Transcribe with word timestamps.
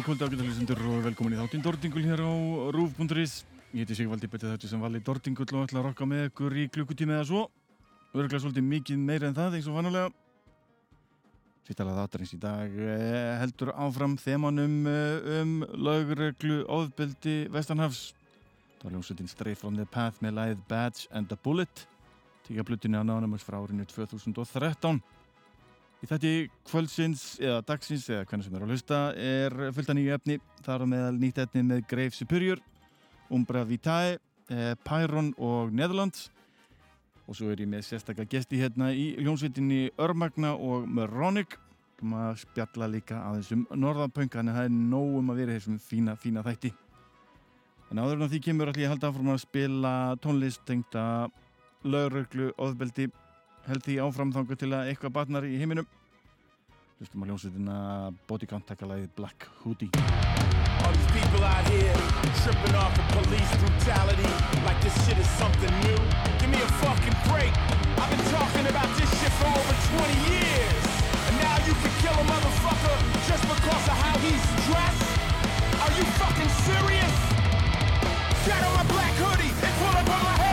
Góða 0.00 0.16
kvöldi 0.16 0.24
ágættarlýsendur 0.24 0.78
og 0.88 1.02
velkomin 1.04 1.34
í 1.34 1.36
þáttinn 1.36 1.60
Dordingul 1.60 2.02
hér 2.06 2.20
á 2.24 2.32
Rúf.is 2.72 3.42
Ég 3.76 3.82
heiti 3.82 3.96
Sigvaldi 3.98 4.30
betið 4.32 4.54
þetta 4.54 4.68
sem 4.70 4.80
vali 4.80 5.02
Dordingul 5.04 5.44
og 5.44 5.66
ætla 5.66 5.82
að 5.82 5.84
rokka 5.90 6.06
með 6.08 6.22
ykkur 6.30 6.56
í 6.56 6.64
klukkutími 6.72 7.12
eða 7.18 7.26
svo. 7.28 7.42
Örglega 8.14 8.40
svolítið 8.40 8.64
mikið 8.70 9.02
meira 9.10 9.28
en 9.28 9.36
það 9.36 9.58
eins 9.58 9.68
og 9.68 9.76
vannulega 9.76 10.08
Sýttalega 11.68 11.98
þáttarins 11.98 12.32
í 12.32 12.40
dag 12.40 12.80
eh, 12.80 13.34
heldur 13.42 13.74
áfram 13.76 14.16
þemanum 14.24 14.88
eh, 14.88 15.28
um 15.42 15.54
lögreglu 15.68 16.62
ofbeldi 16.64 17.36
Vestanhafs. 17.52 18.14
Það 18.78 18.88
var 18.88 18.96
ljómsveitin 18.96 19.32
Straight 19.34 19.60
from 19.60 19.76
the 19.76 19.84
Path 19.84 20.24
með 20.24 20.38
læð 20.38 20.64
Badge 20.70 21.12
and 21.12 21.28
a 21.28 21.36
Bullet. 21.44 21.84
Tíka 22.48 22.64
blutinu 22.64 22.96
á 22.96 23.04
nánumars 23.04 23.44
frá 23.44 23.60
árinu 23.60 23.84
2013 23.84 25.04
Í 26.00 26.08
þætti 26.08 26.32
kvöldsins 26.64 27.22
eða 27.44 27.60
dagsins 27.68 28.06
eða 28.08 28.24
hvernig 28.24 28.46
sem 28.46 28.54
er 28.56 28.62
að 28.64 28.70
hlusta 28.72 28.98
er 29.20 29.56
fullt 29.76 29.90
að 29.92 29.98
nýju 29.98 30.14
efni. 30.16 30.36
Það 30.64 30.74
eru 30.78 30.86
meðal 30.88 31.18
nýtt 31.20 31.40
efni 31.42 31.64
með 31.68 31.82
Greif 31.90 32.16
Superior, 32.16 32.62
Umbra 33.28 33.66
Vitae, 33.68 34.14
eh, 34.48 34.72
Pyron 34.80 35.34
og 35.36 35.74
Netherlands. 35.76 36.30
Og 37.28 37.36
svo 37.36 37.50
er 37.52 37.60
ég 37.60 37.68
með 37.68 37.84
sérstaklega 37.84 38.32
gesti 38.32 38.62
hérna 38.62 38.88
í 38.96 39.12
ljónsvitinni 39.20 39.90
Örmagna 40.00 40.54
og 40.56 40.88
Meronic. 40.88 41.58
Kom 42.00 42.16
að 42.16 42.46
spjalla 42.46 42.88
líka 42.88 43.20
um 43.20 43.28
að 43.28 43.42
þessum 43.42 43.66
norðanpönga 43.76 44.40
en 44.40 44.54
það 44.56 44.64
er 44.64 44.72
nógum 44.72 45.30
að 45.30 45.36
vera 45.36 45.58
þessum 45.58 45.78
fína, 45.84 46.16
fína 46.16 46.42
þætti. 46.42 46.72
En 47.90 47.98
áður 47.98 48.22
en 48.22 48.30
því 48.30 48.40
kemur 48.40 48.72
allir 48.72 48.86
að 48.88 48.94
halda 48.94 49.08
áfram 49.10 49.34
að 49.34 49.42
spila 49.44 50.16
tónlist 50.16 50.64
tengta 50.64 51.28
lauröglu, 51.84 52.54
ofbeldi 52.56 53.10
held 53.68 53.84
því 53.84 53.98
áframþangu 54.06 54.56
til 54.56 54.70
að 54.72 54.92
eitthvað 54.92 55.16
batnar 55.18 55.48
í 55.48 55.58
heiminum. 55.60 55.88
Hlustum 57.00 57.24
á 57.24 57.26
ljónsutina 57.30 57.76
Bodycount 58.28 58.66
takkalæði 58.68 59.08
Black 59.16 59.48
Hoodie. 59.62 59.90
All 60.84 60.92
these 60.92 61.12
people 61.12 61.44
out 61.44 61.68
here 61.68 62.10
tripping 62.42 62.74
off 62.74 62.96
of 62.96 63.06
police 63.12 63.52
brutality 63.60 64.30
like 64.64 64.80
this 64.80 64.94
shit 65.04 65.18
is 65.18 65.28
something 65.36 65.72
new. 65.84 66.00
Give 66.40 66.48
me 66.48 66.60
a 66.60 66.70
fucking 66.80 67.16
break. 67.28 67.52
I've 68.00 68.08
been 68.08 68.26
talking 68.32 68.66
about 68.66 68.88
this 68.96 69.10
shit 69.20 69.32
for 69.36 69.48
over 69.48 69.74
20 69.96 70.32
years. 70.32 70.84
And 71.28 71.34
now 71.44 71.56
you 71.68 71.74
can 71.74 71.92
kill 72.00 72.16
a 72.16 72.26
motherfucker 72.32 72.96
just 73.28 73.44
because 73.44 73.84
of 73.92 73.96
how 74.04 74.16
he's 74.24 74.44
dressed? 74.68 75.04
Are 75.84 75.92
you 75.98 76.04
fucking 76.16 76.50
serious? 76.64 77.16
Shadow 78.44 78.72
a 78.80 78.84
black 78.88 79.14
hoodie 79.20 79.52
and 79.52 79.72
pull 79.80 79.94
up 80.00 80.08
on 80.16 80.22
my 80.24 80.36
head. 80.40 80.49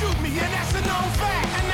shoot 0.00 0.22
me, 0.22 0.30
and 0.30 0.52
that's 0.54 0.72
a 0.72 0.80
known 0.80 1.10
fact. 1.20 1.69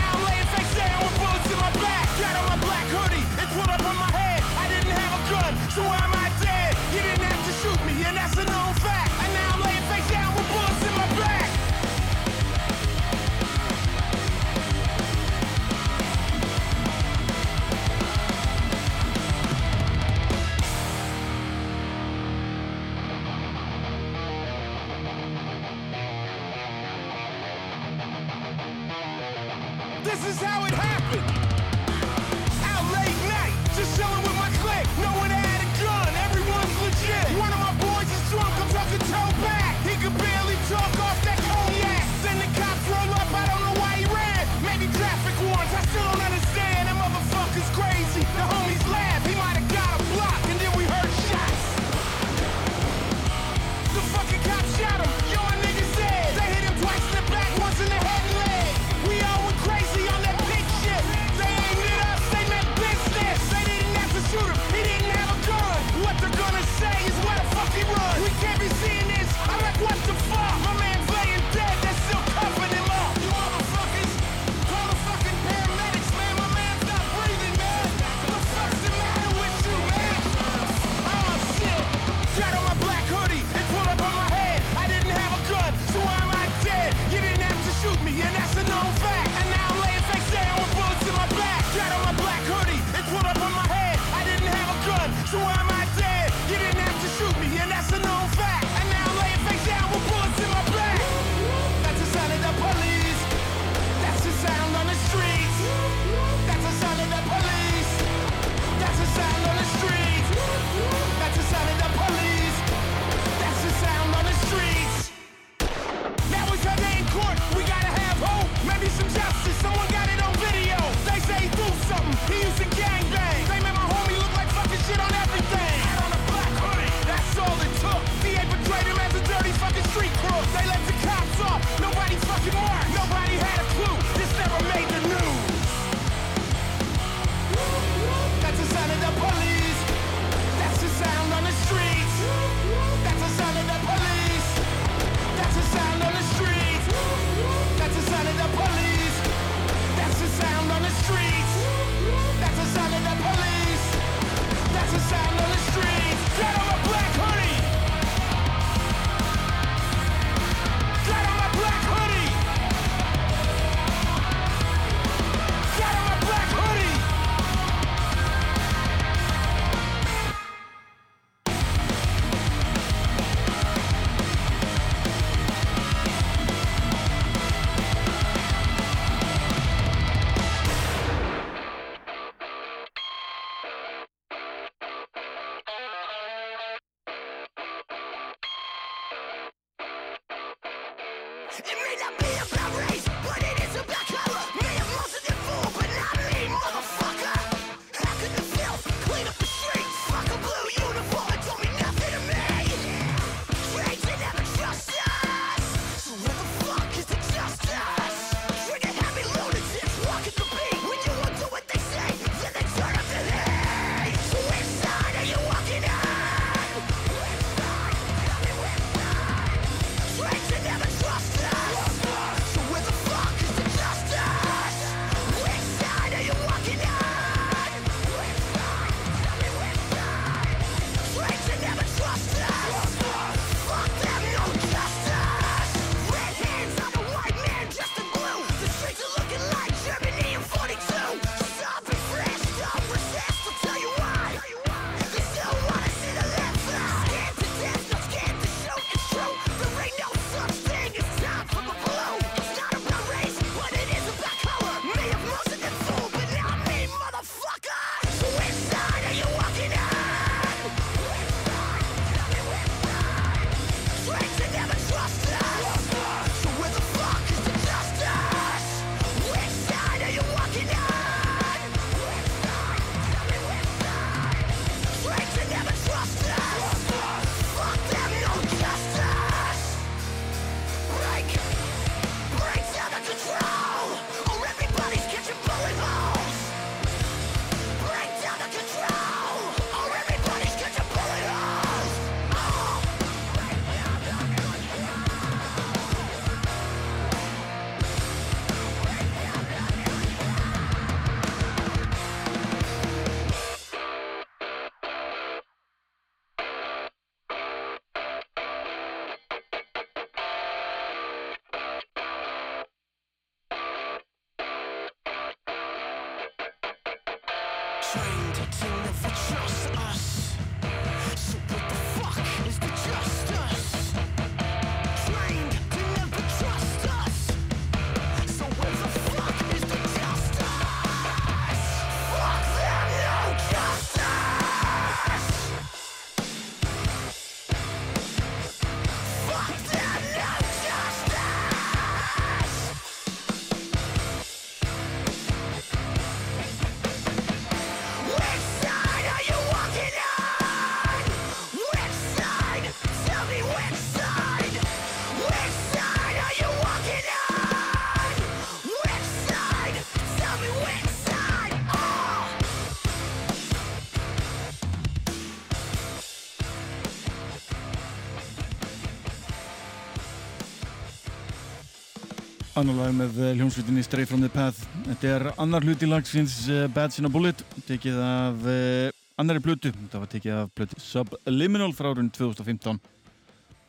Annar 372.56 372.72
lag 372.72 372.92
með 372.96 373.18
eh, 373.20 373.34
hljómsveitinni 373.36 373.82
Stray 373.84 374.06
from 374.08 374.22
the 374.24 374.30
Path. 374.32 374.62
Þetta 374.86 375.08
er 375.12 375.24
annar 375.42 375.60
hluti 375.60 375.84
lagsins 375.84 376.38
uh, 376.48 376.62
Bats 376.72 376.96
in 376.96 377.04
a 377.04 377.10
Bullet, 377.12 377.42
tekið 377.68 377.98
af 378.00 378.46
uh, 378.48 378.86
annari 379.20 379.42
plötu. 379.44 379.74
Þetta 379.74 380.00
var 380.00 380.08
tekið 380.14 380.38
af 380.38 380.54
plötu 380.56 380.80
Subliminal 380.80 381.74
frá 381.76 381.90
árun 381.90 382.08
2015. 382.16 382.80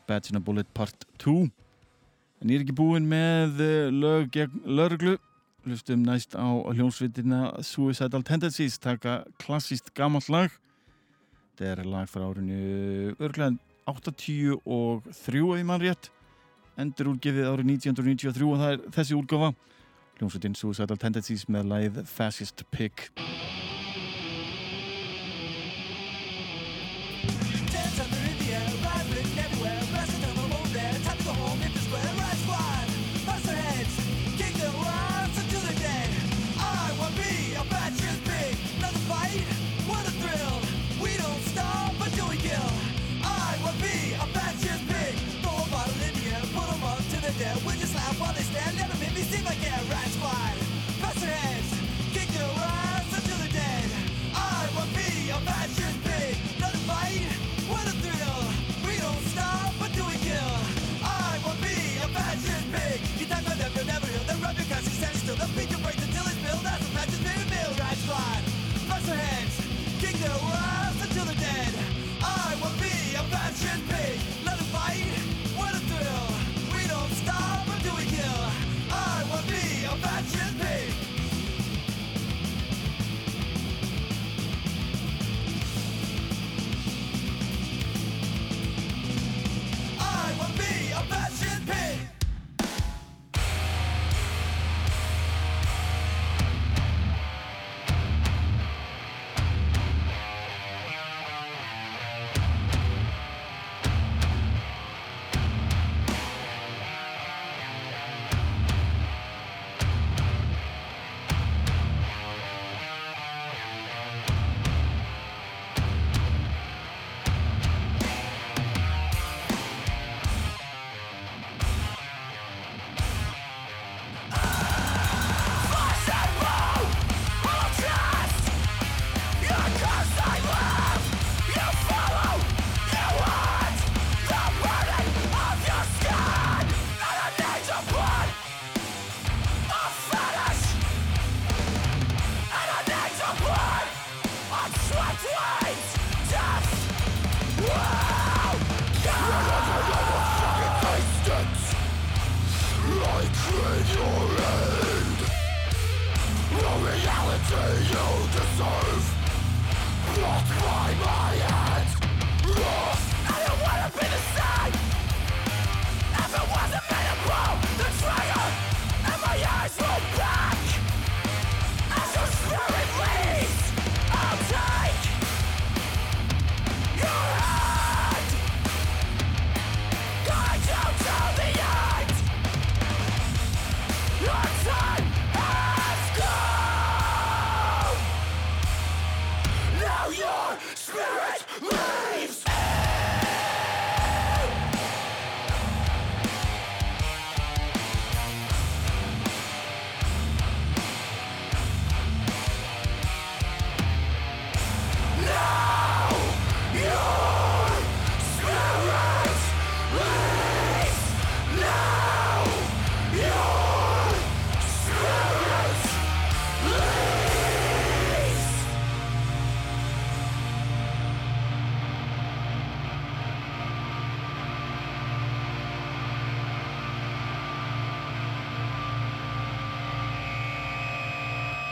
Bats 0.08 0.32
in 0.32 0.40
a 0.40 0.44
Bullet 0.44 0.72
part 0.72 1.04
2. 1.20 1.36
En 2.40 2.48
ég 2.48 2.62
er 2.62 2.64
ekki 2.64 2.78
búinn 2.80 3.12
með 3.12 3.60
lög 3.92 4.32
gegn 4.38 4.64
lörglu. 4.80 5.18
Hlustum 5.68 6.08
næst 6.08 6.40
á 6.40 6.48
hljómsveitina 6.48 7.58
Suicidal 7.68 8.24
Tendencies, 8.24 8.80
taka 8.80 9.26
klassíst 9.44 9.92
gammalt 10.00 10.32
lag. 10.32 10.60
Þetta 11.58 11.74
er 11.74 11.88
lag 11.92 12.08
frá 12.08 12.30
árunni 12.30 13.12
örglega 13.20 13.58
83 13.84 14.62
ef 14.64 15.28
ég 15.36 15.68
mann 15.68 15.84
rétt 15.84 16.14
endur 16.78 17.14
útgefið 17.16 17.50
árið 17.50 17.72
1993 17.74 18.48
og 18.52 18.62
það 18.62 18.76
er 18.76 18.84
þessi 18.98 19.18
útgafa 19.18 19.52
hljómsveitin 20.18 20.58
Suicidal 20.58 20.98
Tendencies 21.02 21.48
með 21.50 21.72
lagið 21.74 22.02
Fascist 22.10 22.66
Pig 22.74 23.10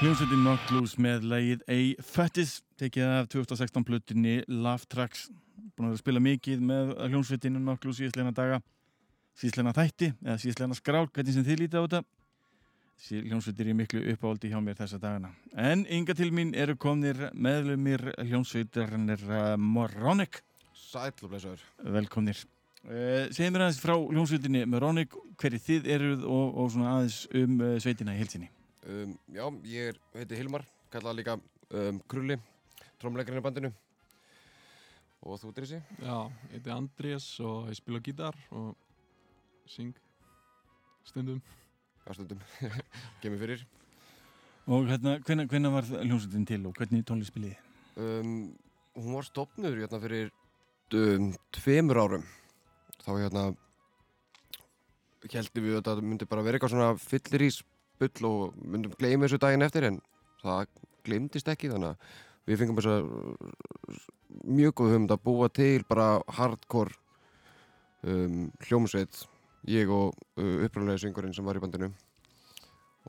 Hljómsveitin 0.05 0.43
Loose 0.69 1.01
með 1.01 1.23
lagið 1.25 1.61
A 1.65 1.77
Fetish 2.05 2.59
tekið 2.77 3.07
af 3.09 3.29
2016 3.33 3.85
plötunni 3.87 4.33
Love 4.45 4.85
Tracks. 4.85 5.23
Búin 5.73 5.87
að 5.89 5.95
spila 5.97 6.19
mikið 6.21 6.61
með 6.61 6.91
hljómsveitinu 7.07 7.57
Knocked 7.57 7.87
Loose 7.87 8.03
síðastleina 8.03 8.29
daga. 8.37 8.59
Síðastleina 9.33 9.71
þætti 9.73 10.11
eða 10.13 10.35
síðastleina 10.43 10.75
skrál, 10.77 11.07
hvernig 11.09 11.33
sem 11.33 11.47
þið 11.47 11.63
lítið 11.63 11.81
á 11.81 11.85
þetta. 11.87 12.01
Hljómsveitir 13.31 13.71
er 13.71 13.77
miklu 13.79 14.03
uppáhaldi 14.13 14.51
hjá 14.51 14.59
mér 14.61 14.77
þessa 14.77 14.99
dagana. 15.01 15.31
En 15.57 15.81
ynga 15.89 16.13
til 16.19 16.29
mín 16.29 16.51
eru 16.53 16.75
komnir 16.77 17.31
meðlumir 17.33 18.11
hljómsveitarnir 18.19 19.23
uh, 19.25 19.55
Moronic. 19.57 20.43
Blessaður. 21.23 21.63
velkomnir. 21.81 22.43
Uh, 22.85 23.25
segjum 23.33 23.57
mér 23.57 23.71
aðeins 23.71 23.81
frá 23.81 23.95
hljómsveitinni 23.97 24.67
Moronic 24.69 25.17
hverju 25.41 25.63
þið 25.71 25.89
eruð 25.97 26.29
og, 26.29 26.45
og 26.53 26.69
svona 26.75 26.93
aðeins 26.99 27.23
um 27.33 27.57
uh, 27.57 27.73
sveitina 27.81 28.13
í 28.13 28.21
heilsinni 28.21 28.51
Um, 28.85 29.15
já, 29.33 29.45
ég 29.65 29.87
er, 29.89 29.95
heiti 30.13 30.37
Hilmar, 30.37 30.61
kallað 30.93 31.15
líka 31.17 31.33
um, 31.39 31.97
Krulli, 32.05 32.35
trómleikarinn 33.01 33.41
í 33.41 33.45
bandinu. 33.45 33.71
Og 35.25 35.39
þú 35.41 35.53
Drissi? 35.57 35.79
Já, 36.03 36.17
ég 36.51 36.59
heiti 36.59 36.73
Andrés 36.75 37.25
og 37.41 37.71
ég 37.71 37.79
spila 37.79 38.03
gítar 38.05 38.37
og 38.53 38.75
syng 39.73 39.97
stundum. 41.09 41.41
Já, 42.05 42.13
stundum. 42.13 42.45
Kemur 43.23 43.41
fyrir. 43.41 43.65
og 44.69 44.85
hérna, 44.91 45.17
hvenær, 45.25 45.49
hvenær 45.49 45.73
var 45.79 45.89
hljómsveitin 45.89 46.45
til 46.45 46.61
og 46.69 46.77
hvernig 46.77 47.05
tónlist 47.09 47.33
spiliði? 47.33 47.57
Um, 47.97 48.53
hún 48.93 49.17
var 49.17 49.25
stopnur 49.25 49.81
hérna 49.81 50.01
fyrir 50.03 50.29
um, 50.93 51.31
tveimur 51.57 52.05
árum. 52.05 52.33
Þá 53.01 53.13
hérna 53.17 53.51
heldum 55.25 55.65
við 55.65 55.79
að 55.79 55.87
þetta 55.87 56.01
myndi 56.05 56.29
bara 56.29 56.45
vera 56.45 56.59
eitthvað 56.59 56.77
svona 56.77 56.97
fyllir 57.01 57.49
í 57.49 57.55
spull 57.95 58.29
og 58.29 58.59
myndum 58.61 58.93
gleyma 58.99 59.25
þessu 59.25 59.41
daginn 59.41 59.65
eftir 59.65 59.87
en 59.89 60.01
það 60.43 60.67
glemdist 61.05 61.49
ekki 61.51 61.71
þannig 61.71 61.93
að 61.93 62.23
við 62.45 62.61
fengum 62.61 62.79
þess 62.79 62.91
að 62.91 63.07
mjög 64.45 64.75
góð 64.77 64.93
hugmynd 64.93 65.13
að 65.15 65.23
búa 65.25 65.49
til 65.53 65.85
bara 65.89 66.07
hardcore 66.37 66.93
um, 68.05 68.49
hljómsveit 68.67 69.23
ég 69.71 69.89
og 69.89 70.13
uh, 70.37 70.65
upprænlega 70.65 71.01
syngurinn 71.01 71.33
sem 71.33 71.45
var 71.45 71.57
í 71.57 71.63
bandinu. 71.63 71.89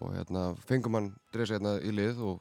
Og 0.00 0.12
hérna 0.12 0.50
fengum 0.68 0.96
hann 0.96 1.10
dresa 1.32 1.56
hérna 1.56 1.76
í 1.80 1.92
lið 1.92 2.22
og, 2.24 2.40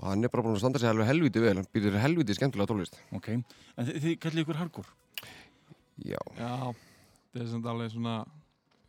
og 0.00 0.06
hann 0.08 0.24
er 0.24 0.32
bara 0.32 0.44
búin 0.44 0.56
að 0.56 0.62
standa 0.64 0.80
sig 0.80 0.90
alveg 0.90 1.08
helviti 1.08 1.42
vel 1.42 1.56
hann 1.58 1.68
býður 1.72 2.00
helviti 2.00 2.36
skemmtilega 2.36 2.72
tónlist. 2.72 3.00
Ok, 3.16 3.32
en 3.32 3.88
þið, 3.88 3.98
þið 4.04 4.16
kallið 4.24 4.44
ykkur 4.44 4.60
hardcore? 4.60 4.96
Já, 6.00 6.20
Já, 6.38 6.72
þetta 7.32 7.44
er 7.44 7.50
samt 7.50 7.68
alveg 7.68 7.92
svona 7.92 8.14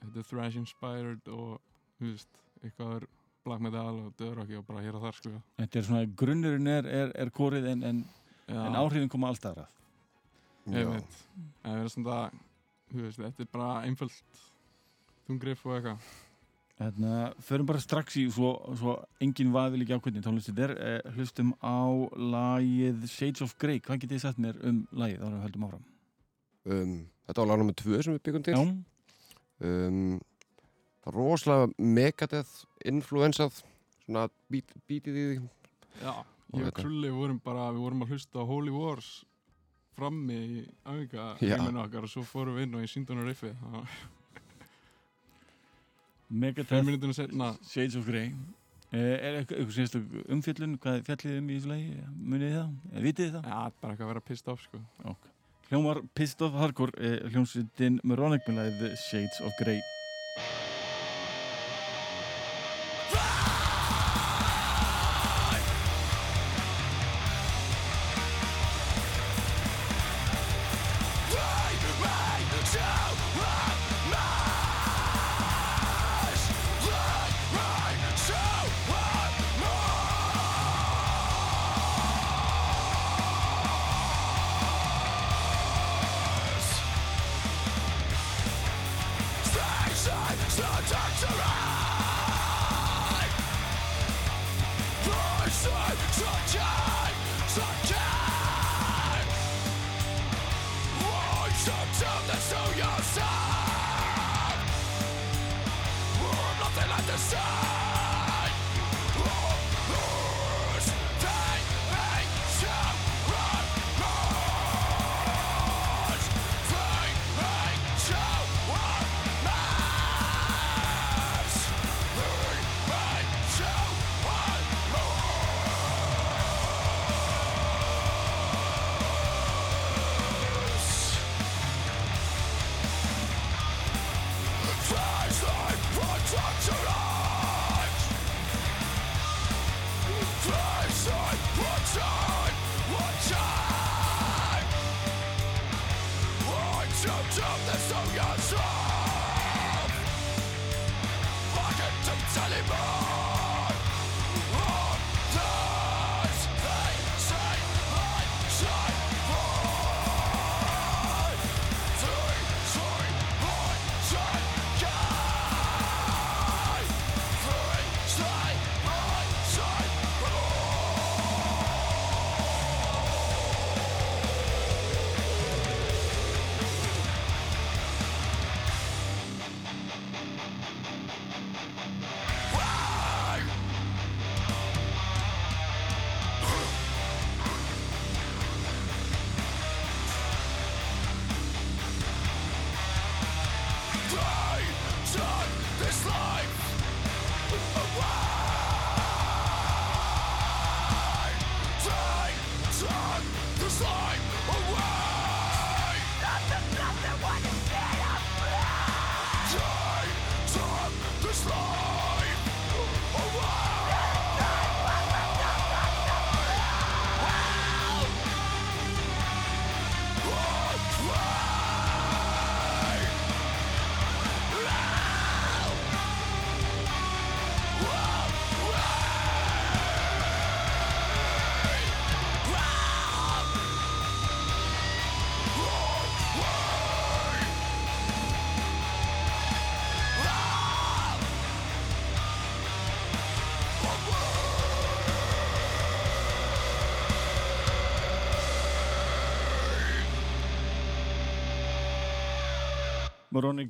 þetta 0.02 0.22
er 0.22 0.30
thrash 0.30 0.60
inspired 0.60 1.32
og 1.32 1.60
þú 2.02 2.10
veist, 2.10 2.40
eitthvað 2.64 2.96
er 2.98 3.06
black 3.46 3.62
metal 3.66 3.94
og 4.02 4.16
döðrocki 4.20 4.58
og 4.60 4.66
bara 4.68 4.82
hér 4.86 4.98
og 4.98 5.06
þar 5.06 5.18
sko. 5.18 5.34
Þetta 5.62 5.80
er 5.80 5.86
svona, 5.88 6.08
grunnurinn 6.22 6.72
er, 6.72 6.90
er, 6.90 7.14
er 7.24 7.32
kórið 7.34 7.70
en, 7.72 7.86
en, 7.90 8.02
en 8.50 8.80
áhrifin 8.82 9.12
koma 9.12 9.30
alltaf 9.32 9.62
að. 9.64 9.78
Ég 10.72 10.90
veit 10.90 11.22
En 11.66 11.74
við 11.74 11.80
erum 11.80 11.94
svona, 11.94 12.18
þú 12.92 13.06
veist, 13.06 13.22
þetta 13.22 13.46
er 13.46 13.54
bara 13.54 13.70
einföld 13.86 14.42
þungrif 15.28 15.64
og 15.66 15.78
eitthvað. 15.78 16.12
Hérna, 16.82 17.16
förum 17.46 17.68
bara 17.70 17.82
strax 17.82 18.16
í 18.18 18.24
svo, 18.34 18.56
svo 18.78 18.96
engin 19.22 19.52
vaðil 19.54 19.84
ekki 19.84 19.94
ákveðin 19.94 20.24
tónlist 20.26 20.50
þetta 20.50 20.64
er, 20.66 20.72
eh, 20.82 21.12
hlustum 21.14 21.52
á 21.62 21.86
lagið 22.18 23.06
Shades 23.06 23.44
of 23.46 23.54
Grey, 23.62 23.78
hvað 23.86 24.02
getið 24.02 24.16
þið 24.18 24.24
sagt 24.24 24.42
mér 24.42 24.58
um 24.66 24.80
lagið? 24.90 25.22
Ára 25.22 25.36
við 25.36 25.44
höldum 25.46 25.68
áfram? 25.68 25.84
Um, 26.66 26.96
þetta 27.28 27.44
var 27.44 27.52
lag 27.52 27.62
nummer 27.62 27.78
tvö 27.78 28.02
sem 28.02 28.16
við 28.16 28.24
byggum 28.26 28.46
til. 28.48 28.56
Já, 28.58 28.62
um, 29.70 30.00
það 30.18 30.31
rosalega 31.10 31.72
megadeth 31.78 32.52
influensað 32.86 33.62
svona 34.06 34.28
bít, 34.52 34.72
bítið 34.90 35.18
í 35.18 35.26
því. 35.32 35.38
Já, 36.02 36.14
ég 36.60 36.68
og 36.68 36.74
Krulli 36.78 37.10
vorum 37.14 37.40
bara, 37.44 37.70
við 37.74 37.82
vorum 37.86 38.04
að 38.06 38.14
hlusta 38.16 38.42
á 38.42 38.46
Holy 38.46 38.72
Wars 38.76 39.10
frammi 39.98 40.38
í 40.38 40.64
Já. 41.44 41.58
heiminu 41.58 41.82
okkar 41.84 42.06
og 42.08 42.12
svo 42.14 42.24
fórum 42.26 42.56
við 42.58 42.68
inn 42.68 42.76
og 42.80 42.86
ég 42.86 42.92
síndi 42.92 43.12
hann 43.12 43.22
var 43.22 43.30
Fimm 46.32 46.88
Megadeth 46.88 47.58
Shades 47.68 47.96
of 48.00 48.06
Grey. 48.08 48.32
Eh, 48.92 49.00
Er 49.24 49.38
eitthvað, 49.42 49.62
umfjöllun, 50.36 50.78
hvað 50.84 50.98
er 51.00 51.04
fjallið 51.08 51.38
um 51.42 51.50
í 51.52 51.58
þessu 51.58 51.70
lagi? 51.72 51.92
Munið 52.12 52.48
þið 52.48 52.56
það? 52.58 52.72
Eh, 52.92 53.02
Vitið 53.06 53.26
þið 53.26 53.36
það? 53.38 53.46
Já, 53.52 53.60
bara 53.82 53.94
eitthvað 53.94 54.06
að 54.08 54.12
vera 54.14 54.24
pissed 54.30 54.52
off 54.52 54.64
sko. 54.66 54.82
Hljómar 55.72 56.02
Pissed 56.20 56.42
of 56.44 56.58
Hardcore, 56.60 56.92
eh, 57.00 57.20
hljómsveitin 57.32 58.00
Moronic 58.04 58.48
með 58.48 58.60
lagið 58.60 58.98
Shades 59.10 59.40
of 59.48 59.56
Grey 59.60 59.80
Moronic 91.32 91.62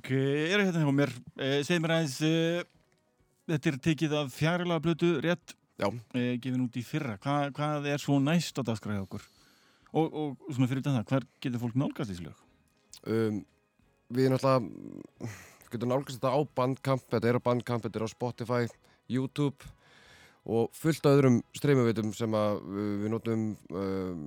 eh, 0.10 0.54
eru 0.54 0.65
hérna 0.65 0.82
hjá 0.82 0.93
mér. 0.95 1.12
Eh, 1.38 1.60
segð 1.65 1.84
mér 1.84 1.93
aðeins 1.97 2.17
eh, 2.26 2.63
þetta 3.52 3.69
er 3.69 3.78
tekið 3.88 4.15
af 4.17 4.32
fjarilega 4.34 4.84
blötu 4.84 5.12
rétt? 5.21 5.56
Já. 5.82 5.88
gefin 6.13 6.62
út 6.62 6.76
í 6.78 6.84
fyrra. 6.86 7.15
Hva, 7.17 7.50
hvað 7.58 7.88
er 7.89 8.02
svo 8.02 8.19
næst 8.21 8.58
á 8.58 8.62
dagskræði 8.62 9.02
okkur? 9.02 9.24
Og, 9.97 10.13
og 10.13 10.52
svona 10.54 10.69
fyrir 10.69 10.84
það 10.86 11.08
hver 11.10 11.26
getur 11.41 11.62
fólk 11.63 11.80
nálgast 11.82 12.12
þessi 12.12 12.28
lög? 12.28 12.43
Um, 13.02 13.39
við 14.13 14.30
náttúrulega 14.30 15.32
getur 15.74 15.89
nálgast 15.89 16.19
þetta 16.19 16.34
á 16.38 16.39
Bandcamp, 16.60 17.08
þetta 17.10 17.32
er 17.32 17.39
á 17.41 17.45
Bandcamp, 17.47 17.86
þetta 17.88 17.97
er 17.97 18.06
á 18.06 18.13
Spotify, 18.13 18.62
YouTube 19.10 19.71
og 20.45 20.69
fullt 20.78 21.06
af 21.06 21.17
öðrum 21.17 21.41
streymuveitum 21.58 22.13
sem 22.17 22.38
að 22.38 22.62
við 23.02 23.10
notum, 23.13 23.43
um, 23.74 24.24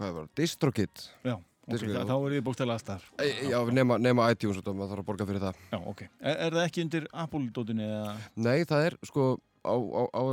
hvað 0.00 0.16
var, 0.16 0.32
DistroKid. 0.40 1.06
Já, 1.28 1.36
ok, 1.70 1.76
Diskið, 1.76 1.94
það, 1.94 2.02
já. 2.02 2.08
þá 2.10 2.26
er 2.26 2.34
ég 2.36 2.44
bókstæðlega 2.48 2.80
aðstæðar. 2.80 3.06
E, 3.22 3.30
já, 3.52 3.58
nema, 3.78 4.00
nema 4.02 4.26
iTunes, 4.34 4.58
þetta, 4.60 4.74
maður 4.76 4.92
þarf 4.94 5.04
að 5.04 5.08
borga 5.12 5.28
fyrir 5.30 5.44
það. 5.46 5.62
Já, 5.70 5.78
ok. 5.94 6.04
Er, 6.20 6.36
er 6.36 6.58
það 6.58 6.66
ekki 6.66 6.84
undir 6.86 7.08
Apple-dótinu 7.24 7.86
eða? 7.86 8.12
Nei, 8.36 8.58
það 8.68 8.86
er 8.90 8.98
sko 9.08 9.30
á, 9.64 9.74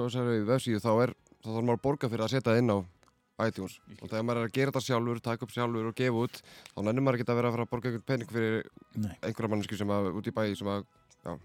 þessari 0.07 0.43
vefsíðu 0.47 0.83
þá 0.83 0.91
er 1.05 1.15
þá 1.43 1.49
þarf 1.53 1.65
maður 1.67 1.79
að 1.79 1.83
borga 1.87 2.11
fyrir 2.11 2.25
að 2.25 2.33
setja 2.33 2.51
það 2.51 2.61
inn 2.61 2.75
á 2.75 2.77
iTunes 3.47 3.75
og 4.01 4.07
þegar 4.09 4.23
maður 4.25 4.39
er 4.41 4.47
að 4.49 4.55
gera 4.55 4.71
þetta 4.73 4.85
sjálfur, 4.87 5.19
taka 5.21 5.45
upp 5.45 5.51
sjálfur 5.53 5.89
og 5.91 5.97
gefa 5.97 6.21
út 6.25 6.39
þá 6.41 6.79
nennir 6.87 7.03
maður 7.05 7.19
ekki 7.19 7.27
að 7.27 7.39
vera 7.39 7.49
að 7.51 7.57
fara 7.57 7.65
að 7.67 7.73
borga 7.73 7.89
einhvern 7.91 8.07
pening 8.07 8.31
fyrir 8.31 8.55
Nei. 8.97 9.11
einhverja 9.21 9.51
manneski 9.53 9.77
sem 9.77 9.91
að 9.93 10.09
út 10.17 10.29
í 10.29 10.33
bæ 10.33 10.41
sem 10.57 10.71
að, 10.73 10.87
já, 11.21 11.35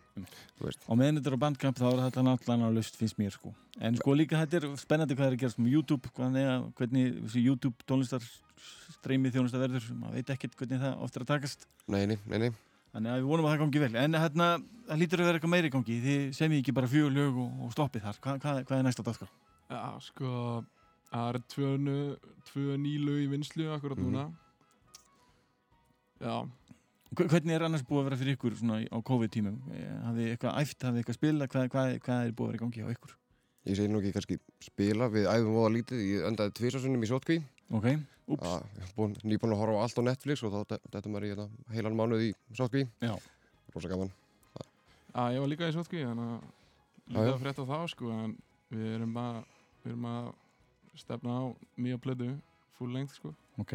þú 0.56 0.68
veist 0.68 0.86
Og 0.88 1.00
meðan 1.00 1.18
þetta 1.20 1.32
er 1.32 1.36
á 1.36 1.42
Bandcamp 1.44 1.82
þá 1.82 1.84
er 1.90 2.00
þetta 2.06 2.24
náttúrulega 2.28 2.70
lust 2.78 2.96
finnst 2.96 3.20
mér 3.20 3.36
sko. 3.36 3.52
En 3.76 3.98
sko 4.00 4.16
líka 4.16 4.40
þetta 4.40 4.62
er 4.62 4.66
spennandi 4.80 5.18
hvað 5.18 5.28
er 5.28 5.36
að 5.36 5.44
gerast 5.44 5.60
með 5.60 5.76
YouTube, 5.76 6.12
hvernig, 6.16 6.48
hvernig 6.80 7.36
YouTube 7.42 7.84
tónlistar 7.84 8.24
streymið 8.98 9.32
þjónust 9.36 9.54
að 9.56 9.64
verður, 9.66 9.86
maður 10.00 10.14
veit 10.20 10.30
ekkert 10.36 10.56
hvernig 10.60 10.80
það 10.82 11.00
oft 11.06 11.16
er 11.16 11.24
að 11.24 11.30
takast. 11.32 11.66
Nei, 11.88 12.06
nei, 12.06 12.18
nei, 12.26 12.38
nei. 12.38 12.50
Þannig 12.92 13.12
að 13.14 13.20
við 13.22 13.28
vonum 13.32 13.46
að 13.48 13.52
það 13.54 13.62
gangi 13.64 13.80
vel. 13.82 13.94
En 13.96 14.14
hérna, 14.20 14.46
það 14.88 14.98
lítur 15.00 15.20
að 15.22 15.28
vera 15.30 15.38
eitthvað 15.40 15.52
meiri 15.54 15.70
í 15.70 15.72
gangi. 15.72 15.94
Þið 16.04 16.24
semið 16.36 16.58
ekki 16.62 16.74
bara 16.76 16.90
fjögur 16.92 17.14
lög 17.16 17.38
og, 17.40 17.52
og 17.64 17.72
stoppið 17.72 18.02
þar. 18.04 18.18
Hvað, 18.26 18.40
hvað, 18.44 18.58
hvað 18.68 18.78
er 18.78 18.86
næsta 18.88 19.04
dagskrá? 19.06 19.28
Já, 19.72 19.80
sko, 20.04 20.32
það 21.08 21.28
er 21.30 21.38
tvö, 22.52 22.76
nýlu 22.82 23.14
í 23.24 23.30
vinslu 23.32 23.70
akkurat 23.72 23.96
Mhm. 23.98 24.10
núna. 24.10 24.26
Já, 26.22 26.36
Hve- 27.12 27.26
Hvernig 27.28 27.52
er 27.52 27.62
annars 27.66 27.82
búið 27.84 28.00
að 28.00 28.04
vera 28.08 28.16
fyrir 28.16 28.36
ykkur 28.38 28.54
svona 28.56 28.76
á 28.88 28.96
COVID-tímum? 29.04 29.56
Hafið 30.06 30.28
eitthvað 30.32 30.54
æft, 30.62 30.78
hafið 30.86 31.00
eitthvað 31.02 31.16
spila? 31.18 31.46
Hvað, 31.46 31.66
hvað, 31.68 31.90
hvað 32.06 32.20
er 32.24 32.32
búið 32.32 32.46
að 32.46 32.52
vera 32.52 32.56
í 32.56 32.62
gangi 32.62 32.84
á 32.86 32.92
ykkur? 32.94 33.12
Ég 33.68 33.76
segi 33.76 33.88
nú 33.92 34.00
ekki 34.00 34.12
kannski 34.16 34.38
spila, 34.64 35.08
við 35.12 35.26
æfum 35.28 35.52
voða 35.52 35.72
lítið, 35.76 36.00
ég 36.08 36.24
endaði 36.30 36.54
tvisasunum 36.56 37.04
í 37.04 37.10
sótkví 37.10 37.36
Ok, 37.72 37.86
úps. 38.28 38.48
búin, 38.96 39.14
nýbúin 39.24 39.54
að 39.54 39.60
horfa 39.62 39.78
á 39.80 39.82
allt 39.86 39.98
á 39.98 40.02
Netflix 40.04 40.42
og 40.44 40.52
þá 40.52 40.76
þetta 40.92 41.08
maður 41.12 41.24
í 41.26 41.30
þetta 41.32 41.46
heilan 41.74 41.96
mánuð 41.96 42.24
í 42.28 42.32
sótkví 42.56 42.82
Já. 43.00 43.14
Rosa 43.74 43.88
gaman 43.88 44.10
að 45.14 45.34
ég 45.36 45.40
var 45.44 45.48
líka 45.52 45.68
í 45.68 45.72
sótkví, 45.76 46.02
þannig 46.08 46.28
að 46.28 46.42
Já, 46.42 47.16
líka 47.16 47.26
já. 47.26 47.32
að 47.34 47.42
frétta 47.42 47.64
þá, 47.68 47.78
sko, 47.92 48.10
en 48.24 48.36
við 48.72 48.86
erum 48.96 49.12
bara, 49.16 49.42
við 49.82 49.90
erum 49.92 50.06
að 50.08 50.28
stefna 50.96 51.34
á 51.36 51.42
nýja 51.76 51.98
plödu, 52.00 52.28
full 52.78 52.92
length, 52.94 53.16
sko. 53.18 53.32
Ok. 53.60 53.74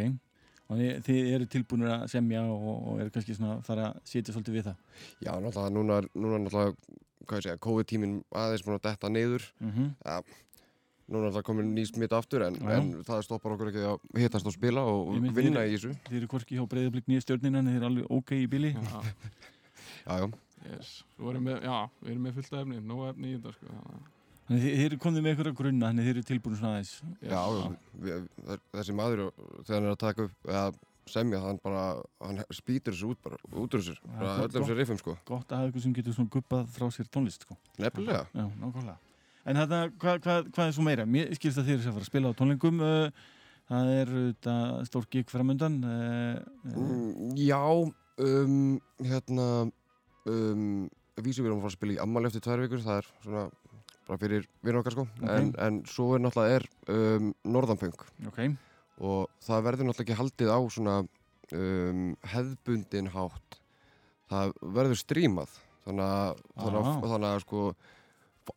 Og 0.68 0.80
þið, 0.80 0.90
þið 1.06 1.28
eru 1.36 1.46
tilbúinir 1.54 1.92
að 1.94 2.08
semja 2.12 2.42
og, 2.50 2.66
og 2.92 3.02
eru 3.04 3.14
kannski 3.14 3.36
svona 3.38 3.58
að 3.60 3.62
fara 3.68 3.86
að 3.92 4.00
setja 4.10 4.34
svolítið 4.34 4.58
við 4.58 4.66
það. 4.72 4.82
Já, 5.28 5.32
náttúrulega, 5.44 5.74
núna, 5.78 6.00
er- 6.02 6.10
núna 6.18 6.40
náttúrulega, 6.44 6.74
hvað 7.28 7.38
ég 7.38 7.46
segja, 7.48 7.62
COVID-tíminn 7.68 8.18
aðeins 8.42 8.66
búin 8.66 8.80
að 8.80 8.86
detta 8.90 9.10
niður 9.14 9.46
Mm 9.60 9.72
-hmm. 9.72 9.94
Núna 11.08 11.30
er 11.30 11.36
það 11.38 11.44
komin 11.48 11.70
ný 11.72 11.86
smitt 11.88 12.12
aftur 12.12 12.44
en, 12.44 12.58
en 12.68 12.88
það 13.08 13.22
stoppar 13.24 13.54
okkur 13.56 13.70
ekki 13.72 13.84
að 13.88 14.20
hittast 14.20 14.48
og 14.50 14.52
spila 14.58 14.82
og 14.84 15.14
Ég 15.16 15.22
mynd, 15.24 15.36
vinna 15.38 15.62
þið- 15.64 15.70
í 15.72 15.78
þessu. 15.78 15.92
Þið 16.10 16.18
eru 16.20 16.28
hvorki 16.34 16.58
hjá 16.58 16.66
breyðablík 16.74 17.08
nýja 17.08 17.24
stjórnina 17.24 17.62
en 17.62 17.70
þið 17.72 17.78
eru 17.80 17.88
alveg 17.92 18.12
ok 18.18 18.34
í 18.36 18.48
bíli. 18.52 18.74
Já, 18.76 19.00
Já, 20.08 20.18
já. 20.20 20.28
yes. 20.74 20.92
Já, 21.20 21.78
við 22.04 22.12
erum 22.12 22.28
með 22.28 22.36
fullt 22.42 22.54
af 22.54 22.60
efni, 22.66 22.82
nóg 22.84 23.06
efni 23.14 23.32
í 23.32 23.38
þetta, 23.38 23.54
sko. 23.56 23.80
þannig 24.50 24.68
að- 24.68 24.84
eru 24.88 25.00
komið 25.06 25.24
með 25.24 25.32
einhverja 25.34 25.56
grunna, 25.62 25.88
þannig 25.92 26.06
þið 26.08 26.12
eru 26.18 26.26
tilbúin 26.28 26.60
svona 26.60 26.74
aðeins. 26.76 26.94
Yes. 27.22 27.32
Já, 27.32 27.42
já. 27.56 27.72
Við, 28.04 28.28
þessi 28.76 28.96
maður, 29.00 29.24
þegar 29.64 29.76
hann 29.80 29.88
er 29.88 29.96
að 29.96 30.00
taka 30.04 30.28
upp, 30.28 30.36
eða 30.48 30.68
semja, 31.08 31.40
hann 31.40 31.60
bara, 31.64 31.84
hann 32.20 32.44
spýtur 32.52 32.92
þessu 32.96 33.14
út 33.16 33.20
bara, 33.24 33.40
út 33.56 33.76
úr 33.76 33.80
þessu, 33.80 33.96
bara 34.12 34.38
öllum 34.44 34.68
sér 34.68 34.80
riffum, 34.82 35.00
sko. 35.00 35.16
Gott 35.28 35.48
að 35.52 35.62
hafa 35.62 35.70
eitthvað 35.72 35.84
sem 35.88 35.94
getur 35.96 36.16
svona 36.20 36.32
guppað 36.36 36.68
frá 36.76 36.88
sér 36.92 37.08
tónlist, 37.16 37.48
sko. 37.48 37.56
Nefnilega. 37.80 38.26
Já, 38.36 38.44
nákvæmlega. 38.60 38.98
En 39.48 39.56
þetta, 39.62 39.80
hvað, 40.02 40.18
hvað, 40.26 40.48
hvað 40.56 40.70
er 40.70 40.76
svo 40.76 40.84
meira? 40.86 41.06
Mér 41.08 41.30
skilst 41.38 41.60
að 41.62 41.70
þið 41.70 41.76
eru 41.78 41.84
að 41.88 41.96
fara 41.96 42.04
að 42.06 42.10
spila 42.12 42.32
á 42.32 42.38
tónlingum. 42.40 42.82
Það 43.68 43.92
er 43.94 44.12
stór 44.88 45.06
gig 45.12 45.30
framöndan. 45.32 45.78
Mm, 46.68 47.32
já, 47.40 47.60
um, 48.24 48.58
hérna, 49.04 49.48
um, 50.28 50.88
við 51.20 51.40
erum 51.44 51.60
að 51.60 51.66
fara 51.66 51.72
að 51.72 51.78
spila 51.78 51.96
í 51.96 52.00
ammali 52.04 52.30
eftir 52.30 52.44
tvær 52.46 52.64
vikur, 52.64 52.84
það 52.86 53.02
er 53.02 53.10
svona 53.26 53.46
bara 54.08 54.22
fyrir 54.22 54.48
vinur 54.64 54.80
okkar, 54.82 54.96
sko. 54.96 55.06
Ok. 55.20 55.30
En, 55.36 55.50
en 55.68 55.80
svo 55.92 56.10
er 56.16 56.24
náttúrulega 56.24 56.60
er 56.62 56.68
um, 56.96 57.32
Norðanpunk. 57.44 58.06
ok, 58.30 58.42
og 59.04 59.28
það 59.44 59.66
verður 59.68 59.90
náttúrulega 59.90 60.06
ekki 60.08 60.20
haldið 60.22 60.52
á 60.56 60.60
svona 60.74 60.94
um, 61.04 62.04
hefðbundin 62.32 63.12
hátt 63.14 63.60
það 64.32 64.54
verður 64.76 65.00
strímað 65.00 65.52
þannig 65.88 66.08
að, 66.08 66.40
þannig 66.56 66.80
að, 66.80 66.88
Ah. 66.88 67.04
þannig 67.12 67.30
að 67.34 67.44
sko, 67.44 67.66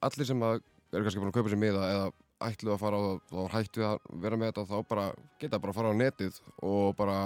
allir 0.06 0.26
sem 0.30 0.40
að 0.46 0.62
eru 0.92 1.06
kannski 1.06 1.22
búin 1.22 1.32
að 1.32 1.38
kaupa 1.38 1.52
sér 1.52 1.62
miða 1.62 1.90
eða 1.94 2.06
ætlu 2.50 2.74
að 2.74 2.80
fara 2.80 2.98
á 2.98 3.02
það 3.04 3.40
og 3.42 3.52
hættu 3.54 3.86
að 3.86 3.98
vera 4.22 4.40
með 4.40 4.52
þetta 4.52 4.66
þá 4.70 4.76
bara 4.90 5.06
geta 5.42 5.60
bara 5.60 5.74
að 5.74 5.80
fara 5.80 5.92
á 5.92 6.00
netið 6.00 6.40
og 6.66 6.96
bara 6.98 7.18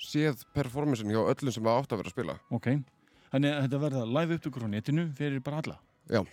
séð 0.00 0.44
performancein 0.56 1.10
hjá 1.12 1.22
öllum 1.24 1.54
sem 1.54 1.66
að 1.66 1.80
átt 1.80 1.94
að 1.94 2.02
vera 2.02 2.12
að 2.12 2.16
spila 2.16 2.38
ok. 2.54 2.70
Þannig 3.30 3.56
að 3.56 3.66
þetta 3.66 3.82
verða 3.84 4.06
live 4.18 4.38
upptökur 4.38 4.64
á 4.66 4.68
netinu 4.70 5.10
fyrir 5.18 5.42
bara 5.46 5.60
alla. 5.62 5.76
Já. 6.10 6.24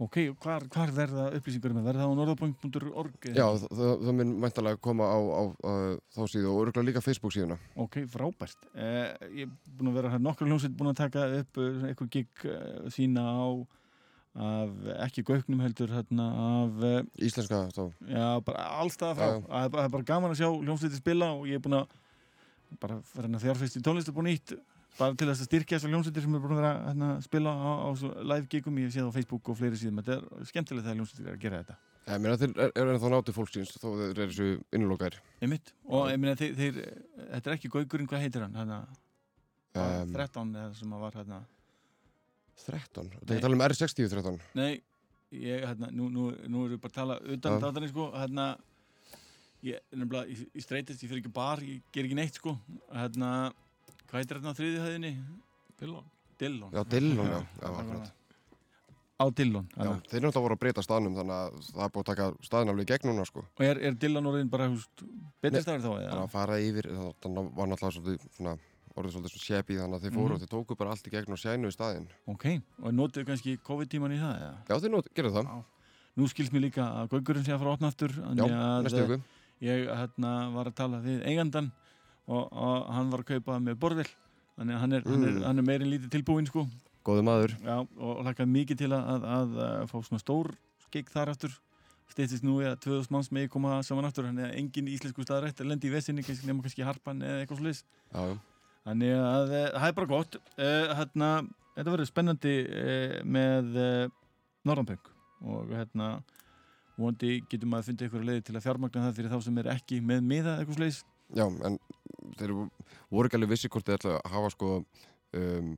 Ok, 0.00 0.16
hvar, 0.40 0.64
hvar 0.72 0.90
verða 0.96 1.26
upplýsingar 1.36 1.74
með? 1.76 1.88
Verða 1.90 2.06
það 2.06 2.12
á 2.14 2.18
norðapunkt.org? 2.18 3.26
Já, 3.36 3.44
það, 3.44 3.66
það, 3.76 3.90
það 4.06 4.14
mun 4.16 4.30
mæntalega 4.40 4.80
koma 4.86 5.08
á, 5.12 5.18
á, 5.20 5.42
á 5.60 5.72
þá 6.16 6.20
síðu 6.32 6.52
og 6.54 6.60
örgulega 6.62 6.86
líka 6.88 7.02
Facebook 7.04 7.34
síðuna 7.36 7.58
Ok, 7.84 7.98
frábært. 8.08 8.64
Eh, 8.72 9.10
ég 9.42 9.44
er 9.44 9.74
búin 9.76 9.90
að 9.92 9.98
vera 10.00 10.14
hér 10.14 10.24
nokkur 10.24 10.48
hljómsveit 10.48 10.78
búin 10.78 10.94
að 10.94 11.02
taka 11.02 11.26
upp 11.42 11.60
uh, 11.60 11.84
einhver 11.90 12.10
gig 12.16 12.46
uh, 12.48 12.88
sína 12.94 13.26
á 13.28 13.44
af, 14.34 14.70
ekki 15.06 15.24
gauknum 15.26 15.60
heldur 15.64 15.90
hérna 15.90 16.26
af, 16.46 16.76
uh, 16.86 17.00
Íslenska 17.18 17.64
þá 17.74 17.82
já, 18.06 18.26
bara 18.46 18.66
allstað 18.82 19.16
frá. 19.18 19.26
Já. 19.26 19.40
Það 19.46 19.64
er 19.64 19.68
bara- 19.74 19.88
bara 19.88 20.02
gaman 20.12 20.30
að 20.30 20.40
sjá 20.42 20.48
hljómsveiti 20.50 21.00
spila 21.00 21.32
og 21.34 21.46
ég 21.50 21.54
er 21.58 21.64
búin 21.64 21.78
að 21.80 21.88
bara 22.80 23.00
vera 23.14 23.26
hérna 23.26 23.40
þjárfæst 23.42 23.80
í 23.80 23.82
tónlist 23.82 24.12
búin 24.14 24.30
nýtt 24.30 24.54
bara 24.98 25.14
til 25.14 25.26
þess 25.28 25.42
að 25.42 25.48
styrkja 25.50 25.78
þessar 25.78 25.90
hljómsveitir 25.94 26.22
sem 26.22 26.34
er 26.34 26.40
búin 26.40 26.54
að 26.54 26.60
vera 26.62 26.72
hérna, 26.86 27.08
að 27.16 27.22
spila 27.26 27.50
á, 27.50 27.70
á 27.86 27.88
live 28.22 28.46
gigum, 28.50 28.78
ég 28.78 28.90
sé 28.92 29.00
það 29.00 29.10
á 29.10 29.16
Facebook 29.18 29.48
og 29.48 29.56
fleiri 29.58 29.78
síðum. 29.80 30.02
Þetta 30.02 30.16
er 30.18 30.50
skemmtilegt 30.50 30.84
þegar 30.86 30.98
hljómsveitir 31.00 31.26
er 31.26 31.34
að 31.34 31.40
gera 31.44 31.62
þetta. 31.62 31.76
Ég 32.10 32.20
meina 32.20 32.36
þeir 32.40 32.52
eru 32.58 32.72
er 32.74 32.94
ennþá 32.94 33.10
nátið 33.12 33.36
fólksins 33.36 33.74
þó 33.78 33.88
þeir 33.94 34.10
eru 34.10 34.26
þessu 34.30 34.48
innlokaðir 34.74 35.18
Einmitt. 35.44 35.72
Og 35.86 36.08
ég 36.10 36.18
meina, 36.18 36.34
þeir, 36.34 36.54
þeir, 36.58 36.80
þetta 37.34 37.50
er 37.50 37.56
ekki 37.56 37.70
gaukurinn, 37.70 38.08
hvað 38.10 38.24
heitir 38.24 38.42
hann? 38.46 38.56
Hérna, 38.56 38.78
um, 39.76 40.12
13 40.16 40.54
eða 40.56 40.74
sem 40.74 40.94
að 40.96 41.04
var 41.04 41.18
hérna 41.20 41.42
13, 42.66 43.10
þetta 43.14 43.26
er 43.26 43.36
ekki 43.36 43.38
að 43.38 43.44
tala 43.46 43.58
um 43.58 43.64
R60 43.66 44.10
13 44.14 44.38
Nei, 44.58 44.70
ég, 45.36 45.64
hérna, 45.68 45.90
nú, 45.94 46.08
nú, 46.12 46.28
nú 46.50 46.64
erum 46.66 46.74
við 46.76 46.82
bara 46.84 46.92
að 46.94 46.98
tala 47.00 47.18
utan 47.24 47.56
Já. 47.56 47.62
þáttanir, 47.64 47.92
sko, 47.92 48.06
hérna, 48.16 48.46
ég, 49.66 49.82
nefnilega, 49.94 50.24
ég, 50.30 50.46
ég 50.58 50.64
streytist, 50.66 51.02
ég 51.04 51.10
fyrir 51.12 51.22
ekki 51.24 51.34
bar, 51.40 51.62
ég 51.64 51.82
ger 51.94 52.06
ekki 52.08 52.18
neitt, 52.18 52.38
sko, 52.40 52.56
hérna, 52.94 53.32
hvað 54.06 54.22
heitir 54.22 54.40
hérna 54.40 54.54
á 54.54 54.58
þriðju 54.60 54.86
hæðinni? 54.86 55.12
Dillon. 55.80 56.08
Dillon. 56.40 56.72
Já, 56.74 56.82
Dillon, 56.94 57.26
já, 57.30 57.38
já, 57.60 57.68
akkurat. 57.70 58.16
Á 59.20 59.24
Dillon, 59.36 59.66
Já, 59.76 59.90
þeir 60.08 60.22
náttúrulega 60.24 60.40
voru 60.46 60.54
að 60.56 60.60
breyta 60.62 60.82
staðnum 60.84 61.16
þannig 61.18 61.34
að 61.36 61.56
það 61.66 61.82
er 61.84 61.90
búið 61.92 62.00
að 62.00 62.06
taka 62.08 62.28
staðin 62.46 62.70
alveg 62.72 62.86
í 62.86 62.88
gegn 62.88 63.08
núna 63.10 63.26
sko. 63.28 63.42
Og 63.58 63.64
er, 63.66 63.80
er 63.84 63.98
Dillon 64.00 64.28
orðin 64.30 64.48
bara, 64.52 64.68
húst, 64.72 65.02
betri 65.44 65.58
Nei, 65.58 65.64
staður 65.66 65.82
þá, 65.84 65.88
bara 65.90 66.06
eða? 66.06 66.20
að 66.22 66.30
fara 66.32 66.56
yfir, 66.64 66.88
þannig 67.20 67.50
var 67.58 67.68
náttúrulega 67.68 68.14
svona, 68.38 68.54
orðið 68.96 69.12
svolítið 69.14 69.32
svo 69.34 69.42
shabby 69.44 69.76
þannig 69.78 69.96
að 69.98 70.04
þeir 70.04 70.14
fóru 70.16 70.28
Mhm. 70.30 70.34
og 70.34 70.40
þeir 70.40 70.52
tóku 70.54 70.76
bara 70.78 70.90
allt 70.90 71.06
í 71.06 71.10
gegn 71.10 71.32
og 71.32 71.38
sænu 71.38 71.66
í 71.70 71.74
staðin. 71.74 72.06
Ok, 72.26 72.46
og 72.82 72.92
notuðu 72.92 73.26
kannski 73.26 73.58
COVID-tíman 73.62 74.12
í 74.12 74.18
það, 74.18 74.34
eða? 74.40 74.56
Já, 74.68 74.74
þeir 74.80 74.90
nú 74.90 75.02
gerðu 75.14 75.32
það. 75.36 75.64
Nú 76.16 76.26
skilst 76.28 76.52
mér 76.52 76.62
líka 76.66 76.82
að 76.82 77.08
Gaugurinn 77.10 77.44
sé 77.46 77.52
að 77.54 77.58
fara 77.62 77.72
opna 77.76 77.88
aftur, 77.88 78.10
Já, 78.10 78.82
næstu 78.82 79.06
viku. 79.06 79.22
ég 79.62 79.86
hérna, 79.86 80.52
var 80.52 80.64
að 80.66 80.74
tala 80.74 81.00
við 81.00 81.22
eigandan 81.24 81.70
og, 82.26 82.48
og 82.52 82.86
hann 82.92 83.10
var 83.10 83.20
að 83.20 83.26
kaupa 83.30 83.58
með 83.62 83.78
borðel, 83.78 84.06
þannig 84.58 84.74
að 84.74 84.80
hann 84.80 84.92
er, 84.92 85.02
hann 85.06 85.24
er, 85.24 85.30
Mm. 85.30 85.42
hann 85.44 85.58
er 85.58 85.62
meirinn 85.62 85.90
lítið 85.92 86.10
tilbúinn, 86.10 86.46
sko. 86.46 86.66
Góðu 87.04 87.22
maður. 87.24 87.54
Já, 87.64 87.78
og 87.98 88.24
hlakkaði 88.26 88.50
mikið 88.50 88.76
til 88.78 88.88
að, 88.92 89.06
að, 89.08 89.22
að, 89.24 89.56
að 89.80 89.86
fá 89.88 89.98
svona 90.04 90.20
stór 90.20 90.50
skegg 90.90 91.08
þar 91.08 91.28
aftur 91.32 91.50
steytist 92.10 92.42
nú 92.42 92.58
eða 92.60 92.76
2000 92.76 93.10
manns 93.14 93.30
megi 93.30 93.48
koma 93.48 93.80
saman 93.86 94.04
aftur 94.04 94.24
þannig 94.26 94.50
að 94.50 94.56
engin 94.58 94.88
íslensku 94.90 95.22
staðrætt 95.24 95.62
lendi 95.64 95.86
í 95.88 95.92
vesinni, 95.94 96.22
nema 96.44 96.60
kannski 96.60 96.82
harpan 96.84 97.22
eða 97.22 97.46
eitthvað 97.46 97.82
já. 98.12 98.38
Þannig 98.88 99.14
að 99.16 99.54
eh, 99.54 99.70
það 99.76 99.86
er 99.88 99.96
bara 99.98 100.10
gott. 100.10 100.38
Uh, 100.56 100.92
hérna, 100.98 101.30
þetta 101.76 101.94
verður 101.94 102.10
spennandi 102.10 102.56
uh, 102.66 103.16
með 103.24 103.80
Norrandpöng 104.68 105.10
og 105.50 105.70
hérna 105.72 106.10
vondi 107.00 107.38
getum 107.48 107.76
að 107.76 107.86
finna 107.88 108.06
einhverja 108.06 108.28
leiði 108.28 108.42
til 108.48 108.56
að 108.58 108.66
fjármagna 108.66 109.06
það 109.06 109.16
fyrir 109.18 109.32
þá 109.32 109.46
sem 109.46 109.60
er 109.62 109.70
ekki 109.72 110.00
með 110.04 110.26
miða 110.32 110.56
eitthvað 110.58 110.80
sliðis 110.80 110.98
Já, 111.30 111.46
en 111.46 111.78
þeir 112.36 112.52
voru 112.56 113.28
ekki 113.28 113.38
alveg 113.38 113.52
vissi 113.54 113.70
hvort 113.72 113.86
þeir 113.86 114.00
ætla 114.00 114.16
að 114.18 114.34
hafa 114.34 114.50
sko 114.52 114.70
um, 115.38 115.70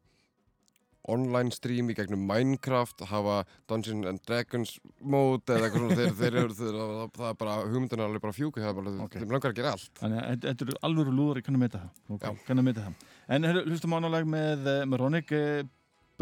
online 1.10 1.50
stream 1.54 1.90
í 1.90 1.96
gegnum 1.98 2.22
Minecraft 2.28 3.02
hafa 3.10 3.40
Dungeons 3.70 4.06
and 4.06 4.22
Dragons 4.26 4.76
mode 5.00 5.50
eða 5.50 5.66
eitthvað 5.66 5.82
svona 5.82 5.98
þeir, 5.98 6.14
þeir 6.20 6.38
eru 6.42 6.56
þeir, 6.58 6.78
það 7.16 7.28
er 7.28 7.38
bara 7.40 7.56
hugmyndina 7.64 8.06
alveg 8.06 8.22
bara 8.22 8.36
fjúku 8.36 8.62
þeim 8.62 9.02
okay. 9.02 9.26
langar 9.26 9.50
að 9.50 9.58
gera 9.58 9.74
allt. 9.74 9.90
Þannig 9.98 10.22
að 10.22 10.46
þetta 10.46 10.66
eru 10.66 10.78
alvöru 10.88 11.14
lúður, 11.16 11.40
ég 11.42 11.48
kannu 11.48 11.62
meita 11.62 11.82
það. 11.82 12.42
Kannu 12.46 12.66
meita 12.66 12.86
það. 12.86 13.06
En 13.34 13.50
hlustum 13.62 13.96
ánálag 13.98 14.28
með 14.30 14.70
eh, 14.70 14.82
Maronic 14.92 15.34
eh, 15.34 15.62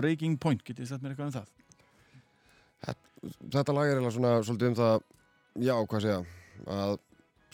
Breaking 0.00 0.38
Point, 0.40 0.64
getið 0.64 0.86
þið 0.86 0.92
sett 0.94 1.04
mér 1.04 1.14
eitthvað 1.14 1.28
um 1.28 1.36
það? 1.36 1.50
Þetta, 2.86 3.34
þetta 3.56 3.76
lag 3.76 3.92
er 3.92 4.04
svona 4.08 4.36
svolítið 4.46 4.70
um 4.70 4.78
það 4.80 4.94
já, 5.60 5.74
hvað 5.92 6.06
segja 6.06 6.22
að 6.70 6.94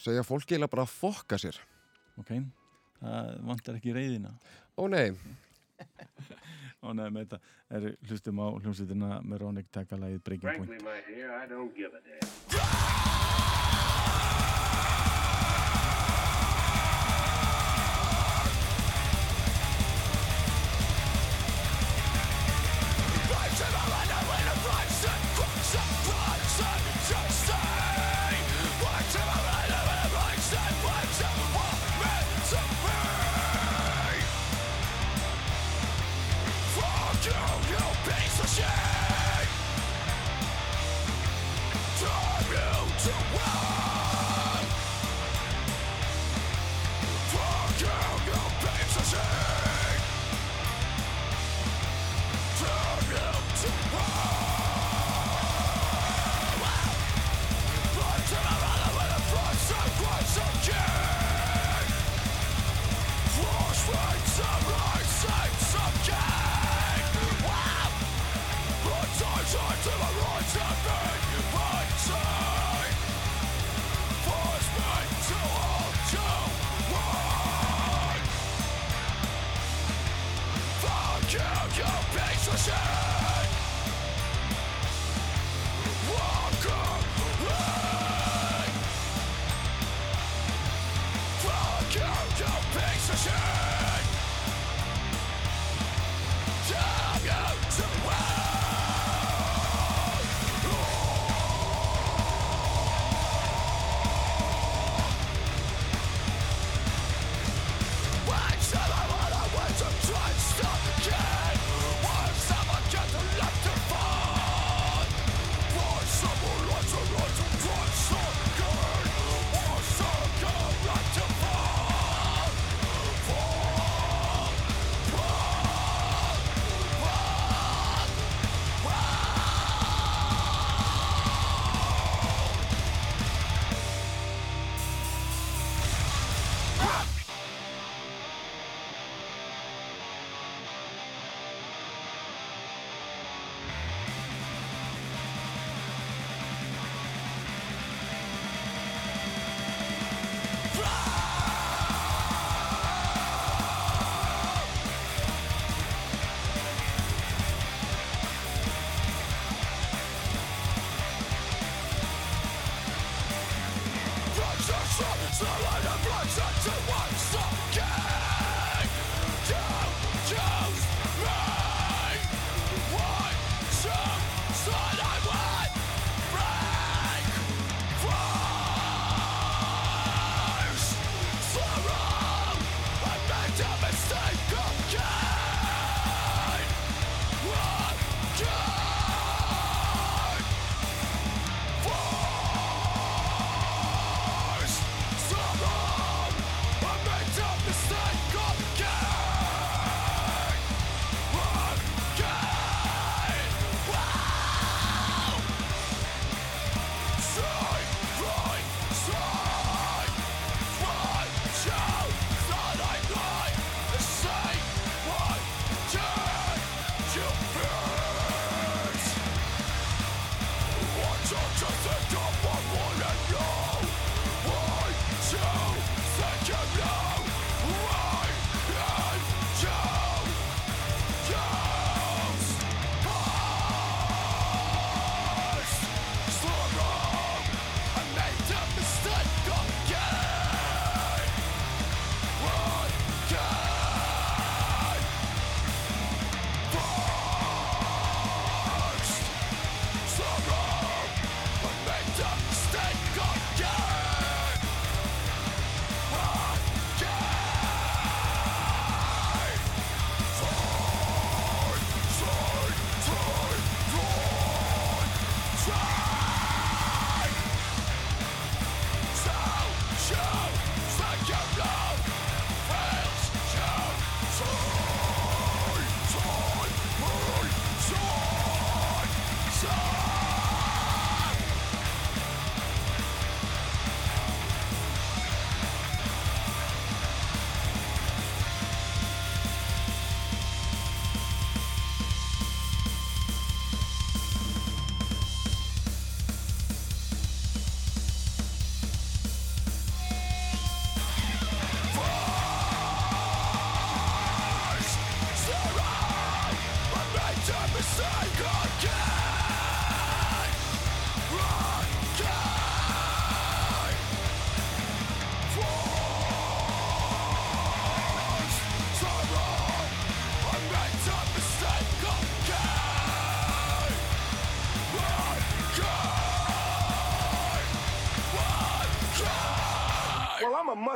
segja 0.02 0.26
fólk 0.26 0.52
eða 0.54 0.70
bara 0.70 0.84
að 0.86 0.94
fokka 0.94 1.40
sér. 1.40 1.58
Ok, 2.20 2.30
það 3.00 3.34
vantar 3.44 3.76
ekki 3.76 3.92
reyðina 3.92 4.30
Ó 4.76 4.86
nei 4.92 5.12
ánæði 6.92 7.10
með 7.16 7.22
þetta. 7.26 7.38
Er 7.76 7.82
hlustum 8.08 8.42
á 8.42 8.46
hljómsveitina 8.62 9.20
með 9.26 9.44
Rónik 9.44 9.70
takalægið 9.74 10.20
Breaking 10.26 10.52
Point. 10.56 10.70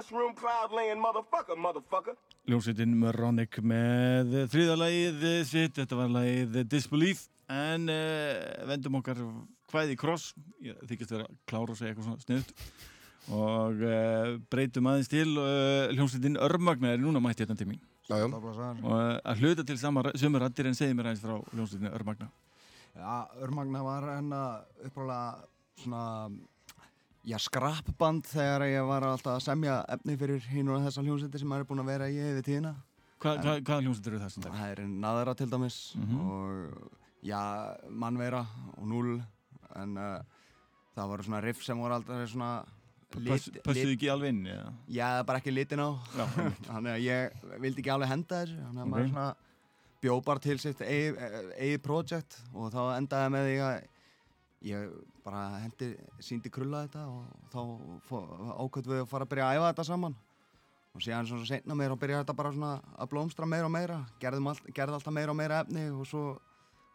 Mushroom 0.01 0.35
cloud 0.35 0.73
laying 0.73 1.01
motherfucker, 1.01 1.57
motherfucker. 1.61 2.15
Ljónsveitin 2.49 2.93
Moronic 2.97 3.59
með 3.61 4.47
þriða 4.49 4.77
lagið 4.81 5.25
sitt, 5.45 5.75
þetta 5.77 5.99
var 5.99 6.13
lagið 6.15 6.57
Disbelief. 6.73 7.27
En 7.53 7.91
uh, 7.93 8.63
vendum 8.71 8.97
okkar 9.01 9.21
hvaði 9.69 9.99
kross, 10.01 10.31
ég 10.65 10.79
þykist 10.89 11.13
vera 11.13 11.27
klár 11.51 11.73
og 11.73 11.77
segja 11.77 11.93
eitthvað 11.93 12.07
svona 12.09 12.25
sniðut 12.25 12.55
og 13.37 13.83
uh, 13.85 14.39
breytum 14.51 14.89
aðeins 14.89 15.11
til 15.13 15.35
uh, 15.37 15.91
hljónsveitin 15.93 16.39
Örmagna 16.41 16.95
er 16.95 17.03
núna 17.03 17.21
mætt 17.21 17.43
hérna 17.43 17.59
til 17.59 17.69
mín. 17.69 17.83
Já, 18.09 18.17
já. 18.23 18.25
Og 18.31 18.47
uh, 18.47 19.19
að 19.21 19.43
hluta 19.45 19.67
til 19.69 19.77
sömur 19.77 20.47
rættir 20.47 20.71
en 20.71 20.79
segið 20.79 20.97
mér 20.97 21.11
aðeins 21.11 21.27
frá 21.27 21.37
hljónsveitin 21.53 21.93
Örmagna. 21.93 22.31
Já, 22.97 23.29
Örmagna 23.45 23.85
var 23.85 24.09
hérna 24.15 24.41
uppráðlega 24.81 25.45
svona 25.85 26.07
já, 27.25 27.37
skrappband 27.39 28.25
þegar 28.31 28.65
ég 28.71 28.87
var 28.89 29.03
alltaf 29.05 29.37
að 29.39 29.45
semja 29.45 29.81
efni 29.93 30.17
fyrir 30.21 30.41
hinn 30.51 30.69
og 30.73 30.81
þessa 30.87 31.03
hljómsveitir 31.05 31.43
sem 31.43 31.49
maður 31.51 31.67
er 31.67 31.69
búinn 31.71 31.83
að 31.85 31.91
vera 31.93 32.09
í 32.11 32.17
yfir 32.31 32.47
tíðina. 32.47 32.75
Hva, 33.21 33.35
hva, 33.37 33.59
Hvaða 33.61 33.81
hljónsveitir 33.85 34.15
eru 34.15 34.23
það 34.25 34.33
sem 34.35 34.43
dag? 34.47 34.53
Það 34.57 34.71
er 34.73 34.83
naðra 34.89 35.35
til 35.37 35.51
dæmis 35.53 35.79
Mhm. 35.97 36.21
og 36.31 36.91
já, 37.23 37.41
mannveira 37.91 38.47
og 38.79 38.87
núl 38.89 39.23
en 39.77 39.97
uh, 39.99 40.23
það 40.97 41.09
voru 41.13 41.23
svona 41.29 41.43
riff 41.45 41.63
sem 41.63 41.79
voru 41.79 41.95
alltaf 41.95 42.29
svona 42.33 42.65
Pössuðu 43.11 43.91
ekki 43.97 44.09
alveg 44.09 44.29
inn? 44.31 44.45
eða? 44.47 44.73
Já, 44.89 45.23
bara 45.27 45.41
ekki 45.41 45.51
litin 45.53 45.81
á 45.83 45.91
Já. 46.15 46.27
Þannig 46.71 46.93
að 46.95 47.01
ég 47.03 47.33
vildi 47.61 47.83
ekki 47.83 47.91
alveg 47.91 48.09
henda 48.13 48.39
þessu 48.45 48.59
Þannig 48.63 48.81
að 48.81 48.87
Ok. 48.87 48.91
maður 48.95 49.09
svona 49.11 49.35
bjó 50.01 50.15
bara 50.25 50.39
til 50.41 50.59
sitt 50.63 50.79
eigið 50.81 51.19
eigi 51.59 51.81
projekt 51.85 52.39
og 52.55 52.71
þá 52.73 52.81
endaði 52.97 53.33
með 53.35 53.49
því 53.51 53.57
að 53.67 53.81
ég 54.67 54.91
bara 55.25 55.45
hendi, 55.63 55.93
síndi 56.21 56.51
krulla 56.53 56.83
þetta 56.87 57.07
og 57.09 57.25
þá 57.53 57.61
ákvæmt 58.67 58.91
við 58.91 59.01
að 59.05 59.09
fara 59.11 59.25
að 59.27 59.33
byrja 59.33 59.47
að 59.49 59.57
æfa 59.61 59.71
þetta 59.73 59.87
saman. 59.89 60.17
Og 60.91 61.05
síðan 61.05 61.29
svona 61.31 61.47
seinna 61.47 61.77
meira 61.79 61.95
og 61.95 62.01
byrja 62.03 62.21
þetta 62.25 62.35
bara 62.37 62.51
svona 62.53 62.73
að 62.99 63.11
blómstra 63.13 63.47
meira 63.47 63.69
og 63.69 63.75
meira. 63.75 63.99
Gerðum 64.21 64.49
all, 64.51 64.61
gerði 64.75 64.97
alltaf 64.99 65.15
meira 65.15 65.31
og 65.33 65.39
meira 65.39 65.61
efni 65.65 65.87
og 65.95 66.07
svo 66.11 66.25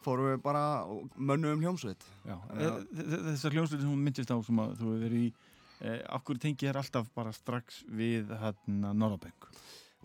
fórum 0.05 0.27
við 0.33 0.41
bara 0.43 0.63
og 0.85 1.09
mönnum 1.17 1.63
hljómsveit. 1.63 2.03
Að- 2.51 2.61
e- 2.61 3.01
þe- 3.01 3.21
þessar 3.31 3.55
hljónsveitir 3.55 3.81
sem 3.87 3.93
hún 3.95 4.03
myndist 4.05 4.29
á 4.29 4.37
sem 4.45 4.59
að 4.61 4.75
þú 4.77 4.89
hefur 4.91 5.05
verið 5.07 5.23
í 5.23 5.33
e, 5.81 5.95
Akkur 6.19 6.37
tengi 6.39 6.67
er 6.69 6.77
alltaf 6.77 7.07
bara 7.15 7.31
strax 7.33 7.81
við 7.89 8.29
hérna 8.43 8.93
Norðabeng 8.93 9.47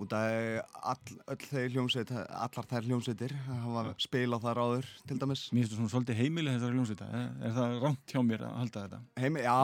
út 0.00 0.14
af 0.16 0.76
all, 0.92 1.16
öll 1.34 1.46
þeir 1.50 1.74
hljómsveit 1.74 2.12
allar 2.16 2.68
þær 2.70 2.86
hljómsveitir 2.88 3.34
hafa 3.48 3.82
spilað 4.00 4.46
þar 4.46 4.60
áður 4.64 4.88
til 5.08 5.18
dæmis 5.20 5.42
Mér 5.52 5.64
finnst 5.64 5.74
þú 5.74 5.80
svona 5.80 5.92
svolítið 5.94 6.20
heimileg 6.22 6.56
þessar 6.56 6.76
hljónsveita 6.76 7.08
Er, 7.18 7.26
er 7.48 7.56
það 7.58 7.76
rámt 7.84 8.14
hjá 8.14 8.22
mér 8.26 8.46
að 8.46 8.54
halda 8.60 8.84
þetta? 8.86 9.00
Heimi, 9.20 9.44
já, 9.44 9.58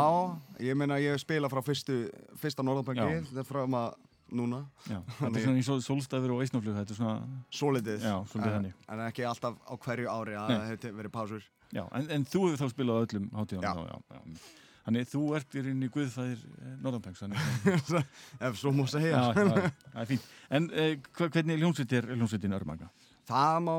ég 0.69 0.79
meina 0.83 0.99
ég 1.03 1.23
spila 1.23 1.51
frá 1.53 1.63
fyrstu, 1.65 1.97
fyrsta 2.43 2.67
Norðabanki, 2.67 3.07
Já. 3.07 3.25
þetta 3.31 3.43
er 3.45 3.49
frá 3.49 3.63
maður 3.77 4.05
núna, 4.37 4.61
Já, 4.91 5.01
þetta 5.21 5.33
er 5.33 5.47
svona 5.47 5.63
í 5.63 5.67
sólstafur 5.87 6.37
og 6.37 6.45
eisnaflug 6.45 6.79
Þetta 6.81 6.95
er 6.97 7.01
svona, 7.01 7.41
solidið, 7.55 8.07
já, 8.11 8.17
en, 8.51 8.71
en 8.93 9.05
ekki 9.07 9.27
alltaf 9.29 9.59
á 9.63 9.75
hverju 9.87 10.13
ári 10.13 10.37
að 10.37 10.53
það 10.53 10.71
hefur 10.73 10.97
verið 11.01 11.15
pásur. 11.15 11.51
En, 11.77 12.09
en 12.15 12.27
þú 12.27 12.47
hefur 12.49 12.63
þá 12.65 12.73
spilað 12.75 12.99
á 12.99 13.03
öllum 13.07 13.29
já. 13.57 14.41
Þannig 14.87 15.09
þú 15.11 15.23
ert 15.39 15.57
í 15.57 15.63
rauninni 15.65 15.89
guðfæðir 15.95 16.45
Norðabengs 16.85 17.23
Þannig 17.25 18.05
Ef 18.47 18.61
svo 18.61 18.73
segja. 18.87 19.19
Já, 19.19 19.35
já, 19.35 19.73
það 19.91 20.03
er 20.05 20.11
fínt 20.13 20.29
En 20.57 20.69
e, 20.71 20.87
hva- 21.19 21.31
hvernig 21.35 21.59
hljónsveit 21.63 21.97
er 21.99 22.07
hljónsveitin 22.15 22.55
Örmaga? 22.55 22.91
Það 23.27 23.59
má 23.67 23.75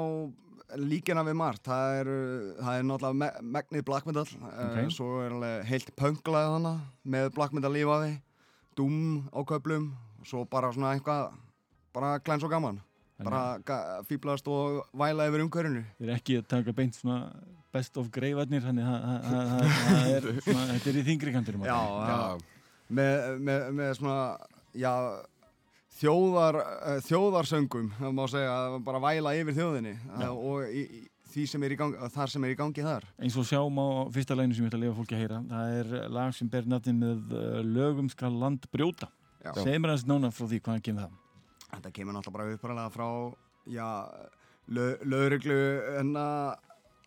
líkina 0.75 1.23
við 1.23 1.38
margt, 1.39 1.63
það 1.63 1.97
er, 2.01 2.09
það 2.59 2.79
er 2.79 2.88
náttúrulega 2.89 3.19
me 3.21 3.29
megnið 3.55 3.86
black 3.88 4.07
metal, 4.09 4.25
Ok. 4.27 4.49
okay. 4.65 4.89
svo 4.91 5.07
er 5.23 5.36
heilt 5.69 5.93
pönglaðið 5.95 6.55
hana 6.57 6.73
með 7.07 7.29
black 7.38 7.55
metal 7.55 7.71
lífaði, 7.71 8.17
doom 8.75 8.97
á 9.31 9.39
köplum, 9.47 9.86
svo 10.27 10.43
bara 10.51 10.73
svona 10.75 10.91
eitthvað, 10.97 11.38
bara 11.95 12.17
glæns 12.19 12.43
og 12.43 12.51
gaman. 12.51 12.81
Bara 13.17 14.01
fíblast 14.05 14.45
og 14.51 14.84
væla 14.93 15.25
yfir 15.31 15.41
umhverjunu. 15.41 15.86
Þið 15.97 16.09
er 16.11 16.17
ekki 16.19 16.36
að 16.38 16.49
taka 16.51 16.73
beint 16.77 16.99
svona 16.99 17.31
best 17.78 17.97
of 18.01 18.11
greifarnir 18.13 18.65
Þannig 18.65 18.91
að 18.91 20.11
er 20.17 20.30
þetta 20.73 20.91
er 20.91 21.01
í 21.01 21.07
þingri 21.07 21.36
kanturum 21.38 21.65
Já, 21.67 21.78
já. 22.11 22.21
Með, 22.88 23.34
með, 23.43 23.65
með 23.75 23.89
svona, 23.97 24.19
já, 24.80 24.93
þjóðar, 25.97 26.57
uh, 26.61 26.97
þjóðarsöngum, 27.07 27.91
það 27.97 28.15
má 28.15 28.23
segja, 28.32 28.55
að 28.55 28.78
bara 28.88 29.01
væla 29.03 29.34
yfir 29.39 29.57
þjóðinni 29.57 29.93
Já. 29.97 30.30
uh, 30.30 30.38
og 30.38 30.71
í, 30.71 30.84
í, 30.86 31.01
því 31.34 31.45
sem 31.51 31.65
er 31.67 31.75
í 31.75 31.80
gangi, 31.80 32.09
þar 32.13 32.32
sem 32.34 32.47
er 32.47 32.53
í 32.53 32.57
gangi 32.59 32.86
þar. 32.86 33.07
Eins 33.19 33.38
og 33.39 33.47
sjáum 33.49 33.82
á 33.84 33.88
fyrsta 34.15 34.38
læginu 34.38 34.57
sem 34.57 34.65
ég 34.65 34.71
ætla 34.71 34.80
að 34.80 34.86
lifa 34.86 34.97
fólki 35.01 35.17
að 35.17 35.23
heyra 35.23 35.41
Það 35.51 35.75
er 35.82 36.11
lag 36.15 36.36
sem 36.38 36.51
ber 36.53 36.69
nafni 36.71 36.95
með 36.95 37.36
uh, 37.36 37.59
lögum 37.65 38.11
skal 38.13 38.32
land 38.45 38.69
brjóta. 38.71 39.11
Segir 39.47 39.82
mér 39.84 39.93
aðeins 39.93 40.07
nána 40.07 40.32
frá 40.34 40.47
því 40.47 40.61
hvaðan 40.63 40.84
kemur 40.88 41.07
það 41.07 41.23
Þetta 41.67 41.91
kemur 41.95 42.15
náttúrulega 42.15 42.38
bara 42.38 42.55
uppræðlega 42.55 42.91
frá, 42.93 43.07
já, 43.67 43.88
lö, 44.71 44.86
lögreglu 45.03 45.57
enna 45.99 46.28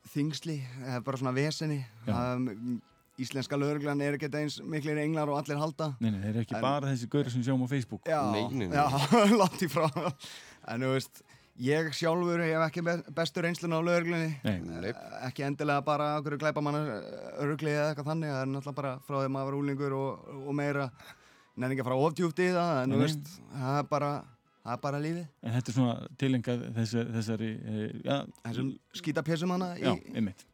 þingsli, 0.08 0.58
er 0.86 1.00
bara 1.04 1.16
svona 1.20 1.34
vesenni. 1.36 1.82
Já. 2.06 2.14
Um, 2.34 2.80
íslenska 3.20 3.58
lögreglan 3.60 4.00
er 4.00 4.16
ekkert 4.16 4.34
eins 4.40 4.60
miklir 4.64 4.96
englar 5.02 5.28
og 5.28 5.36
allir 5.42 5.58
halda. 5.60 5.90
Nei, 6.00 6.08
nei, 6.10 6.20
þeir 6.22 6.30
eru 6.32 6.40
ekki 6.46 6.56
En- 6.56 6.62
bara 6.64 6.88
þessi 6.88 7.08
gauri 7.12 7.30
sem 7.30 7.42
við 7.42 7.50
sjáum 7.50 7.64
á 7.64 7.68
Facebook 7.68 8.06
Já, 8.08 8.20
Nei, 8.32 8.46
nei, 8.48 8.68
nei. 8.70 8.76
já, 8.78 8.86
látt 9.42 9.60
í 9.60 9.68
frá. 9.68 9.84
En 10.72 10.80
þú 10.86 10.94
veist, 10.94 11.20
ég 11.60 11.90
sjálfur 11.92 12.40
hef 12.40 12.64
ekki 12.70 12.82
be- 12.86 13.12
bestu 13.12 13.44
reynslun 13.44 13.76
á 13.76 13.80
lögreglunni. 13.84 14.30
Nei, 14.42 14.56
Nei. 14.64 14.94
ekki 15.28 15.44
endilega 15.44 15.84
bara 15.84 16.14
okkur 16.22 16.38
glæpa 16.40 16.62
manna 16.64 16.80
örugli 17.44 17.74
eða 17.76 17.90
eitthvað 17.92 18.08
þannig, 18.14 18.32
það 18.32 18.40
er 18.46 18.50
náttúrulega 18.54 18.80
bara 18.80 18.94
frá 19.04 19.18
því 19.20 19.32
maður 19.36 19.50
var 19.52 19.58
úlingur 19.60 19.98
og, 20.00 20.30
og 20.46 20.56
meira 20.56 20.88
nefn 21.60 21.74
ekki 21.76 21.84
að 21.84 21.90
fara 21.90 22.00
ofdjúpt 22.08 22.40
í 22.40 22.48
það, 22.56 22.72
en 22.86 22.94
þú 22.96 23.02
veist, 23.04 23.32
það 23.52 23.78
er 23.82 23.88
bara, 23.92 24.10
það 24.64 24.72
er 24.76 24.80
bara 24.84 25.00
lífið. 25.00 25.26
en 25.42 25.54
þetta 25.56 25.70
er 25.72 25.76
svona 25.78 25.94
tilengað 26.20 26.62
þessari, 26.76 27.12
þessari 27.16 27.50
e, 27.50 27.88
já, 28.04 28.16
Þessum 28.44 28.70
skítapjessum 29.00 29.54
hana 29.56 29.70
í, 29.78 29.84
já, 29.86 29.94
einmitt 30.14 30.46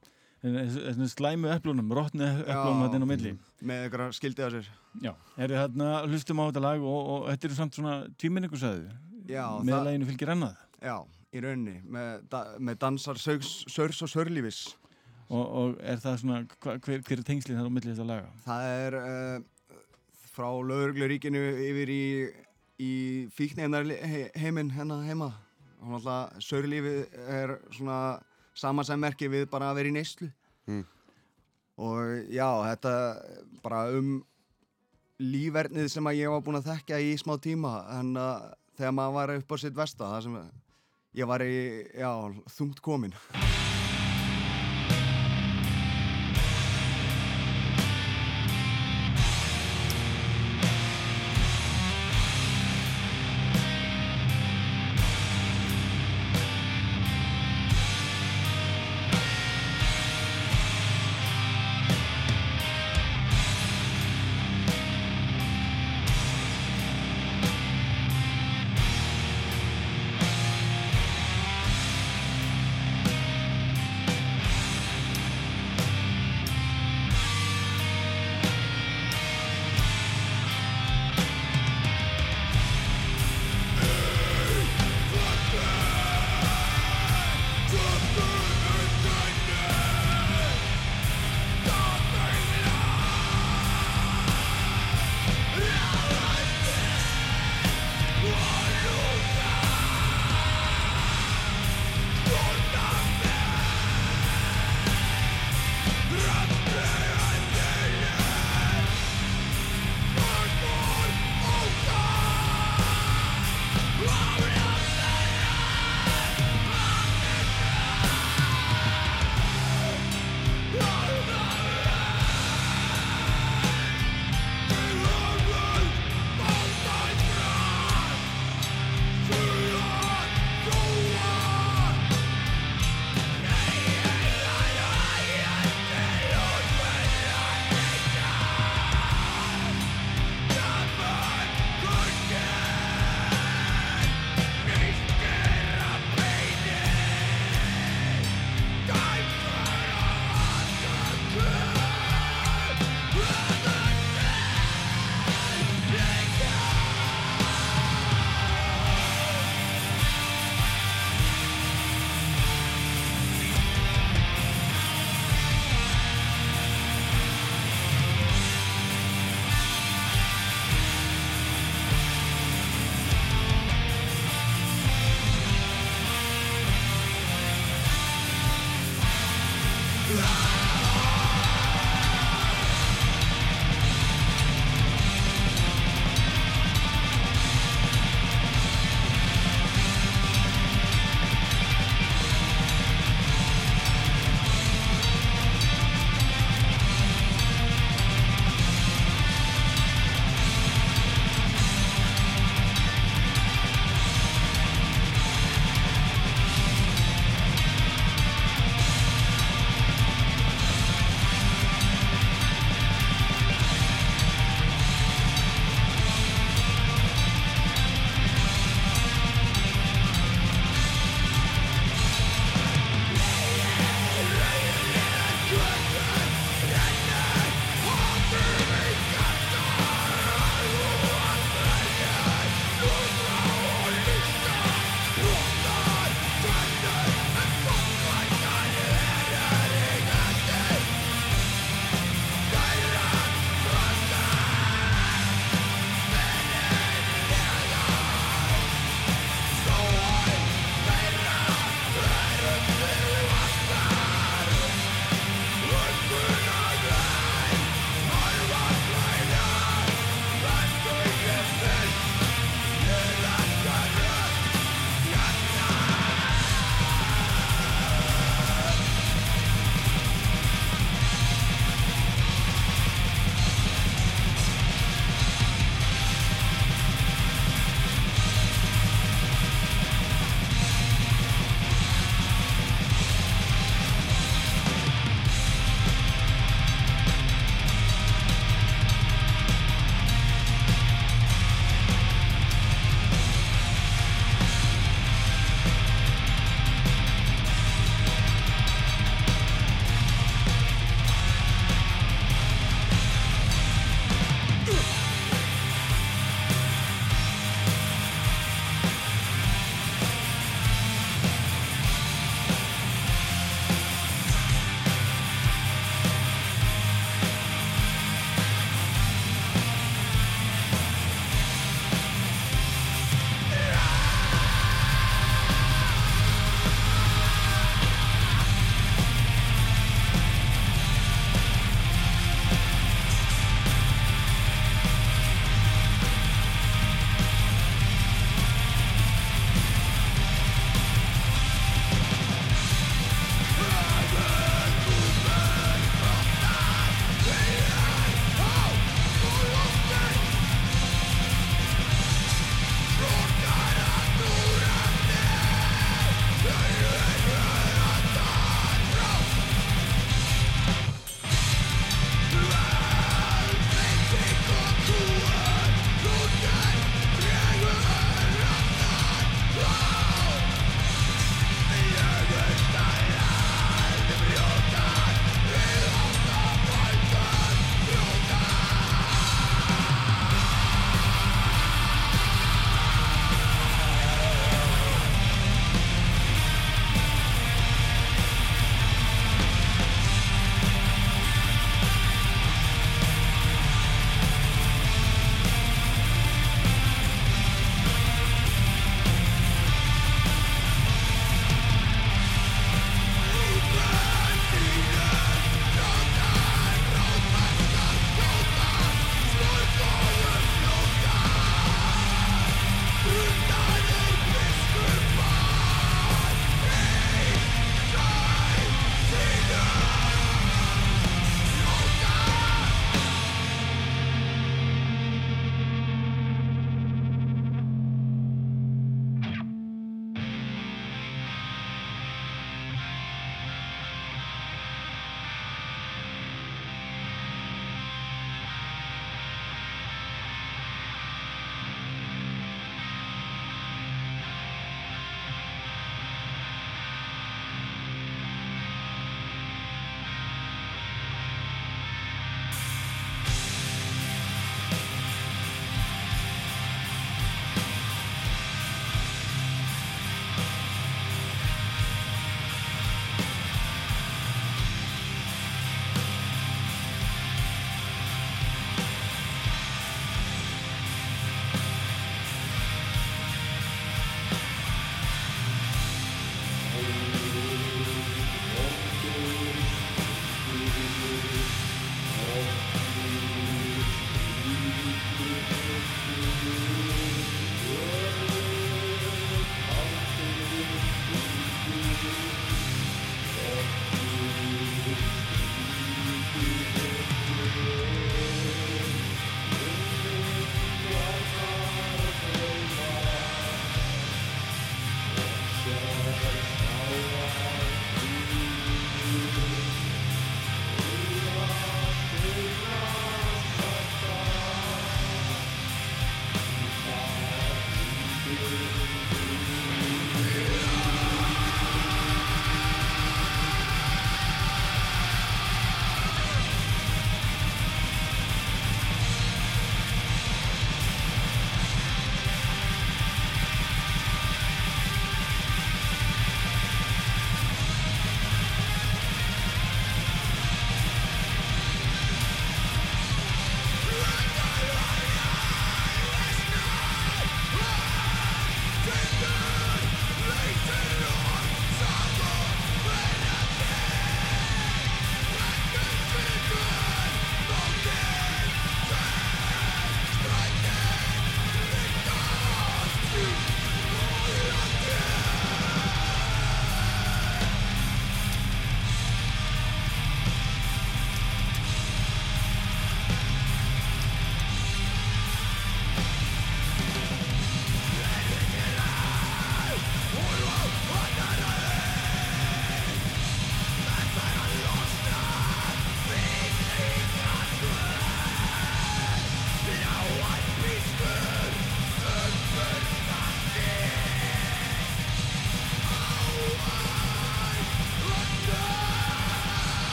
Þessari 0.47 1.09
slæmu 1.11 1.49
eplunum, 1.51 1.89
rótni 1.97 2.27
eplunum 2.45 2.83
þetta 2.85 2.99
inn 3.01 3.07
á 3.07 3.11
milli 3.11 3.33
með 3.67 3.87
ykkur 3.89 4.03
skildið 4.15 4.47
á 4.47 4.51
sér. 4.55 4.67
Já, 5.03 5.13
eru 5.43 5.57
hérna, 5.59 5.89
hlustum 6.07 6.39
á 6.39 6.45
þetta 6.51 6.63
lag 6.63 6.85
og, 6.87 6.99
og 7.17 7.25
þetta 7.33 7.49
eru 7.49 7.57
samt 7.59 7.79
svona 7.81 7.95
tvíminningu 8.21 8.61
sagðu 8.61 8.93
Já, 9.27 9.47
með 9.65 9.73
það- 9.75 9.87
laginu 9.89 10.09
fylgir 10.13 10.33
annað 10.37 10.61
Já, 10.87 10.97
í 11.35 11.43
rauninni, 11.43 11.81
með, 11.91 12.11
da, 12.31 12.43
með 12.63 12.79
dansar 12.85 13.19
sörs, 13.19 13.65
sörs 13.73 14.03
og 14.07 14.13
sörlífis. 14.13 14.61
og, 15.27 15.43
og 15.43 15.81
er 15.83 15.99
það 16.05 16.21
svona, 16.23 16.39
hva, 16.63 16.77
hver, 16.85 17.01
hver 17.03 17.19
er 17.19 17.27
tengslinn 17.27 17.59
þar 17.59 17.67
á 17.67 17.75
milli 17.75 17.91
þessa 17.91 18.07
laga? 18.07 18.29
Það 18.45 18.69
er 18.77 18.99
uh, 19.01 19.81
frá 20.37 20.47
lögregluríkinu 20.69 21.43
yfir 21.65 21.91
í, 21.97 22.03
í 22.83 23.27
fíknefnar 23.35 23.89
heiminn 24.37 24.72
hennar 24.74 25.05
heima. 25.07 25.33
Og 25.81 25.93
náttúrulega 25.93 26.43
sörlífið 26.43 27.01
er 27.29 27.57
svona 27.74 27.99
samansemmerki 28.57 29.29
við 29.33 29.49
bara 29.53 29.70
að 29.70 29.81
vera 29.81 29.93
í 29.93 29.97
neyslu. 29.97 30.31
Mm. 30.66 30.85
Og 31.77 32.33
já, 32.33 32.49
þetta 32.70 32.95
bara 33.64 33.83
um 33.99 34.16
lífernið 35.20 35.91
sem 35.93 36.09
að 36.09 36.22
ég 36.22 36.33
var 36.33 36.45
búinn 36.45 36.61
að 36.61 36.70
þekka 36.72 37.03
í 37.05 37.12
smá 37.20 37.37
tíma. 37.43 37.77
En 37.99 38.16
uh, 38.20 38.49
þegar 38.79 38.97
maður 38.97 39.18
var 39.20 39.37
upp 39.37 39.53
á 39.53 39.57
sitt 39.61 39.77
vesta, 39.77 40.11
það 40.16 40.27
sem 40.29 40.41
ég 41.20 41.31
var 41.31 41.45
í, 41.45 41.55
já, 41.97 42.11
þungt 42.57 42.85
komin. 42.85 43.16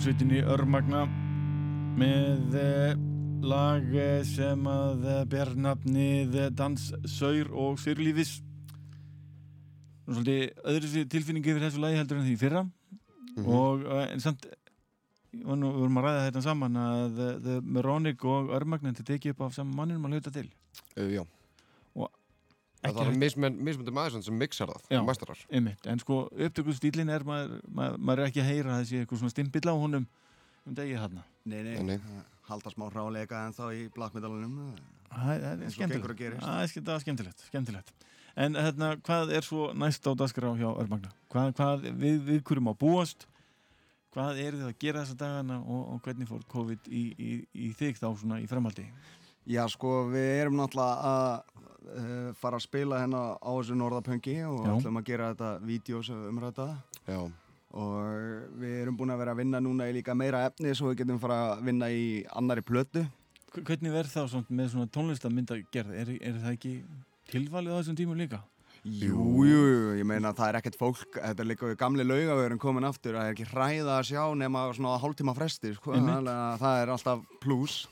Hljónsveitinni 0.00 0.38
Örmagna 0.48 1.02
með 2.00 2.54
eh, 2.56 2.92
lag 3.44 3.90
sem 4.24 4.62
að 4.72 5.02
eh, 5.04 5.18
ber 5.28 5.50
nafnið 5.60 6.38
eh, 6.40 6.46
Dans, 6.56 6.86
Saur 7.04 7.50
og 7.52 7.76
Sörlífis. 7.82 8.30
Nú 10.08 10.16
svolítið 10.16 10.64
öðru 10.72 11.02
tilfinning 11.12 11.44
yfir 11.44 11.66
þessu 11.66 11.82
lagi 11.84 11.98
heldur 12.00 12.22
en 12.22 12.24
því 12.30 12.38
fyrra 12.40 12.62
Mhm. 12.64 13.44
og 13.44 13.84
eh, 13.84 14.06
en 14.14 14.24
samt 14.24 14.48
og 15.44 15.60
nú 15.60 15.68
við 15.68 15.82
vorum 15.82 16.00
að 16.00 16.08
ræða 16.08 16.24
þetta 16.30 16.44
saman 16.48 16.80
að 16.86 17.20
The 17.44 17.60
Moronic 17.60 18.24
og 18.24 18.54
Örmagna 18.56 18.94
þetta 18.94 19.08
tekið 19.12 19.36
upp 19.36 19.44
af 19.50 19.58
saman 19.60 19.76
manninum 19.82 20.08
að 20.08 20.16
hluta 20.16 20.32
til. 20.32 20.48
Uh, 20.96 21.12
já. 21.12 21.26
Og 22.80 22.88
Það 22.88 22.90
ekki 22.94 23.00
er 23.04 23.10
hægt- 23.10 23.20
mismund, 23.20 23.58
mismundi 23.60 23.92
maður 23.92 24.22
sem 24.24 24.38
mixar 24.40 24.68
það, 24.72 24.84
Já. 24.90 25.00
mæstarar. 25.04 25.40
Einmitt, 25.52 25.86
en 25.86 25.98
sko 26.00 26.28
upptökustílinn 26.32 27.10
er 27.12 27.20
maður, 27.28 27.60
maður, 27.68 27.98
maður 27.98 28.18
er 28.24 28.30
ekki 28.30 28.40
að 28.40 28.48
heyra 28.54 28.78
þessi 28.80 29.00
eitthvað 29.04 29.18
svona 29.20 29.30
stimpill 29.34 29.68
á 29.68 29.74
honum 29.76 30.06
um 30.66 30.74
degið 30.74 30.98
þarna. 31.02 31.24
Nei, 31.44 31.62
nei, 31.62 31.74
Nei, 31.82 31.96
nei. 31.96 32.22
halda 32.48 32.70
smá 32.72 32.86
hráleika 32.90 33.46
en 33.46 33.52
þá 33.52 33.64
í 33.76 33.88
black 33.92 34.14
metalunum 34.14 34.76
Það 35.10 35.28
er- 35.34 35.62
er 35.66 35.70
skemmtilegt. 35.70 36.40
Það 36.40 36.62
er 36.62 36.94
er 36.94 37.00
skemmtilegt, 37.00 37.44
skemmtilegt. 37.50 37.92
En 38.36 38.54
hérna, 38.54 38.96
hvað 39.02 39.32
er 39.34 39.42
svo 39.42 39.72
næst 39.74 40.06
á 40.06 40.14
dagskrá 40.16 40.54
hjá 40.56 40.70
Örmagna? 40.80 41.10
Hvað, 41.30 41.52
hvað 41.56 41.82
við, 41.98 42.20
við 42.24 42.42
hverjum 42.42 42.70
á 42.70 42.74
búast? 42.78 43.26
Hvað 44.14 44.38
eru 44.42 44.56
þið 44.58 44.68
að 44.70 44.78
gera 44.78 45.02
þessa 45.04 45.16
dagana 45.16 45.58
og, 45.60 45.82
og 45.94 46.00
hvernig 46.02 46.26
fór 46.28 46.40
COVID 46.48 46.88
í, 46.88 47.02
í, 47.18 47.46
í 47.54 47.72
þig 47.74 47.98
þá 48.00 48.08
svona 48.18 48.40
í 48.40 48.46
framhaldi? 48.50 48.86
Já, 49.48 49.64
sko, 49.72 50.06
við 50.12 50.28
erum 50.42 50.58
náttúrulega 50.60 51.10
að 51.10 51.60
uh, 51.96 52.32
fara 52.38 52.58
að 52.60 52.64
spila 52.66 52.98
hérna 53.02 53.22
á 53.40 53.50
þessu 53.56 53.76
norðapöngi 53.80 54.34
og 54.46 54.60
Já. 54.66 54.72
ætlum 54.76 55.00
að 55.00 55.06
gera 55.08 55.30
þetta 55.32 55.52
vídeo 55.64 56.02
sem 56.06 56.20
umræta 56.28 56.66
Já. 57.08 57.20
og 57.72 58.52
við 58.60 58.76
erum 58.82 58.98
búin 58.98 59.14
að 59.14 59.22
vera 59.24 59.34
að 59.34 59.40
vinna 59.44 59.60
núna 59.64 59.88
í 59.90 59.96
líka 59.96 60.14
meira 60.14 60.44
efni 60.46 60.74
svo 60.76 60.90
við 60.92 61.00
getum 61.04 61.18
fara 61.22 61.40
að 61.54 61.64
vinna 61.70 61.88
í 61.90 62.04
annari 62.36 62.62
plötu 62.66 63.06
Hv- 63.50 63.64
Hvernig 63.66 63.90
verð 63.96 64.12
þá 64.12 64.20
svona, 64.30 64.46
með 64.54 64.68
svona 64.76 64.90
tónlistamynda 64.94 65.56
gerð? 65.74 65.94
Er, 65.98 66.10
er 66.22 66.36
það 66.44 66.52
ekki 66.54 66.74
tilvalið 67.32 67.72
á 67.74 67.78
þessum 67.80 67.96
tímum 67.98 68.20
líka? 68.20 68.38
Jú, 68.86 69.16
jú, 69.44 69.56
jú, 69.58 69.80
ég 69.98 70.06
meina 70.08 70.30
það 70.32 70.52
er 70.52 70.58
ekkert 70.60 70.78
fólk, 70.80 71.18
þetta 71.18 71.42
er 71.42 71.48
líka 71.50 71.66
við 71.68 71.74
gamli 71.82 72.04
laugavöðurinn 72.06 72.60
komin 72.62 72.86
aftur, 72.88 73.12
það 73.18 73.26
er 73.26 73.34
ekki 73.34 73.48
hræða 73.50 73.96
að 73.98 74.06
sjá 74.08 74.22
nema 74.40 74.62
svona 74.72 74.94
hálftíma 75.02 75.34
fresti, 75.36 75.74
sko, 75.76 75.98
það 75.98 76.78
er 76.84 76.92
alltaf 76.94 77.26
pluss. 77.42 77.82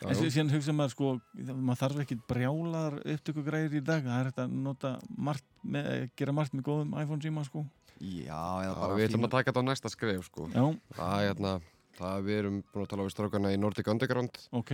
En 0.00 0.16
síðan 0.16 0.52
hugsa 0.54 0.72
maður 0.72 0.92
sko, 0.94 1.08
maður 1.50 1.80
þarf 1.82 1.98
ekki 2.04 2.16
brjálar 2.30 2.94
upptökugræðir 3.02 3.74
í 3.76 3.82
dag, 3.84 4.06
það 4.06 4.16
er 4.16 4.30
hægt 4.30 4.40
að 4.40 4.54
nota 4.64 4.92
margt, 5.28 5.44
með, 5.60 5.90
gera 6.16 6.34
margt 6.36 6.56
með 6.56 6.64
góðum 6.70 6.94
iPhone 7.02 7.20
síma 7.24 7.44
sko. 7.44 7.66
Já, 8.00 8.40
eða 8.64 8.70
Já, 8.70 8.78
bara 8.80 8.96
við 8.96 9.08
ætlum 9.10 9.26
að 9.28 9.34
taka 9.34 9.50
þetta 9.50 9.60
á 9.60 9.68
næsta 9.68 9.92
skref, 9.92 10.22
sko. 10.30 10.46
Já, 10.54 10.64
Það 10.96 11.16
er 11.18 11.26
hérna, 11.28 11.52
það 11.98 12.24
við 12.30 12.38
erum 12.38 12.62
búin 12.70 12.86
að 12.86 12.90
tala 12.94 13.06
við 13.06 13.14
strákana 13.16 13.52
í 13.52 13.60
Nordic 13.60 13.92
Underground. 13.92 14.40
ok, 14.56 14.72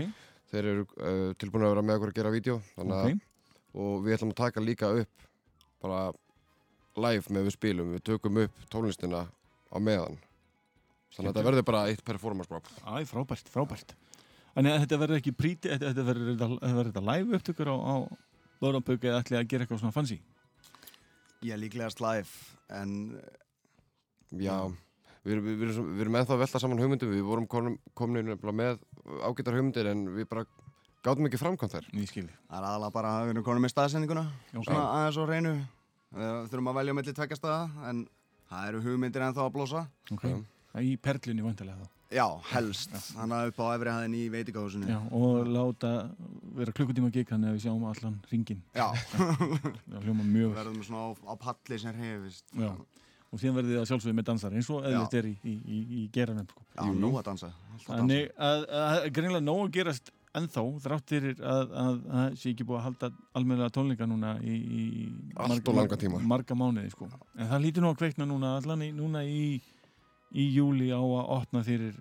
Þeir 0.53 0.69
eru 0.71 0.85
uh, 0.87 1.33
tilbúin 1.43 1.67
að 1.67 1.73
vera 1.75 1.83
með 1.83 1.99
okkur 1.99 2.13
að 2.13 2.19
gera 2.21 2.31
vídeo. 2.31 2.61
Þannig 2.77 3.01
að, 3.01 3.09
ok. 3.11 3.57
og 3.83 3.95
við 4.05 4.15
ætlum 4.15 4.31
að 4.31 4.39
taka 4.45 4.63
líka 4.63 4.93
upp 5.03 5.25
bara 5.83 6.01
live 7.03 7.35
með 7.35 7.49
við 7.49 7.57
spilum. 7.57 7.91
Við 7.97 8.05
tökum 8.07 8.39
upp 8.45 8.61
tónlistina 8.71 9.25
á 9.27 9.77
meðan. 9.83 10.21
Þannig 11.17 11.33
að 11.33 11.33
þetta 11.33 11.47
verður 11.49 11.67
bara 11.67 11.83
eitt 11.91 12.05
performance 12.07 12.53
bara. 12.53 12.77
Æ, 12.87 13.03
frábært, 13.11 13.51
frábært. 13.51 13.97
Þannig 14.57 14.73
að 14.73 14.83
þetta 14.87 14.99
verður 15.03 15.21
ekki 15.21 15.33
príti, 15.37 15.69
þetta, 15.69 15.91
þetta 15.93 16.05
verður 16.09 16.87
þetta, 16.89 17.05
live 17.05 17.37
upptökur 17.37 17.69
á, 17.69 17.77
á 17.77 17.95
Lóðanpöku 18.65 19.11
eða 19.11 19.19
ætli 19.21 19.37
að 19.37 19.49
gera 19.51 19.67
eitthvað 19.67 19.83
svona 19.83 19.93
fancy. 19.93 20.17
Ég 21.45 21.59
líklegast 21.61 22.01
live, 22.01 22.31
en 22.73 22.95
Já, 24.33 24.55
við 25.27 25.43
við, 25.45 25.65
erum, 25.67 25.91
við 25.93 26.05
erum 26.07 26.17
ennþá 26.23 26.35
að 26.39 26.41
velta 26.43 26.63
saman 26.63 26.81
hugmyndum. 26.81 27.13
Við 27.13 27.27
vorum 27.27 27.47
nefnilega 28.17 28.55
með 28.57 28.81
ágætar 29.29 29.59
hugmyndir 29.59 29.91
en 29.93 30.07
við 30.17 30.29
bara 30.31 30.47
gátum 31.05 31.29
ekki 31.29 31.41
framkvæmt 31.43 31.77
þær. 31.77 31.91
Ég 31.93 32.09
skilji. 32.11 32.33
það 32.49 32.59
er 32.59 32.69
aðalega 32.71 32.95
bara 32.97 33.13
að 33.13 33.27
við 33.27 33.35
erum 33.35 33.47
konum 33.47 33.67
með 33.67 33.75
staðsendinguna, 33.75 34.25
svona 34.57 34.87
aðeins 34.95 35.21
og 35.21 35.29
reynu. 35.31 35.53
Við 36.17 36.33
þurfum 36.49 36.73
að 36.73 36.81
velja 36.81 36.97
á 36.97 36.99
milli 36.99 37.15
tveggjastöða, 37.21 37.61
en 37.91 38.03
það 38.49 38.71
eru 38.73 38.83
hugmyndir 38.89 39.27
ennþá 39.29 39.45
að 39.45 39.53
blósa. 39.59 39.85
Ok, 40.17 40.25
það 40.25 40.81
er 40.81 40.89
í 40.89 40.97
perlunni 40.97 41.45
vantilega 41.45 41.85
þá. 41.85 41.96
Já, 42.15 42.27
helst, 42.53 42.93
þannig 43.17 43.35
að 43.37 43.49
upp 43.51 43.57
á 43.59 43.67
efri 43.75 43.93
hæðin 43.97 44.13
í 44.15 44.25
veitingahúsinu. 44.31 44.87
Já, 44.93 44.99
og 45.19 45.49
láta 45.51 45.91
vera 46.55 46.75
klukkutíma 46.77 47.11
gig 47.15 47.33
hann 47.35 47.47
ef 47.49 47.57
við 47.57 47.65
sjáum 47.67 47.87
allan 47.91 48.21
ringin. 48.31 48.61
Já, 48.77 48.87
Það 49.91 50.05
hljóma 50.07 50.27
mjög 50.29 50.53
vel. 50.53 50.59
verðum 50.61 50.85
svona 50.87 51.03
á, 51.03 51.09
á 51.27 51.35
palli 51.43 51.81
sem 51.83 51.99
hefist. 51.99 52.47
Já. 52.55 52.71
Og 53.35 53.41
síðan 53.43 53.57
verðið 53.59 53.75
þið 53.75 53.81
að 53.83 53.89
sjálfsögðu 53.91 54.17
með 54.21 54.29
dansar 54.29 54.55
eins 54.55 54.69
og 54.71 54.85
eðlist 54.87 55.17
Já. 55.17 55.19
er 55.19 55.27
í, 55.27 55.35
í, 55.43 55.55
í, 55.67 55.81
í 55.99 56.05
geranum. 56.15 56.47
Sko. 56.53 56.63
Já, 56.77 56.85
nú 56.95 57.11
að 57.19 57.27
dansa. 57.33 57.51
alltaf 57.51 57.89
dansa. 57.89 57.97
Þannig 57.99 58.31
að, 58.39 58.63
að, 58.71 58.87
að 58.87 59.09
greinlega 59.19 59.47
nóg 59.49 59.65
að 59.65 59.75
gerast 59.81 60.13
ennþá 60.37 60.63
þrátt 60.85 61.13
fyrir 61.13 61.39
að 61.43 61.71
það 61.75 62.35
sé 62.41 62.51
ekki 62.53 62.67
búið 62.69 62.79
að 62.79 62.87
halda 62.87 63.09
almennilega 63.39 63.73
tónleika 63.73 64.09
núna 64.09 64.33
í, 64.45 64.57
langan 65.37 66.01
tíma. 66.01 66.21
marga 66.29 66.57
mánuði 66.59 66.91
sko. 66.93 67.09
en 67.37 67.49
það 67.51 67.63
lítur 67.65 67.85
nú 67.85 67.93
að 67.93 68.01
kveikna 68.03 68.27
núna 68.29 68.51
allan 68.61 68.85
í, 68.85 68.91
núna 68.97 69.23
í, 69.25 69.61
í 70.37 70.45
júli 70.55 70.91
á 70.93 71.01
að 71.01 71.31
opna 71.39 71.63
fyrir 71.67 71.97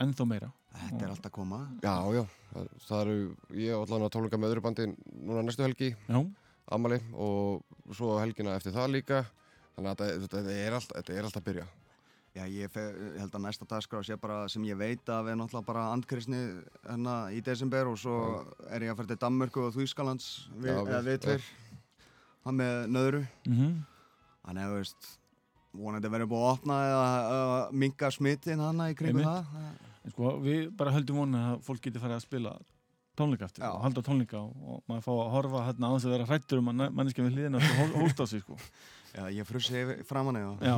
ennþá 0.00 0.26
meira. 0.30 0.50
Þetta 0.70 1.02
er 1.04 1.10
alltaf 1.10 1.30
að 1.32 1.34
koma. 1.34 1.58
Já, 1.82 1.94
já, 2.14 2.22
það, 2.52 2.68
það 2.86 3.00
eru, 3.02 3.16
ég 3.58 3.74
á 3.74 3.78
allan 3.82 4.06
að 4.06 4.12
tónleika 4.14 4.38
með 4.40 4.52
öðru 4.54 4.62
bandi 4.68 4.86
núna 5.26 5.42
næstu 5.44 5.64
helgi, 5.66 5.90
Já, 6.08 6.20
Amali, 6.70 7.00
og 7.18 7.64
svo 7.98 8.14
helgina 8.20 8.54
eftir 8.54 8.72
það 8.76 8.92
líka, 8.94 9.24
þannig 9.74 9.90
að 9.90 10.02
þetta, 10.06 10.28
þetta, 10.38 10.54
er, 10.62 10.76
allt, 10.78 10.92
þetta 10.94 11.16
er 11.18 11.26
alltaf 11.26 11.42
að 11.42 11.48
byrja. 11.50 11.66
Já, 12.38 12.44
ég, 12.46 12.70
fe, 12.70 12.84
ég 12.94 13.16
held 13.18 13.34
að 13.34 13.42
næsta 13.42 13.66
dagskrá 13.66 14.00
sé 14.06 14.14
bara 14.22 14.44
sem 14.48 14.62
ég 14.68 14.78
veit 14.78 15.08
að 15.10 15.24
við 15.32 15.38
náttúrulega 15.40 15.66
bara 15.66 15.88
andkristni 15.90 16.38
hérna 16.86 17.14
í 17.34 17.40
desember 17.42 17.90
og 17.90 17.98
svo 17.98 18.14
er 18.70 18.84
ég 18.86 18.92
að 18.94 19.00
fara 19.00 19.10
til 19.10 19.18
Danmörku 19.24 19.64
og 19.66 19.74
Þýskalands 19.74 20.28
við, 20.54 20.70
Já, 20.70 20.76
eða 20.78 21.00
við- 21.00 21.08
við 21.10 21.18
tveir. 21.26 21.48
Hann 22.46 22.60
með 22.62 22.76
nöðru. 22.94 23.24
Mm 23.50 23.80
þannig 24.46 24.64
að 24.64 24.76
veist 24.78 25.08
vonandi 25.76 26.10
verður 26.10 26.30
búið 26.32 26.44
að 26.46 26.52
opna 26.56 26.80
eða 26.88 27.06
uh, 27.36 27.54
minga 27.84 28.10
smittin 28.14 28.62
hann 28.64 28.82
í 28.84 28.90
Einmitt. 28.94 29.24
það 29.24 29.54
en 30.00 30.14
sko 30.14 30.34
við 30.42 30.68
bara 30.76 30.94
höldum 30.94 31.22
vona 31.22 31.42
að 31.52 31.64
fólk 31.66 31.82
geti 31.84 32.02
farið 32.02 32.16
að 32.16 32.24
spila 32.24 32.54
tónleika 33.18 33.46
eftir 33.50 33.66
og 33.68 33.82
halda 33.84 34.04
tónleika 34.06 34.40
og, 34.40 34.54
og 34.64 34.80
maður 34.88 35.04
fá 35.06 35.12
að 35.14 35.32
horfa 35.34 35.66
hérna 35.68 35.90
á 35.90 35.94
þess 35.94 36.08
að 36.08 36.14
vera 36.16 36.28
hrættur 36.30 36.62
um 36.62 36.72
að 36.72 36.82
manneskja 36.96 37.26
við 37.26 37.36
hliðina 37.36 37.60
að 37.60 37.96
hósta 38.00 38.26
á 38.26 38.30
sig 38.30 38.44
sko. 38.44 38.56
Já, 39.10 39.24
ég 39.34 39.46
frussi 39.48 39.74
yfir 39.74 40.04
framan 40.06 40.36
eða 40.38 40.70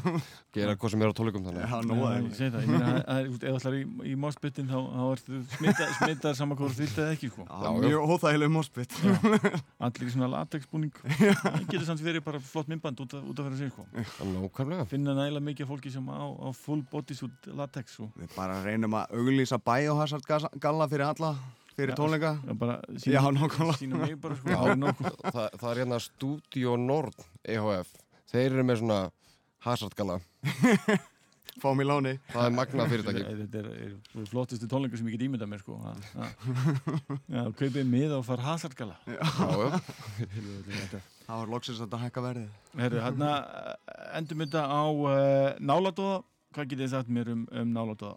Gera 0.54 0.74
hvað 0.76 0.92
sem 0.92 1.02
er 1.04 1.12
á 1.12 1.14
tónleikum 1.16 1.44
þannig. 1.46 1.62
Já, 1.64 1.78
að 1.80 2.16
ég 2.20 2.34
segi 2.36 2.50
það, 2.52 2.64
ég 2.64 2.70
meina, 2.74 2.90
er, 3.14 3.28
þú 3.32 3.52
ætlar 3.56 3.76
í, 3.78 3.82
í 4.10 4.14
mospittin 4.20 4.68
þá, 4.68 4.76
þá 4.90 5.04
ertu 5.14 5.38
smittar, 5.54 5.92
smittar 6.00 6.36
saman 6.36 6.58
hvort 6.60 6.74
þú 6.76 6.82
vilt 6.84 6.98
eða 7.00 7.14
ekki, 7.16 7.30
sko. 7.32 7.46
Já, 7.48 7.70
mjög 7.86 8.12
óþægileg 8.16 8.52
móspitt 8.52 8.96
Allir 9.86 10.10
í 10.10 10.12
svona 10.12 10.28
latexbúning, 10.34 10.92
það 11.06 11.60
getur 11.70 11.86
samt 11.88 12.04
verið 12.04 12.26
bara 12.26 12.42
flott 12.50 12.68
myndband 12.72 13.00
út, 13.06 13.16
út 13.20 13.40
að 13.40 13.48
vera 13.48 13.60
sig, 13.62 13.72
sko. 13.72 13.86
Nákvæmlega. 14.34 14.88
Finna 14.90 15.14
nægilega 15.16 15.46
mikið 15.48 15.66
af 15.68 15.72
fólki 15.72 15.94
sem 15.94 16.10
á, 16.12 16.20
á 16.36 16.48
full 16.56 16.82
bodysuit 16.92 17.48
latex, 17.56 17.96
sko. 17.96 18.10
Við 18.20 18.36
bara 18.36 18.60
reynum 18.66 18.98
að 19.00 19.16
auglýsa 19.16 19.56
biohazard 19.62 20.28
gas- 20.28 20.50
galla 20.60 20.90
fyrir 20.90 21.08
alla 21.14 21.32
fyrir 21.80 21.96
tónleika 21.98 22.32
Já, 22.44 22.54
bara 22.60 22.80
Já, 23.04 23.20
nákvæmlega. 23.36 24.18
Bara, 24.20 24.36
sko. 24.36 24.48
Já. 24.50 24.58
það 25.30 25.58
það 25.60 25.70
er 25.72 25.82
hérna 25.84 26.00
Studio 26.04 26.76
Nord 26.76 27.24
EHF. 27.44 27.94
Þeir 28.30 28.52
eru 28.52 28.66
með 28.66 28.82
svona 28.82 29.00
hazardgala. 29.64 30.20
Fá 31.60 31.72
mér 31.76 31.88
láni 31.90 32.12
Það 32.30 32.46
er 32.46 32.54
magnað 32.54 32.92
fyrirtæki. 32.92 33.22
Þetta 33.40 33.58
er, 33.60 33.68
er, 33.70 33.94
er 34.22 34.28
flottustu 34.30 34.68
tónleikur 34.70 35.00
sem 35.00 35.08
ég 35.10 35.16
get 35.16 35.24
ímyndað 35.26 35.50
mér, 35.50 35.62
sko. 35.64 35.76
Kaupið 37.60 37.88
mið 37.90 38.16
og 38.16 38.26
far 38.28 38.40
já. 38.40 38.96
Það 41.30 41.38
var 41.38 41.50
loksins 41.52 41.78
að 41.78 41.84
þetta 41.84 41.98
hækka 42.04 42.20
Herru, 42.80 43.02
hérna 43.04 43.30
endum 44.18 44.40
þetta 44.42 44.62
á 44.66 44.82
uh, 44.90 45.12
náladóða. 45.62 46.16
Hvað 46.54 46.70
getið 46.72 46.84
þið 46.86 46.92
sagt 46.94 47.12
mér 47.14 47.30
um, 47.30 47.44
um 47.54 47.74
náladóða? 47.74 48.16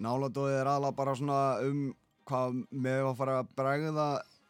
Náladóðið 0.00 0.60
er 0.60 0.70
alveg 0.70 0.96
bara 0.96 1.16
svona 1.18 1.40
um 1.66 1.82
hvað 2.26 2.58
með 2.70 3.04
að 3.10 3.16
fara 3.20 3.38
að 3.42 3.50
bregða 3.58 4.06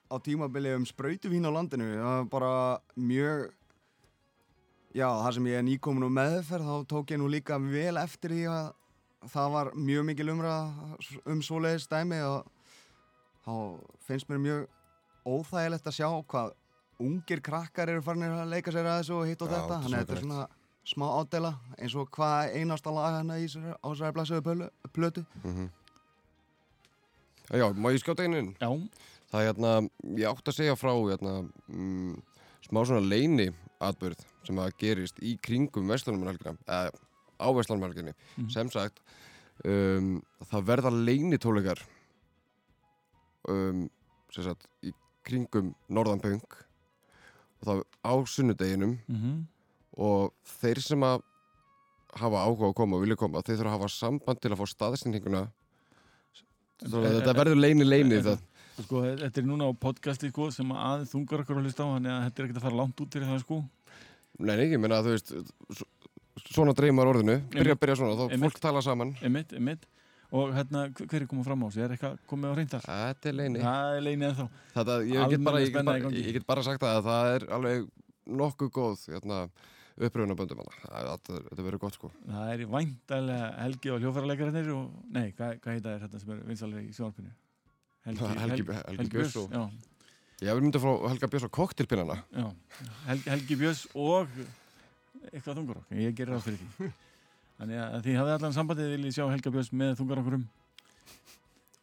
á 0.07 0.17
tímabili 0.23 0.73
um 0.77 0.85
sprautuvín 0.87 1.47
á 1.49 1.51
landinu. 1.51 1.89
Það 1.99 2.19
er 2.21 2.29
bara 2.33 2.51
mjög 2.97 3.47
já, 4.97 5.07
það 5.11 5.33
sem 5.37 5.49
ég 5.51 5.59
er 5.61 5.65
nýkomin 5.67 6.07
úr 6.07 6.15
meðferð 6.17 6.69
þá 6.71 6.77
tók 6.93 7.11
ég 7.15 7.21
nú 7.21 7.29
líka 7.31 7.59
vel 7.61 7.97
eftir 8.01 8.33
því 8.37 8.45
að 8.53 8.69
það 9.33 9.51
var 9.57 9.71
mjög 9.75 10.05
mikil 10.11 10.29
umræða 10.33 10.99
um 11.27 11.41
svoleiðis 11.43 11.89
dæmi 11.91 12.21
og 12.23 12.47
þá 13.47 13.55
finnst 14.07 14.29
mér 14.31 14.41
mjög 14.45 14.63
óþægilegt 15.27 15.89
að 15.91 15.97
sjá 15.99 16.09
hvað 16.31 16.53
ungir 17.03 17.43
krakkar 17.45 17.91
eru 17.93 18.05
farinir 18.07 18.33
að 18.39 18.53
leika 18.55 18.73
sér 18.73 18.87
að 18.89 19.01
þessu 19.03 19.17
og 19.19 19.27
hitt 19.29 19.43
og 19.43 19.51
Já, 19.51 19.57
þetta. 19.59 19.81
Þannig 19.83 19.99
að 19.99 20.05
þetta 20.07 20.17
er 20.17 20.23
svona 20.23 20.47
smá 20.87 21.07
ádela 21.19 21.51
eins 21.83 21.97
og 21.99 22.09
hvað 22.15 22.55
einasta 22.57 22.93
lag 22.95 23.17
hérna 23.19 23.37
í 23.43 23.49
þessari- 23.51 23.75
á 23.83 23.87
þessari 23.91 24.17
blæsöðu 24.17 24.71
plötu. 24.95 25.27
Mhm. 25.43 25.67
Já, 27.53 27.67
má 27.75 27.93
ég 27.95 28.01
skjóta 28.03 28.25
einu 28.27 28.39
inn? 28.43 28.55
Já, 28.61 28.71
Það 29.31 29.43
er 29.43 29.47
hérna, 29.53 29.71
ég 30.17 30.29
átt 30.31 30.47
að 30.49 30.55
segja 30.55 30.77
frá 30.79 30.93
hérna, 30.95 31.33
mm, 31.69 32.23
smá 32.69 32.85
svona 32.87 33.03
leini 33.11 33.49
atbyrð 33.83 34.21
sem 34.47 34.57
að 34.63 34.71
gerist 34.79 35.19
í 35.21 35.35
kringum 35.43 35.89
Vestlunum 35.91 36.23
um 36.23 36.29
helgina. 36.31 36.57
Eða, 36.67 36.91
á 37.37 37.47
Vestlandmarginni 37.53 38.15
Mhm. 38.39 38.51
sem 38.51 38.71
sagt 38.71 39.01
um, 39.65 40.23
það 40.51 40.65
verða 40.65 40.91
leinitóleikar 40.95 41.83
um, 43.49 43.91
sem 44.33 44.45
sagt 44.47 44.67
í 44.87 44.93
kringum 45.27 45.75
Norðanpöng 45.91 46.41
og 46.47 47.67
það 47.67 47.83
á 48.07 48.15
sunnudeginum 48.27 48.99
Mhm. 49.09 49.47
og 49.99 50.33
þeir 50.45 50.81
sem 50.83 51.01
að 51.01 51.23
hafa 52.15 52.47
áhuga 52.47 52.71
að 52.71 52.75
koma 52.75 52.97
og 52.97 53.03
vilja 53.03 53.17
koma 53.17 53.43
þeir 53.43 53.57
þurfa 53.59 53.67
að 53.75 53.79
hafa 53.79 53.89
samband 53.89 54.41
til 54.41 54.51
að 54.53 54.59
fá 54.63 54.67
staðsendinguna 54.71 55.51
þetta 56.85 57.37
verður 57.37 57.63
leini 57.63 57.87
leini 57.89 58.21
það 58.25 58.45
Sko, 58.77 59.01
þetta 59.09 59.41
er 59.41 59.47
núna 59.49 59.71
á 59.71 59.73
podcasti 59.81 60.29
sko, 60.29 60.51
sem 60.53 60.73
að 60.77 61.07
þungar 61.09 61.43
okkur 61.47 61.57
að 61.57 61.65
hlusta 61.65 61.85
á 61.89 61.89
þannig 61.95 62.13
að 62.13 62.25
þetta 62.27 62.43
er 62.43 62.47
ekkert 62.47 62.59
að 62.61 62.65
fara 62.67 62.77
langt 62.77 62.99
út 63.01 63.15
fyrir 63.17 63.31
það 63.31 63.39
sko. 63.41 63.57
Nei, 64.45 64.57
ég 64.69 64.81
meina 64.83 64.99
að 65.01 65.07
þú 65.07 65.15
veist 65.15 66.51
svona 66.53 66.75
dreymar 66.77 67.09
orðinu, 67.09 67.39
byrja 67.55 67.77
að 67.77 67.81
byrja 67.81 67.95
svona 68.03 68.19
þá 68.19 68.43
fólk 68.43 68.59
tala 68.61 68.83
saman 68.85 69.15
Emitt, 69.25 69.55
emitt. 69.57 69.87
Og 70.37 70.53
hérna, 70.53 70.83
hver 70.99 71.23
er 71.23 71.29
komið 71.31 71.47
fram 71.49 71.65
á 71.65 71.69
sig? 71.73 71.87
Er 71.87 71.95
eitthvað 71.95 72.19
komið 72.29 72.53
á 72.53 72.55
reynd 72.59 72.73
þar? 72.75 72.87
Þetta 72.91 73.31
er 73.31 73.37
leini 73.39 73.63
Það 73.63 73.97
er 73.97 74.05
leinið 74.05 74.29
ennþá. 74.29 74.47
Þetta, 74.75 74.97
ég, 75.07 75.15
ég, 75.17 76.19
ég 76.19 76.37
get 76.37 76.47
bara 76.51 76.67
sagt 76.67 76.85
að 76.85 77.01
það 77.07 77.33
er 77.37 77.47
alveg 77.57 77.87
nokkuð 78.43 78.73
góð 78.75 79.05
hérna, 79.15 79.41
uppröfunaböndum 79.97 80.63
þetta, 80.83 81.41
verður 81.57 81.81
gott 81.87 81.97
sko 81.97 82.13
Það 82.27 82.53
er 82.53 82.65
væntalega 82.75 83.51
Helgi 83.63 83.93
og 83.95 84.05
hljófaralegarnir 84.05 84.71
og, 84.75 84.95
nei, 85.15 85.31
hvað, 85.37 85.59
hvað 85.65 85.79
heita 85.79 85.95
er 85.95 86.07
þetta 86.07 86.23
sem 86.23 86.33
er 86.35 86.43
vinsalega 86.51 86.85
í 86.85 86.95
sjónarpinu? 86.97 87.33
Helgi, 88.07 88.33
Helgi, 88.43 88.67
Helgi 88.91 89.09
Björns 89.17 89.39
og 89.41 89.57
Já, 89.57 89.65
Ég 90.45 90.53
vil 90.53 90.67
mynda 90.67 90.81
frá 90.83 90.93
Helga 91.09 91.29
Björns 91.33 91.49
og 91.49 91.53
koktelpinnana 91.57 92.19
já. 92.29 92.47
Helgi, 93.07 93.31
Helgi 93.33 93.57
Björns 93.63 93.87
og 93.97 94.29
eitthvað 95.33 95.57
þungarokk. 95.59 95.95
Ég 95.97 96.15
gerir 96.17 96.37
það 96.37 96.45
fyrir 96.45 96.61
því. 96.77 96.89
Þannig 97.57 97.81
að 97.81 97.97
því 98.05 98.17
hafði 98.19 98.35
allan 98.37 98.57
sambandið 98.57 98.91
viljið 98.93 99.17
sjá 99.17 99.25
Helga 99.33 99.53
Björns 99.55 99.73
með 99.73 99.95
þungarokkurum 100.03 100.45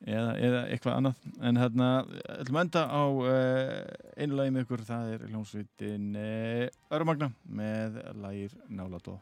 eða, 0.06 0.36
eða 0.38 0.62
eitthvað 0.74 1.00
annað. 1.00 1.28
En 1.50 1.60
hérna, 1.62 1.90
ætlum 2.38 2.60
að 2.60 2.66
enda 2.68 2.86
á 2.92 3.04
uh, 3.08 3.76
einu 4.18 4.40
lagi 4.40 4.56
með 4.56 4.66
ykkur, 4.68 4.88
það 4.90 5.12
er 5.16 5.28
hljómsveitin 5.32 6.10
uh, 6.20 6.96
Örmagna 7.00 7.34
með 7.62 8.02
lagir 8.24 8.58
Náladó. 8.70 9.22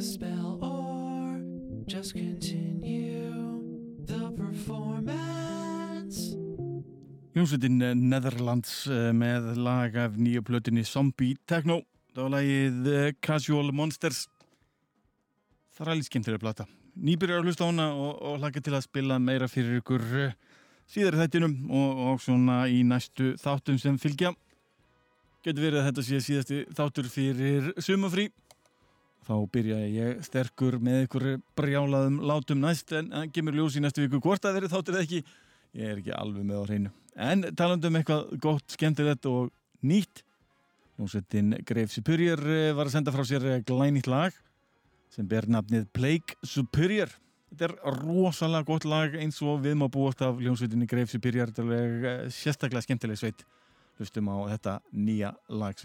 The 0.00 0.06
spell 0.06 0.58
or 0.62 1.40
just 1.86 2.14
continue 2.14 3.60
the 4.06 4.32
performance. 4.32 6.18
Hljómsveitin 7.34 7.82
eh, 7.84 7.94
Netherlands 7.94 8.86
eh, 8.88 9.10
með 9.12 9.60
lag 9.60 9.96
af 10.00 10.16
nýju 10.16 10.40
plötinni 10.46 10.86
Zombie 10.88 11.36
Techno. 11.44 11.82
Það 12.14 12.22
var 12.24 12.32
lagið 12.38 12.90
eh, 12.94 13.10
Casual 13.20 13.74
Monsters. 13.76 14.24
Það 15.76 15.84
er 15.84 15.92
alveg 15.94 16.08
skemmtilega 16.08 16.44
plata. 16.46 16.68
Nýbyrjar 16.96 17.42
að 17.42 17.50
hlusta 17.50 17.68
á 17.68 17.70
hana 17.70 17.92
og, 17.92 18.12
og 18.24 18.40
hlaka 18.40 18.64
til 18.64 18.76
að 18.78 18.86
spila 18.88 19.20
meira 19.20 19.52
fyrir 19.52 19.82
ykkur 19.82 20.02
síðar 20.88 21.18
í 21.18 21.24
þættinum 21.26 21.58
og, 21.68 22.04
og 22.06 22.22
svona 22.24 22.62
í 22.72 22.80
næstu 22.88 23.34
þáttum 23.42 23.76
sem 23.82 24.00
fylgja. 24.00 24.32
Getur 25.44 25.68
verið 25.68 25.82
að 25.82 25.90
þetta 25.90 26.08
sé 26.08 26.24
síðasti 26.24 26.68
þáttur 26.72 27.16
fyrir 27.20 27.74
sumafrí. 27.76 28.30
Þá 29.30 29.36
byrja 29.54 29.76
ég 29.86 30.24
sterkur 30.26 30.80
með 30.82 31.04
ykkur 31.04 31.24
brjálaðum 31.54 32.16
látum 32.26 32.64
næst 32.64 32.90
en 32.98 33.12
það 33.12 33.28
kemur 33.36 33.54
ljós 33.60 33.76
í 33.78 33.82
næstu 33.84 34.02
viku 34.02 34.18
hvort 34.24 34.42
það 34.42 34.56
verið 34.58 34.72
þáttur 34.72 34.96
eða 34.96 35.04
ekki. 35.06 35.20
Ég 35.78 35.92
er 35.92 36.00
ekki 36.00 36.14
alveg 36.16 36.48
með 36.48 36.58
á 36.58 36.62
hreinu. 36.66 36.90
En 37.14 37.46
talandi 37.54 37.86
um 37.86 37.98
eitthvað 38.00 38.32
gott, 38.42 38.74
skemmtilegt 38.74 39.28
og 39.30 39.52
nýtt. 39.86 40.24
Ljónsettin 40.98 41.54
Greif 41.62 41.94
Superior 41.94 42.42
eh, 42.42 42.72
var 42.74 42.90
að 42.90 42.96
senda 42.96 43.14
frá 43.14 43.22
sér 43.28 43.46
eh, 43.52 43.62
glænýtt 43.62 44.10
lag 44.10 44.34
sem 45.14 45.30
ber 45.30 45.46
nafnið 45.46 45.86
Plague 45.94 46.34
Superior. 46.42 47.14
Þetta 47.54 47.70
er 47.70 48.02
rosalega 48.02 48.66
gott 48.66 48.90
lag 48.90 49.14
eins 49.14 49.38
og 49.46 49.62
við 49.62 49.78
má 49.78 49.86
búast 49.86 50.26
af 50.26 50.42
ljónsveitinni 50.42 50.90
Greif 50.90 51.14
Superior. 51.14 51.54
Þetta 51.54 51.78
er 51.78 52.12
eh, 52.16 52.28
sérstaklega 52.34 52.82
skemmtileg 52.82 53.22
sveit. 53.22 53.46
Hlustum 54.02 54.34
á 54.34 54.50
þetta 54.56 54.80
nýja 54.90 55.36
lag 55.54 55.78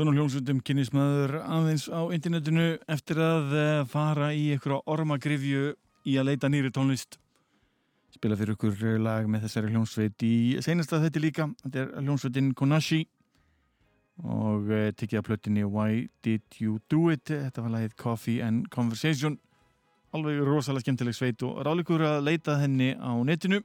Svona 0.00 0.14
hljómsveitum 0.16 0.62
kynnist 0.64 0.94
maður 0.96 1.34
aðeins 1.44 1.82
á 1.92 2.08
internetinu 2.08 2.62
eftir 2.88 3.18
að 3.20 3.50
eh, 3.52 3.80
fara 3.84 4.30
í 4.32 4.46
einhverja 4.54 4.78
ormagrifju 4.88 5.74
í 6.08 6.14
að 6.16 6.30
leita 6.30 6.48
nýri 6.48 6.70
tónlist. 6.72 7.18
Spila 8.08 8.38
fyrir 8.40 8.56
ykkur 8.56 8.96
lag 9.04 9.28
með 9.28 9.44
þessari 9.44 9.74
hljómsveit 9.74 10.24
í 10.24 10.38
seinasta 10.64 11.02
þetta 11.02 11.20
líka. 11.20 11.48
Þetta 11.66 11.82
er 11.82 11.92
hljómsveitin 11.98 12.48
Konashi 12.56 13.02
og 14.24 14.72
uh, 14.72 14.86
tikið 14.96 15.20
að 15.20 15.26
plötinni 15.28 15.66
Why 15.68 16.06
Did 16.24 16.48
You 16.56 16.78
Do 16.88 17.10
It? 17.12 17.28
Þetta 17.28 17.66
var 17.66 17.76
lagið 17.76 17.98
Coffee 18.00 18.40
and 18.46 18.72
Conversation. 18.72 19.36
Alveg 20.16 20.40
rosalega 20.48 20.86
skemmtileg 20.86 21.20
sveit 21.20 21.44
og 21.44 21.60
ráleikur 21.68 22.08
að 22.08 22.22
leita 22.30 22.56
henni 22.62 22.94
á 22.96 23.12
netinu. 23.20 23.60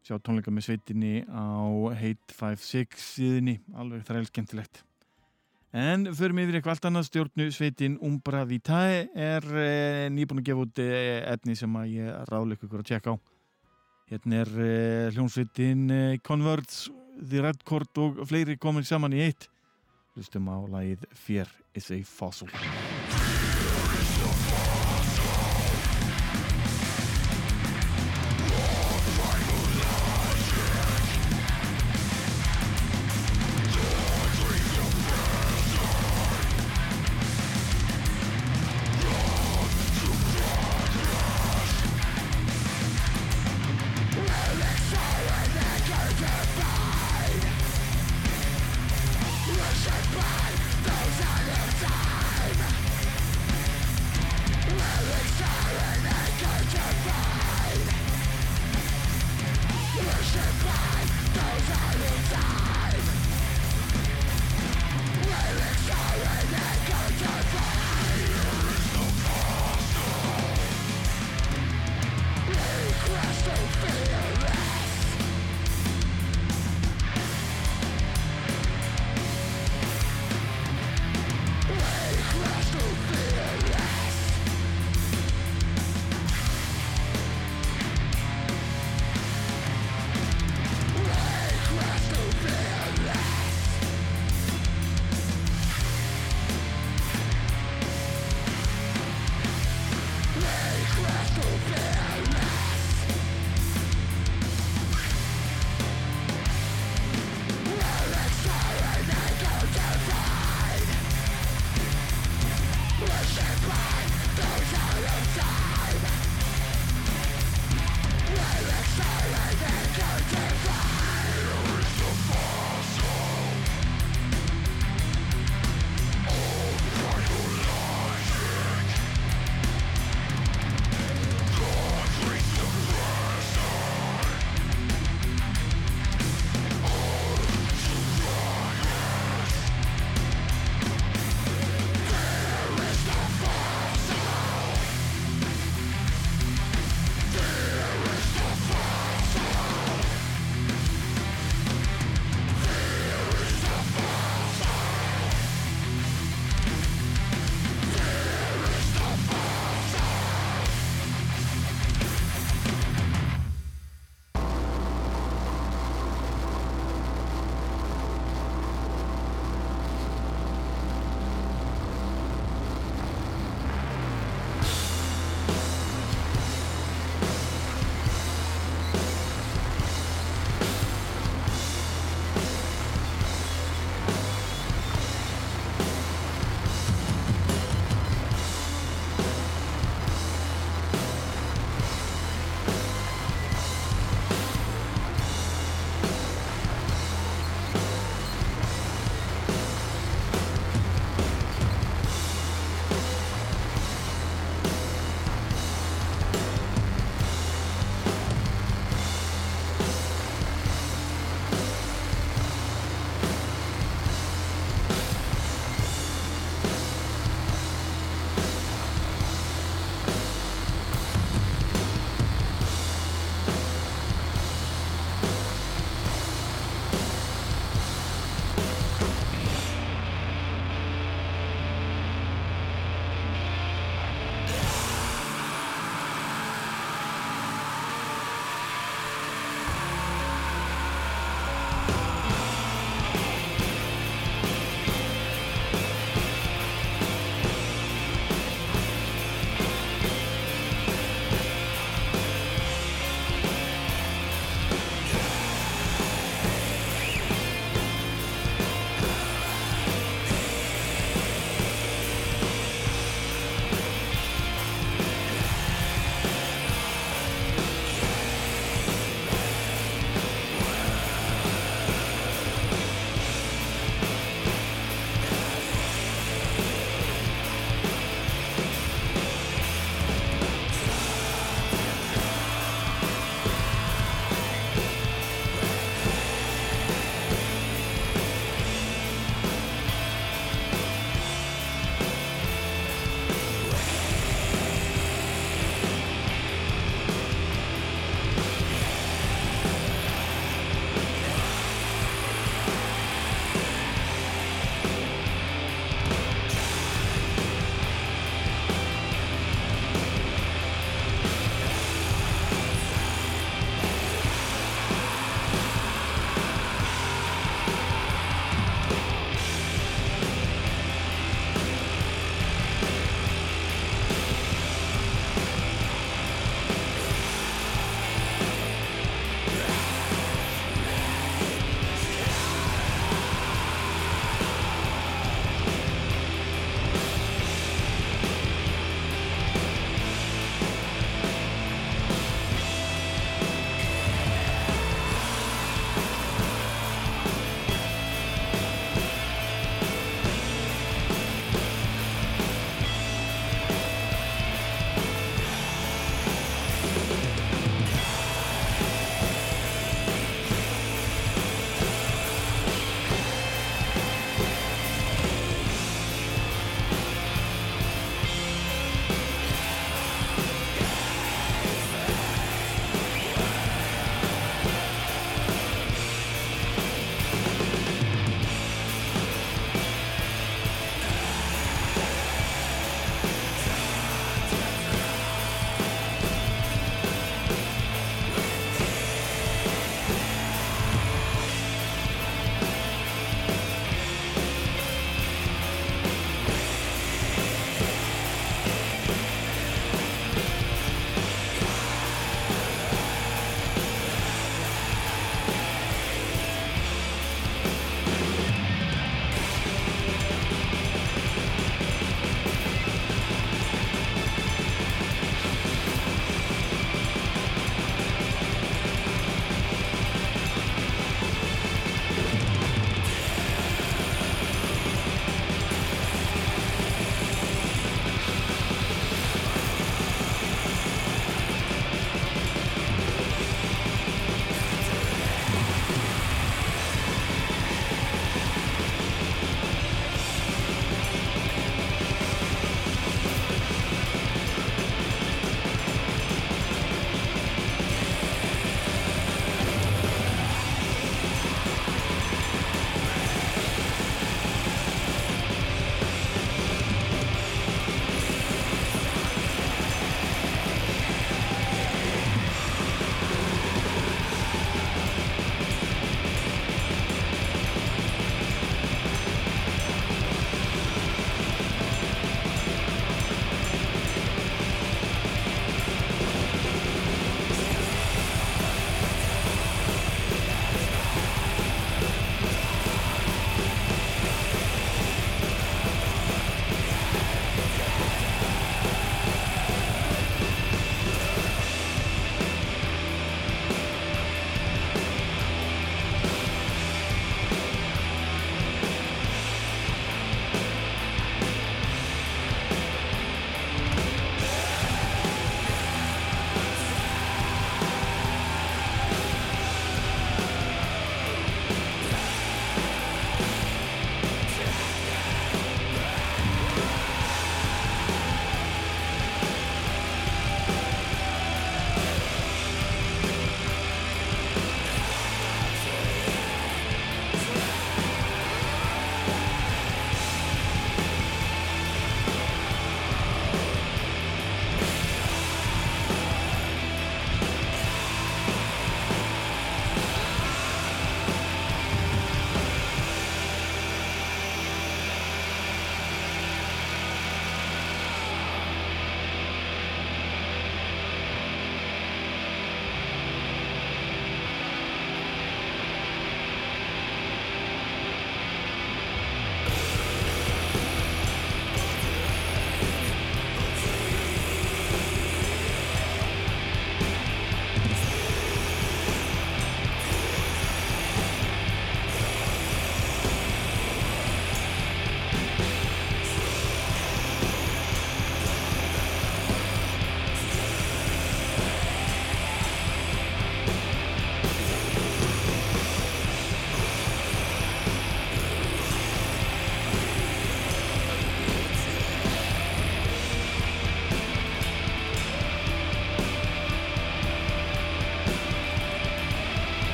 Sjá 0.00 0.16
tónleika 0.24 0.52
með 0.52 0.70
sveitinni 0.70 1.24
á 1.28 1.60
Hate 1.92 2.36
56 2.36 3.02
síðinni, 3.16 3.58
alveg 3.76 4.06
þræl 4.08 4.24
skemmtilegt. 4.30 4.80
En 5.76 6.08
förum 6.18 6.40
yfir 6.42 6.56
eitthvað 6.58 6.72
allt 6.72 6.86
annað 6.88 7.04
stjórnu 7.06 7.44
sveitin 7.54 7.98
Umbra 8.02 8.40
Vitae 8.48 9.04
er 9.14 9.44
e, 9.54 9.66
nýbúin 10.10 10.40
að 10.40 10.48
gefa 10.48 10.64
út 10.64 10.80
e, 10.82 10.88
efni 11.30 11.54
sem 11.58 11.76
að 11.78 11.92
ég 11.94 12.16
ráleik 12.32 12.64
ykkur 12.66 12.82
að 12.82 12.88
tjekka 12.90 13.14
á. 13.14 13.16
Hérna 14.10 14.40
er 14.42 14.50
e, 14.56 14.72
hljómsveitin 15.14 15.84
e, 15.94 16.02
Converts, 16.26 16.88
The 17.20 17.44
Red 17.46 17.62
Chord 17.68 18.02
og 18.02 18.24
fleiri 18.26 18.58
komin 18.58 18.88
saman 18.88 19.14
í 19.14 19.22
eitt. 19.28 19.46
Hlustum 20.16 20.50
á 20.50 20.58
lagið 20.64 21.06
Fear 21.14 21.54
is 21.78 21.92
a 21.94 22.02
Fossil. 22.02 22.50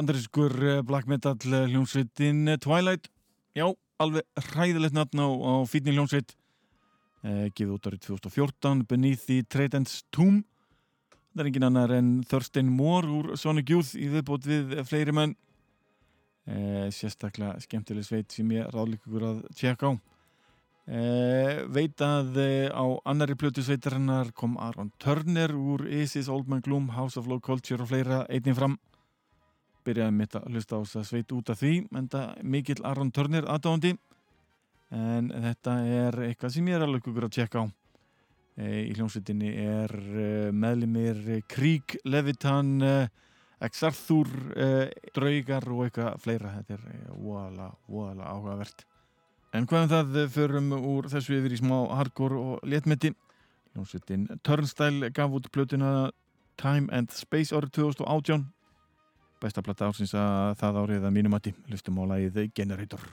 Bandariskur 0.00 0.52
eh, 0.64 0.82
black 0.82 1.06
metal 1.06 1.36
eh, 1.44 1.66
hljómsveitin 1.68 2.48
eh, 2.48 2.58
Twilight. 2.60 3.10
Já, 3.56 3.66
alveg 4.00 4.24
hræðilegt 4.48 4.96
nafn 4.96 5.20
á, 5.20 5.28
á 5.28 5.52
fínni 5.68 5.92
hljómsveit. 5.92 6.32
Eh, 7.20 7.50
gefið 7.52 7.74
út 7.74 7.88
árið 7.90 8.06
2014 8.06 8.86
Beneath 8.88 9.26
the 9.28 9.42
Tradents 9.44 10.00
Tomb. 10.14 10.46
Það 11.34 11.42
er 11.44 11.50
engin 11.50 11.66
annar 11.68 11.92
en 11.94 12.08
Thurston 12.26 12.70
Moore 12.72 13.10
úr 13.12 13.34
Sonic 13.38 13.70
Youth 13.70 13.92
í 13.94 14.08
viðbót 14.10 14.48
við 14.48 14.78
fleiri 14.88 15.14
menn. 15.14 15.34
Eh, 16.48 16.88
sérstaklega 16.96 17.60
skemmtileg 17.62 18.06
sveit 18.08 18.32
sem 18.32 18.48
ég 18.56 18.70
ráðlíka 18.72 19.04
ykkur 19.04 19.26
að 19.28 19.42
tjekka 19.52 19.92
á. 19.92 19.94
Eh, 20.90 21.60
veit 21.70 22.00
að 22.02 22.40
á 22.72 22.84
annari 23.06 23.36
plötu 23.38 23.62
sveitarinnar 23.62 24.32
kom 24.32 24.56
Aaron 24.58 24.90
Turner 24.98 25.52
úr 25.54 25.84
Isis, 25.86 26.32
Old 26.32 26.48
Man 26.48 26.64
Gloom, 26.64 26.88
House 26.96 27.20
of 27.20 27.28
Low 27.28 27.38
Culture 27.38 27.84
og 27.84 27.92
fleira 27.92 28.24
einnig 28.32 28.56
fram 28.56 28.80
byrjaði 29.86 30.14
mitt 30.16 30.36
að 30.38 30.48
hlusta 30.50 30.78
á 30.78 30.80
þess 30.82 31.00
að 31.00 31.08
sveit 31.08 31.34
út 31.36 31.52
af 31.52 31.60
því 31.60 31.74
en 31.96 32.08
það 32.12 32.42
mikill 32.54 32.80
Aaron 32.86 33.12
Turner 33.14 33.48
aðdáðandi 33.48 33.92
en 34.90 35.30
þetta 35.44 35.76
er 35.86 36.18
eitthvað 36.26 36.54
sem 36.54 36.68
ég 36.70 36.78
er 36.78 36.84
alveg 36.86 37.06
ykkur 37.06 37.28
að 37.28 37.34
tjekka 37.36 37.62
á. 37.62 37.66
E, 38.60 38.66
í 38.90 38.92
hljómsveitinni 38.98 39.50
er 39.62 39.94
e, 39.94 40.28
meðlimir 40.52 41.20
Krieg, 41.50 41.96
Levitan 42.04 42.76
e, 42.82 42.94
Exarthur 43.62 44.30
Draugar 45.14 45.66
og 45.68 45.84
eitthvað 45.84 46.22
fleira. 46.24 46.54
Þetta 46.58 46.78
er 46.78 47.10
voðalega, 47.12 47.72
voðalega 47.92 48.30
áhugavert. 48.34 48.86
En 49.52 49.66
hvað 49.68 49.84
um 49.84 49.90
það 49.90 50.30
förum 50.32 50.70
úr 50.78 51.10
þessu 51.12 51.36
yfir 51.36 51.54
í 51.54 51.58
smá 51.60 51.76
hardcore 51.98 52.38
og 52.40 52.64
léttmetti 52.64 53.12
hljómsveitin 53.74 54.28
Turnstyle 54.46 55.10
gaf 55.14 55.34
út 55.36 55.50
plötuna 55.52 56.10
Time 56.60 56.88
and 56.92 57.12
Space 57.14 57.54
árið 57.56 57.72
2018 57.80 58.48
besta 59.40 59.64
platta 59.64 59.88
ársins 59.88 60.14
að 60.14 60.56
það 60.60 60.80
árið 60.84 61.06
að 61.08 61.16
mínum 61.16 61.36
mati. 61.36 61.54
Hlustum 61.70 62.00
á 62.04 62.04
lagið 62.14 62.50
Generator 62.54 63.08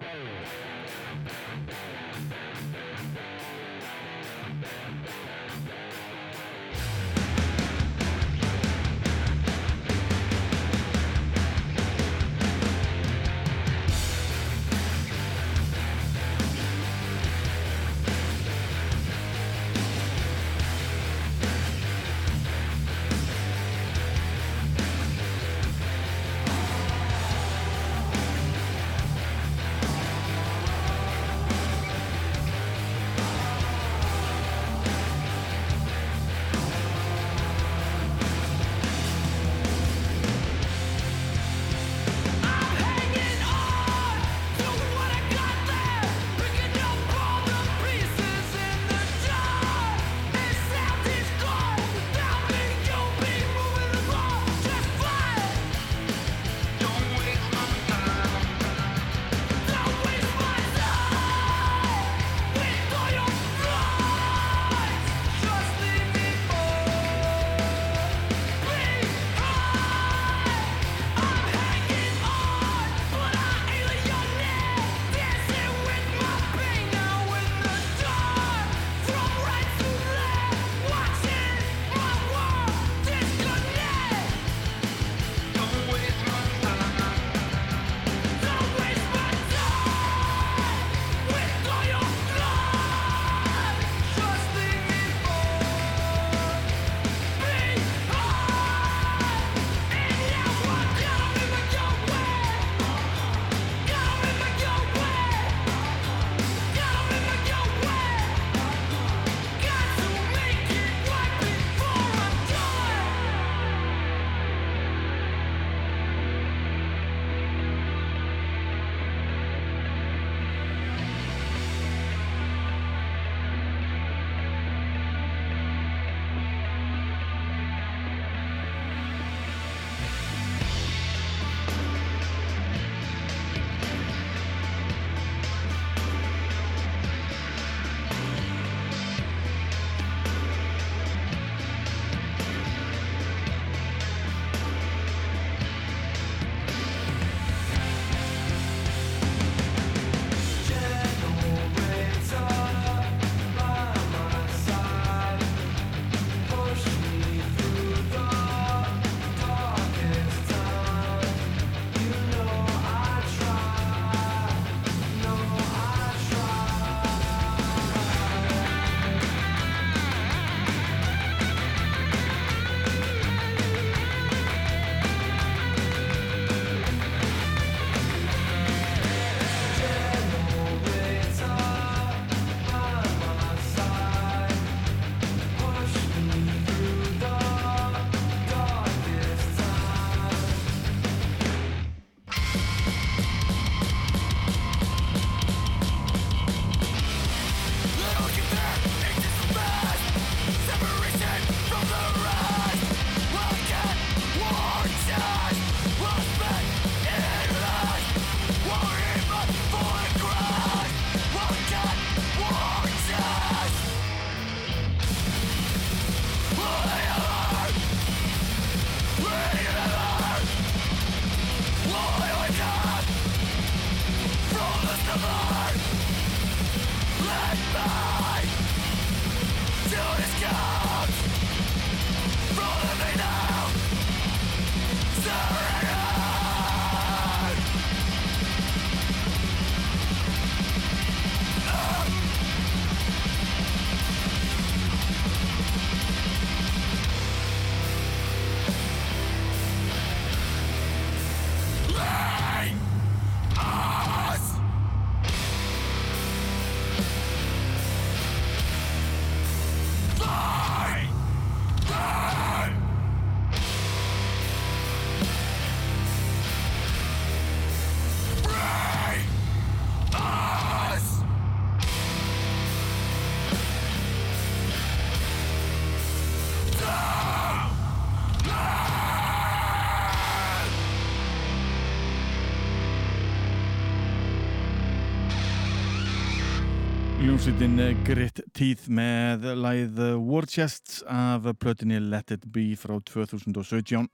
hljómsveitin 287.47 288.03
Grit 288.03 288.39
Teeth 288.51 288.89
með 288.91 289.45
læð 289.55 289.99
War 290.19 290.43
Chests 290.51 290.97
af 291.07 291.45
plötinni 291.61 291.95
Let 292.03 292.33
It 292.35 292.43
Be 292.51 292.75
frá 292.75 292.97
2017 292.99 294.09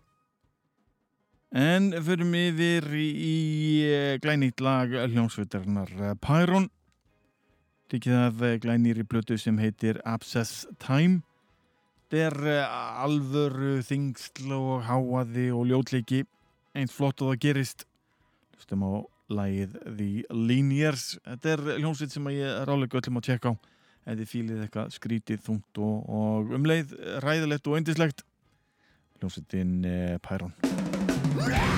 en 1.49 1.88
förum 2.05 2.35
yfir 2.38 2.85
í, 2.93 3.07
í 3.10 3.38
glænýtt 4.22 4.61
lag 4.61 4.93
hljómsveitarinnar 4.93 6.14
Pyron. 6.22 6.68
Tekið 7.89 8.19
af 8.19 8.43
glænýri 8.61 9.07
plötu 9.10 9.39
sem 9.41 9.57
heitir 9.57 9.97
Abscess 10.05 10.68
Time. 10.77 11.23
Þetta 12.11 12.27
er 12.27 12.38
eh, 12.53 12.77
alvöru 13.07 13.80
þingsl 13.88 14.53
og 14.60 14.85
háaði 14.91 15.49
og 15.57 15.72
ljótleiki. 15.72 16.22
Eins 16.77 16.93
flott 16.93 17.26
og 17.26 17.34
það 17.34 17.41
gerist. 17.47 17.88
Hlustum 18.60 18.85
á 18.85 19.12
lagið 19.38 19.77
The 19.84 20.10
Linears 20.34 21.05
þetta 21.26 21.53
er 21.55 21.64
hljómsveit 21.80 22.15
sem 22.15 22.31
ég 22.35 22.64
rálega 22.69 23.01
öllum 23.01 23.22
að 23.22 23.30
tjekka 23.30 23.53
á. 23.53 23.53
Ef 24.03 24.18
þið 24.19 24.31
fílið 24.34 24.64
eitthvað 24.65 24.95
skrítið, 24.97 25.43
þungt 25.45 25.80
og, 25.80 26.10
og 26.11 26.57
umleið 26.57 26.97
ræðilegt 27.23 27.69
og 27.72 27.80
eindislegt 27.80 28.26
hljómsveitin 29.22 29.77
eh, 29.88 30.18
Pyron 30.23 31.72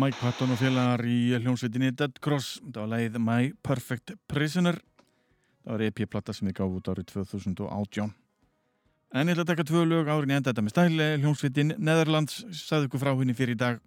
Mike 0.00 0.16
Patton 0.16 0.48
og 0.54 0.56
félagar 0.56 1.02
í 1.04 1.34
hljómsveitinni 1.36 1.90
Dead 1.92 2.14
Cross. 2.24 2.54
Það 2.64 2.78
var 2.78 2.90
leið 2.94 3.18
My 3.20 3.50
Perfect 3.66 4.14
Prisoner. 4.30 4.78
Það 5.60 5.74
var 5.74 5.84
EP-platta 5.84 6.32
sem 6.32 6.48
við 6.48 6.56
gáum 6.56 6.78
út 6.78 6.88
árið 6.88 7.10
2018 7.10 8.14
en 9.10 9.26
ég 9.28 9.34
ætla 9.34 9.44
að 9.44 9.50
taka 9.50 9.66
tvö 9.66 9.82
lög 9.90 10.08
árin 10.08 10.32
í 10.32 10.36
enda 10.38 10.52
þetta 10.52 10.64
með 10.64 10.74
stæli 10.76 11.08
hljómsveitin 11.18 11.74
Netherlands 11.76 12.38
sagði 12.62 12.88
ykkur 12.88 13.02
frá 13.02 13.10
henni 13.18 13.36
fyrir 13.36 13.58
í 13.58 13.60
dag. 13.60 13.82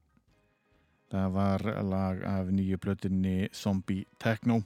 Það 1.13 1.33
var 1.39 1.65
lag 1.93 2.21
af 2.35 2.51
nýju 2.53 2.81
blötinni 2.83 3.49
Zombie 3.55 4.05
Techno. 4.21 4.61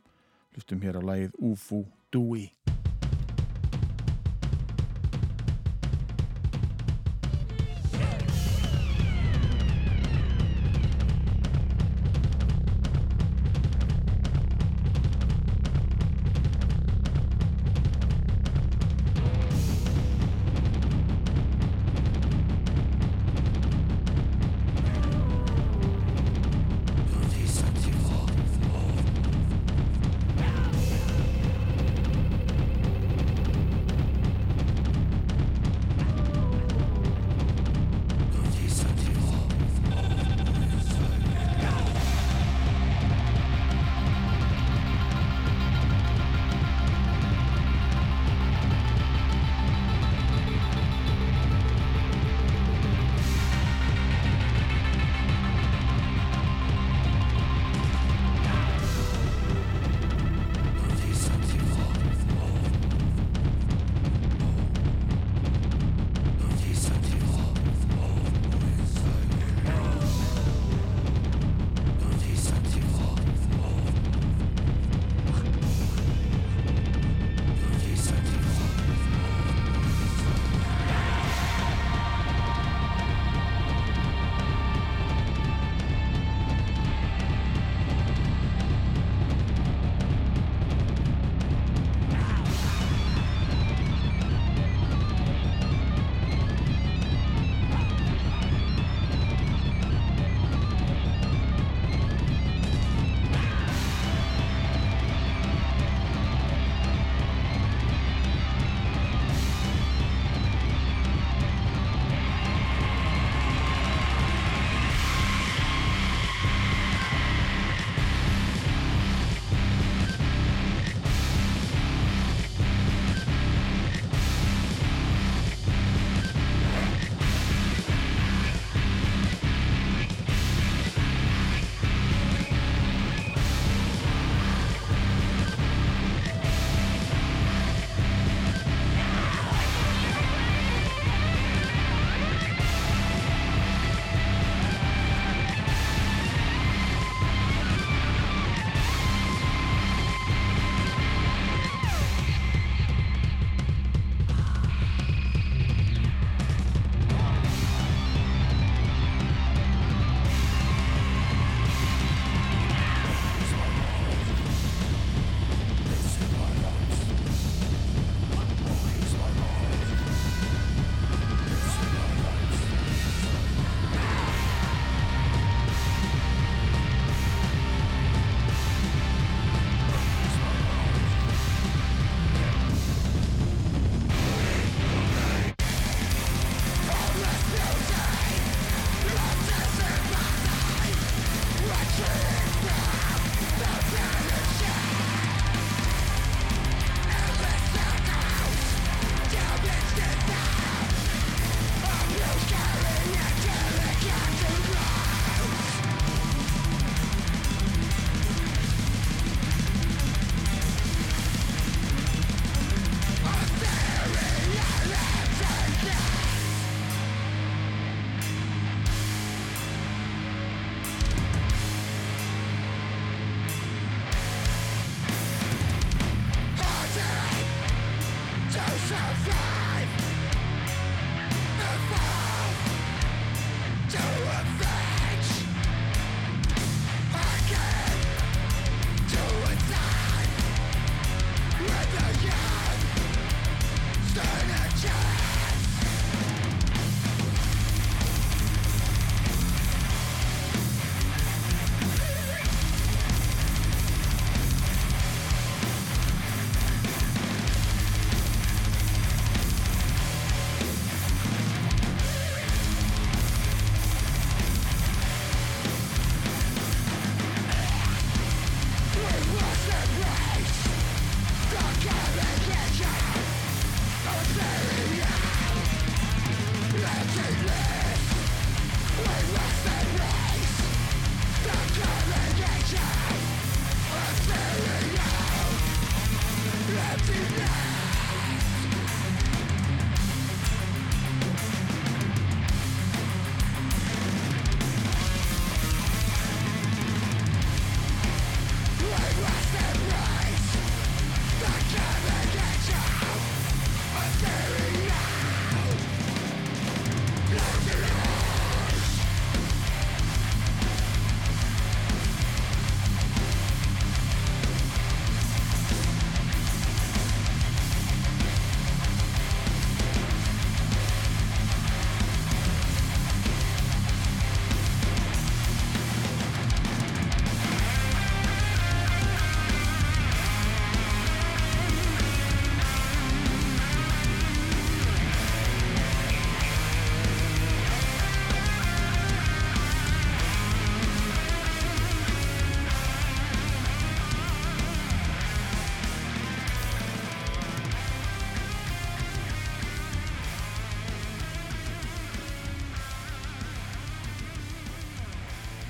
Hlustum 0.58 0.84
hér 0.84 1.00
á 1.00 1.02
lagið 1.14 1.38
UFO 1.38 1.86
Dewey 2.12 2.50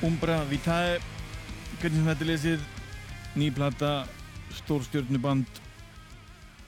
Umbra 0.05 0.43
Vitae 0.45 0.99
hvernig 1.79 1.97
sem 1.97 2.05
þetta 2.05 2.25
lesið 2.27 2.65
ný 3.33 3.47
plata, 3.49 3.89
stórstjörnuband 4.59 5.61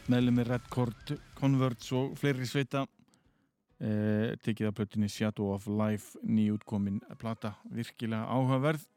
meðlumir 0.09 0.49
Redcord, 0.49 1.13
Converts 1.37 1.91
og 1.93 2.15
fleiri 2.17 2.47
sveita 2.49 2.87
eh, 3.77 4.33
tekið 4.41 4.71
af 4.71 4.77
plötunni 4.79 5.11
Shadow 5.13 5.51
of 5.53 5.67
Life 5.69 6.17
nýjútkomin 6.25 6.97
plata, 7.21 7.53
virkilega 7.69 8.25
áhugaverð. 8.33 8.87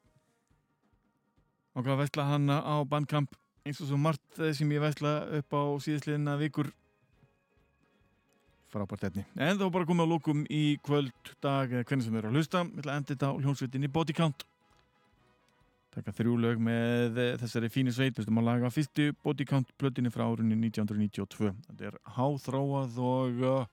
Ákvað 1.77 1.93
að 1.93 2.03
vesla 2.07 2.29
hana 2.31 2.61
á 2.65 2.75
Bandcamp 2.89 3.37
eins 3.69 3.85
og 3.85 3.91
svo 3.91 4.01
margt 4.01 4.41
eh, 4.41 4.55
sem 4.57 4.73
ég 4.73 4.81
vesla 4.81 5.19
upp 5.43 5.61
á 5.61 5.63
síðastliðina 5.77 6.41
vikur 6.41 6.73
frábært 8.73 9.05
efni. 9.09 9.25
En 9.37 9.59
þá 9.61 9.67
bara 9.73 9.89
komið 9.89 10.09
á 10.09 10.13
lókum 10.13 10.47
í 10.51 10.63
kvöld 10.85 11.35
dag 11.45 11.73
eða 11.73 11.85
hvernig 11.89 12.07
sem 12.07 12.15
þau 12.15 12.21
eru 12.23 12.31
að 12.31 12.39
hlusta. 12.39 12.65
Við 12.65 12.83
ætla 12.83 12.95
að 12.95 13.01
enda 13.01 13.13
þetta 13.13 13.31
á 13.31 13.33
hljónsveitinni 13.43 13.93
Body 13.93 14.17
Count. 14.17 14.45
Taka 15.93 16.15
þrjú 16.17 16.39
lög 16.41 16.61
með 16.65 17.19
eh, 17.21 17.35
þessari 17.43 17.69
fínu 17.73 17.93
sveit. 17.93 18.17
Við 18.17 18.27
stum 18.27 18.41
að 18.41 18.49
laga 18.49 18.73
fyrstu 18.73 19.11
Body 19.25 19.47
Count 19.49 19.73
plötinni 19.81 20.13
frá 20.13 20.25
árunni 20.25 20.57
1992 20.57 21.51
þetta 21.69 21.91
er 21.91 21.99
háþróað 22.17 23.01
og 23.05 23.43
uh, 23.45 23.67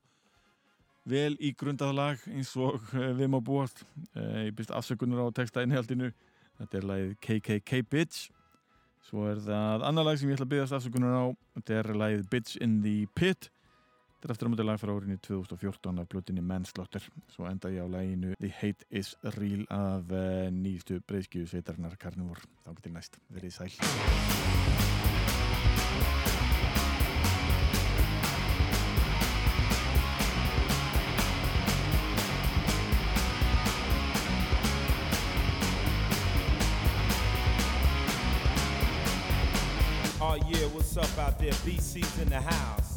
vel 1.08 1.38
í 1.40 1.54
grundað 1.56 1.96
lag 1.96 2.26
eins 2.28 2.52
og 2.60 2.82
uh, 2.92 3.14
við 3.16 3.32
má 3.32 3.40
búast. 3.40 3.86
Ég 4.16 4.52
byrst 4.58 4.76
afsökunar 4.76 5.32
á 5.32 5.36
texta 5.38 5.64
innhjaldinu 5.64 6.12
þetta 6.60 6.82
er 6.82 6.90
lagið 6.92 7.16
KKK 7.24 7.86
Bitch. 7.88 8.28
Svo 9.08 9.30
er 9.32 9.40
það 9.42 9.88
annar 9.88 10.10
lag 10.10 10.20
sem 10.20 10.28
ég 10.28 10.36
ætla 10.36 10.50
að 10.50 10.52
byrjast 10.58 10.76
afsökunar 10.76 11.16
á. 11.16 11.26
Þetta 11.56 11.80
er 11.80 11.92
lagið 12.04 12.28
Bitch 12.34 12.60
in 12.60 12.82
the 12.84 12.98
Pit 13.16 13.48
þetta 14.20 14.28
er 14.28 14.34
aftur 14.34 14.50
á 14.50 14.52
mútið 14.52 14.68
lag 14.68 14.80
frá 14.82 14.92
árunni 14.92 15.16
2014 15.24 16.02
af 16.02 16.08
plötinni 16.12 16.42
Manslaughter 16.44 17.06
svo 17.32 17.48
enda 17.48 17.72
ég 17.72 17.80
á 17.80 17.88
laginu 17.88 18.34
The 18.36 18.52
Hate 18.52 18.84
is 18.92 19.16
Real 19.38 19.64
af 19.72 20.12
uh, 20.12 20.50
nýjustu 20.52 21.00
breyskju 21.08 21.48
sveitarinnar 21.48 21.96
Carnivore 21.96 22.44
þá 22.66 22.76
getur 22.76 22.96
næst, 22.98 23.16
verið 23.32 23.56
sæl 23.56 23.72
Oh 40.22 40.36
yeah, 40.36 40.68
what's 40.76 40.98
up 40.98 41.18
out 41.18 41.40
there? 41.40 41.56
BC's 41.64 42.20
in 42.20 42.30
the 42.30 42.42
house. 42.42 42.89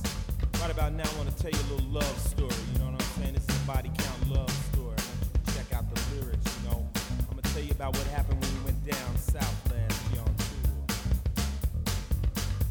Right 0.63 0.71
about 0.71 0.93
now, 0.93 1.03
I 1.03 1.17
want 1.17 1.29
to 1.29 1.43
tell 1.43 1.51
you 1.51 1.59
a 1.59 1.69
little 1.75 1.91
love 1.91 2.19
story. 2.21 2.55
You 2.73 2.79
know 2.79 2.93
what 2.93 3.03
I'm 3.03 3.21
saying? 3.21 3.35
This 3.35 3.43
is 3.49 3.65
a 3.65 3.67
body 3.67 3.91
count 3.99 4.31
love 4.31 4.49
story. 4.71 4.95
I 4.95 5.39
to 5.43 5.57
check 5.57 5.73
out 5.75 5.93
the 5.93 6.01
lyrics. 6.15 6.57
You 6.63 6.71
know, 6.71 6.89
I'm 6.95 7.27
gonna 7.35 7.43
tell 7.53 7.65
you 7.65 7.73
about 7.73 7.97
what 7.97 8.07
happened 8.07 8.41
when 8.41 8.55
we 8.55 8.61
went 8.67 8.87
down 8.87 9.19
south 9.19 9.73
last 9.73 10.13
year 10.13 10.23
on 10.23 10.33
tour. 10.39 11.85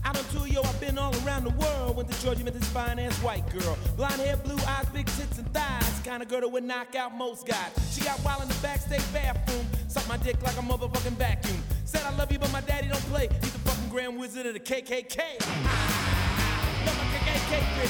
Out 0.05 0.17
on 0.17 0.23
tour, 0.31 0.47
yo, 0.47 0.61
I've 0.61 0.79
been 0.79 0.97
all 0.97 1.13
around 1.27 1.43
the 1.43 1.49
world. 1.49 1.97
Went 1.97 2.09
to 2.09 2.21
Georgia, 2.23 2.45
met 2.45 2.53
this 2.53 2.69
fine 2.69 2.97
ass 2.97 3.17
white 3.17 3.49
girl. 3.49 3.77
Blonde 3.97 4.21
hair, 4.21 4.37
blue 4.37 4.55
eyes, 4.67 4.87
big 4.93 5.07
tits 5.07 5.37
and 5.37 5.53
thighs. 5.53 5.99
Kind 6.05 6.23
of 6.23 6.29
girl 6.29 6.39
that 6.39 6.47
would 6.47 6.63
knock 6.63 6.95
out 6.95 7.13
most 7.17 7.45
guys. 7.45 7.73
She 7.93 7.99
got 8.05 8.23
wild 8.23 8.41
in 8.41 8.47
the 8.47 8.55
backstage 8.61 9.03
bathroom. 9.11 9.65
Sucked 9.89 10.07
my 10.07 10.15
dick 10.15 10.41
like 10.43 10.55
a 10.55 10.61
motherfucking 10.61 11.17
vacuum. 11.17 11.61
Said 11.83 12.03
I 12.03 12.15
love 12.15 12.31
you, 12.31 12.39
but 12.39 12.53
my 12.53 12.61
daddy 12.61 12.87
don't 12.87 13.03
play. 13.11 13.27
He's 13.41 13.51
the 13.51 13.59
fucking 13.59 13.89
grand 13.89 14.17
wizard 14.17 14.45
of 14.45 14.53
the 14.53 14.61
KKK. 14.61 15.41
My 15.65 16.00
KKK 17.51 17.83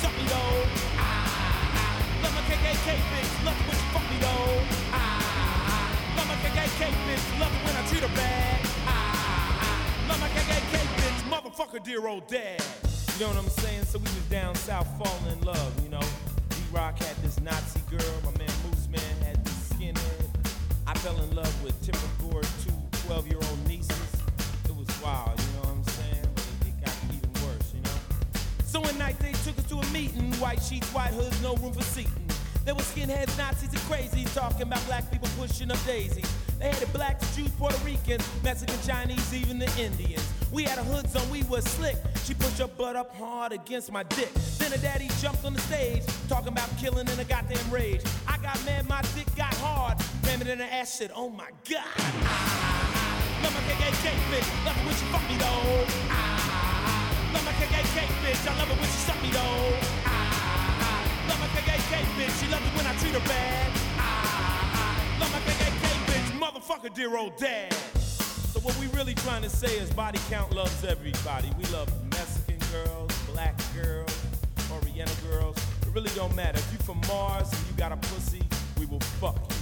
suck 0.00 0.16
me 0.16 0.24
though. 0.24 0.64
Love 2.22 2.34
my 2.34 2.40
KKK 2.48 2.96
bitch, 3.12 3.44
love 3.44 3.58
fuck 3.92 4.06
me 4.08 4.16
though. 4.20 4.56
Love 6.16 6.28
my 6.28 6.36
KKK 6.40 6.80
bitch, 7.04 7.26
love 7.38 7.52
when 7.64 7.76
I 7.76 7.86
treat 7.88 8.00
her 8.00 8.16
bad. 8.16 8.60
Love 10.08 10.18
my 10.18 10.28
KKK 10.28 10.76
bitch, 10.96 11.20
motherfucker, 11.28 11.84
dear 11.84 12.06
old 12.08 12.26
dad. 12.26 12.62
You 13.18 13.26
know 13.26 13.32
what 13.32 13.44
I'm 13.44 13.50
saying? 13.50 13.84
So 13.84 13.98
we 13.98 14.04
was 14.04 14.28
down 14.30 14.54
south 14.54 14.88
falling 14.96 15.38
in 15.38 15.44
love, 15.44 15.72
you 15.82 15.90
know. 15.90 16.00
D-Rock 16.48 16.98
had 16.98 17.16
this 17.16 17.38
Nazi 17.42 17.80
girl, 17.90 18.00
my 18.24 18.30
man 18.38 18.48
Moose 18.64 18.88
Man 18.88 19.26
had 19.26 19.44
this 19.44 19.72
skinhead. 19.74 20.28
I 20.86 20.94
fell 21.00 21.20
in 21.20 21.36
love 21.36 21.62
with 21.62 21.78
Tipper 21.82 21.98
Gore's 22.22 22.50
two 22.64 22.72
12-year-old 23.08 23.68
nieces. 23.68 24.22
It 24.64 24.74
was 24.74 24.88
wild, 25.02 25.38
So 28.76 28.82
one 28.82 28.98
night 28.98 29.18
they 29.20 29.32
took 29.32 29.56
us 29.56 29.64
to 29.70 29.78
a 29.78 29.86
meeting. 29.86 30.30
White 30.34 30.62
sheets, 30.62 30.92
white 30.92 31.14
hoods, 31.14 31.40
no 31.42 31.54
room 31.54 31.72
for 31.72 31.80
seating. 31.80 32.28
There 32.66 32.74
were 32.74 32.82
skinheads, 32.82 33.38
Nazis, 33.38 33.70
and 33.70 33.80
crazies 33.88 34.34
talking 34.34 34.64
about 34.64 34.84
black 34.84 35.10
people 35.10 35.30
pushing 35.38 35.70
up 35.70 35.82
daisies. 35.86 36.30
They 36.58 36.66
had 36.66 36.74
the 36.74 36.86
blacks, 36.88 37.34
Jews, 37.34 37.50
Puerto 37.52 37.82
Ricans, 37.82 38.22
Mexican, 38.44 38.76
Chinese, 38.86 39.32
even 39.32 39.58
the 39.58 39.72
Indians. 39.80 40.30
We 40.52 40.64
had 40.64 40.78
a 40.78 40.84
hoods 40.84 41.16
on, 41.16 41.26
we 41.30 41.42
was 41.44 41.64
slick. 41.64 41.96
She 42.24 42.34
pushed 42.34 42.58
her 42.58 42.66
butt 42.66 42.96
up 42.96 43.16
hard 43.16 43.52
against 43.52 43.90
my 43.90 44.02
dick. 44.02 44.30
Then 44.58 44.72
her 44.72 44.76
daddy 44.76 45.08
jumped 45.22 45.46
on 45.46 45.54
the 45.54 45.60
stage, 45.60 46.02
talking 46.28 46.48
about 46.48 46.68
killing 46.76 47.08
in 47.08 47.18
a 47.18 47.24
goddamn 47.24 47.70
rage. 47.70 48.02
I 48.28 48.36
got 48.36 48.62
mad, 48.66 48.86
my 48.90 49.00
dick 49.16 49.34
got 49.36 49.54
hard. 49.54 49.96
Ram 50.26 50.42
it 50.42 50.48
in 50.48 50.58
her 50.58 50.68
ass, 50.70 50.92
said, 50.92 51.12
oh 51.16 51.30
my 51.30 51.48
god. 51.70 51.96
Love 53.42 53.54
my 53.54 53.72
KKK 53.72 54.12
bitch, 54.28 54.84
when 54.84 54.94
she 54.94 55.06
fuck 55.06 55.26
me 55.30 55.38
though. 55.38 55.86
Ah. 56.10 56.35
Love 57.36 57.44
my 57.44 57.52
KKK 57.52 58.00
bitch, 58.24 58.50
I 58.50 58.56
love 58.56 58.70
it 58.70 58.78
when 58.80 58.88
she 58.88 58.96
suck 59.04 59.22
me 59.22 59.28
though. 59.28 59.76
Love 61.28 61.38
my 61.38 61.46
KKK 61.48 62.00
bitch, 62.16 62.40
she 62.40 62.50
love 62.50 62.64
it 62.64 62.74
when 62.74 62.86
I 62.86 62.94
treat 62.96 63.12
her 63.12 63.28
bad. 63.28 63.72
Love 65.20 65.30
my 65.30 65.40
KKK 65.40 65.86
bitch, 66.08 66.40
motherfucker, 66.40 66.94
dear 66.94 67.14
old 67.14 67.36
dad. 67.36 67.74
So 67.74 68.60
what 68.60 68.74
we 68.78 68.86
really 68.86 69.12
trying 69.16 69.42
to 69.42 69.50
say 69.50 69.76
is 69.76 69.92
body 69.92 70.18
count 70.30 70.54
loves 70.54 70.82
everybody. 70.82 71.50
We 71.58 71.64
love 71.64 71.92
Mexican 72.10 72.58
girls, 72.72 73.12
black 73.30 73.54
girls, 73.74 74.18
Oriental 74.72 75.30
girls. 75.30 75.58
It 75.82 75.92
really 75.92 76.12
don't 76.14 76.34
matter. 76.34 76.58
If 76.58 76.72
you 76.72 76.78
from 76.78 77.02
Mars 77.06 77.52
and 77.52 77.60
you 77.68 77.76
got 77.76 77.92
a 77.92 77.98
pussy, 77.98 78.48
we 78.80 78.86
will 78.86 79.00
fuck 79.20 79.36
you. 79.50 79.55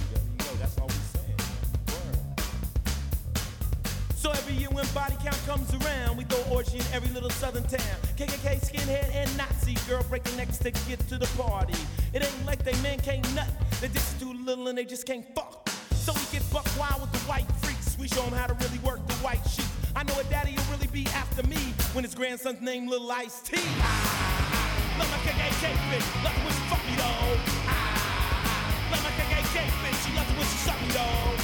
So 4.25 4.31
every 4.31 4.55
year 4.55 4.69
when 4.71 4.87
body 4.87 5.15
count 5.21 5.37
comes 5.45 5.71
around, 5.75 6.17
we 6.17 6.23
throw 6.23 6.41
orgy 6.55 6.79
in 6.79 6.85
every 6.91 7.13
little 7.13 7.29
southern 7.29 7.61
town. 7.61 7.95
KKK, 8.17 8.57
skinhead, 8.57 9.13
and 9.13 9.29
Nazi 9.37 9.77
girl 9.87 10.03
breaking 10.09 10.35
necks 10.35 10.57
to 10.65 10.71
get 10.71 10.97
to 11.09 11.19
the 11.19 11.27
party. 11.37 11.77
It 12.11 12.25
ain't 12.25 12.43
like 12.43 12.63
they 12.63 12.73
men 12.81 12.97
can't 13.01 13.21
nut. 13.35 13.45
They 13.81 13.87
just 13.87 14.19
too 14.19 14.33
little 14.33 14.67
and 14.67 14.79
they 14.79 14.83
just 14.83 15.05
can't 15.05 15.23
fuck. 15.35 15.69
So 15.93 16.11
we 16.13 16.21
get 16.31 16.41
buck 16.51 16.65
wild 16.75 17.01
with 17.01 17.11
the 17.11 17.19
white 17.29 17.45
freaks. 17.61 17.95
We 17.99 18.07
show 18.07 18.23
them 18.23 18.33
how 18.33 18.47
to 18.47 18.55
really 18.65 18.79
work 18.79 19.05
the 19.05 19.13
white 19.21 19.47
sheep. 19.47 19.69
I 19.95 20.01
know 20.01 20.19
a 20.19 20.23
daddy 20.23 20.55
will 20.55 20.75
really 20.75 20.87
be 20.87 21.05
after 21.13 21.45
me 21.45 21.61
when 21.93 22.03
his 22.03 22.15
grandson's 22.15 22.61
named 22.61 22.89
Little 22.89 23.11
Ice 23.11 23.41
T. 23.41 23.53
Ah, 23.61 24.97
Love 24.97 25.11
my 25.11 25.17
KKK 25.17 25.69
bitch, 25.93 26.23
love 26.23 26.33
when 26.41 26.53
she 26.57 26.65
fuck 26.65 26.83
me 26.89 26.95
though. 26.97 27.37
Ah, 27.69 28.89
Love 28.89 29.03
my 29.03 29.11
KKK 29.21 29.69
bitch, 29.85 29.97
she 30.01 30.17
loves 30.17 30.31
when 30.33 30.47
she 30.49 30.57
suck 30.65 30.81
me 30.81 30.87
though. 30.97 31.34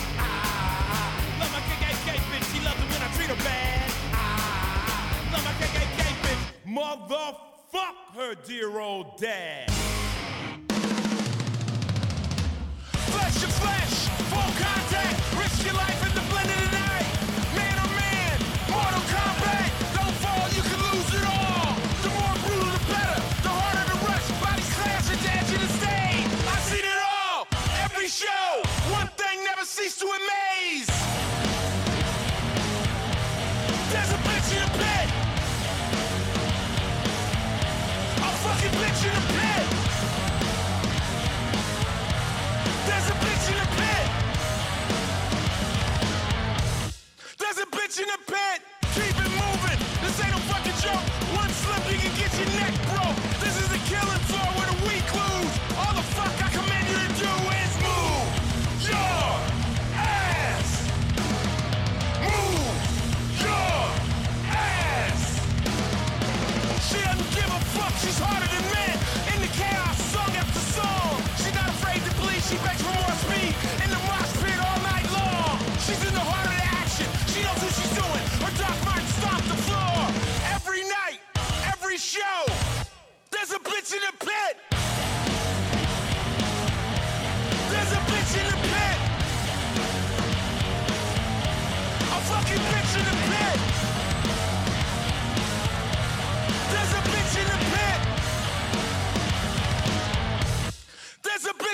Motherfuck 6.72 7.98
her 8.15 8.34
dear 8.48 8.80
old 8.80 9.18
dad. 9.18 9.69
Flesh 13.11 13.35
to 13.41 13.48
flesh, 13.60 14.07
full 14.31 14.52
contact, 14.56 15.19
risk 15.35 15.65
your 15.65 15.73
life 15.73 15.99
in 16.07 16.14
the 16.15 16.23
blend 16.31 16.49
of 16.49 16.60
the 16.64 16.72
night. 16.72 17.11
Man 17.60 17.76
on 17.76 17.91
man, 17.91 18.39
Mortal 18.72 19.03
Kombat, 19.11 19.68
don't 19.99 20.15
fall, 20.23 20.48
you 20.56 20.64
can 20.64 20.80
lose 20.95 21.11
it 21.19 21.26
all. 21.27 21.76
The 22.03 22.11
more 22.15 22.35
brutal, 22.39 22.72
the 22.72 22.84
better. 22.88 23.19
The 23.43 23.52
harder 23.52 23.85
the 23.91 23.98
rush, 24.07 24.27
bodies 24.39 24.72
clash 24.72 25.11
and 25.11 25.22
dance 25.27 25.52
to 25.52 25.57
the 25.60 25.72
stage. 25.76 26.23
I've 26.48 26.64
seen 26.72 26.85
it 26.88 26.99
all, 27.03 27.48
every 27.84 28.07
show. 28.07 28.64
One 28.95 29.10
thing 29.19 29.43
never 29.43 29.65
cease 29.65 29.98
to 29.99 30.06
amaze. 30.06 30.41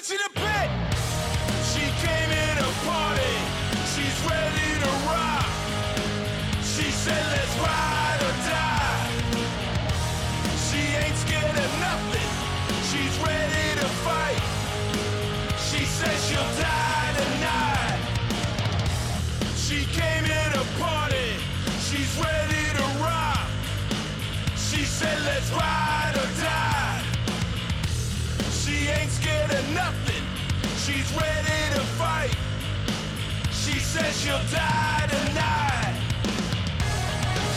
to 0.07 0.13
the 0.13 0.39
pit. 0.39 0.69
She 1.67 1.83
came 1.99 2.31
in 2.31 2.57
a 2.63 2.71
party. 2.87 3.35
She's 3.91 4.17
ready 4.23 4.69
to 4.83 4.91
rock. 5.03 5.45
She 6.63 6.87
said, 7.03 7.23
let's 7.35 7.55
ride 7.59 8.19
or 8.23 8.35
die. 8.47 9.03
She 10.65 10.79
ain't 11.03 11.17
scared 11.17 11.57
of 11.65 11.71
nothing. 11.83 12.29
She's 12.87 13.15
ready 13.19 13.67
to 13.81 13.87
fight. 14.05 14.41
She 15.67 15.83
says 15.83 16.17
she'll 16.25 16.51
die 16.55 17.11
tonight. 17.19 17.99
She 19.57 19.83
came 19.91 20.23
in 20.23 20.51
a 20.55 20.65
party. 20.79 21.35
She's 21.83 22.13
ready 22.15 22.63
to 22.79 22.85
rock. 23.03 23.49
She 24.55 24.85
said, 24.85 25.19
let's 25.25 25.51
ride. 25.51 26.06
nothing. 29.73 30.23
She's 30.83 31.11
ready 31.13 31.75
to 31.75 31.81
fight. 31.99 32.35
She 33.51 33.79
says 33.79 34.21
she'll 34.21 34.45
die 34.51 35.07
tonight. 35.09 35.95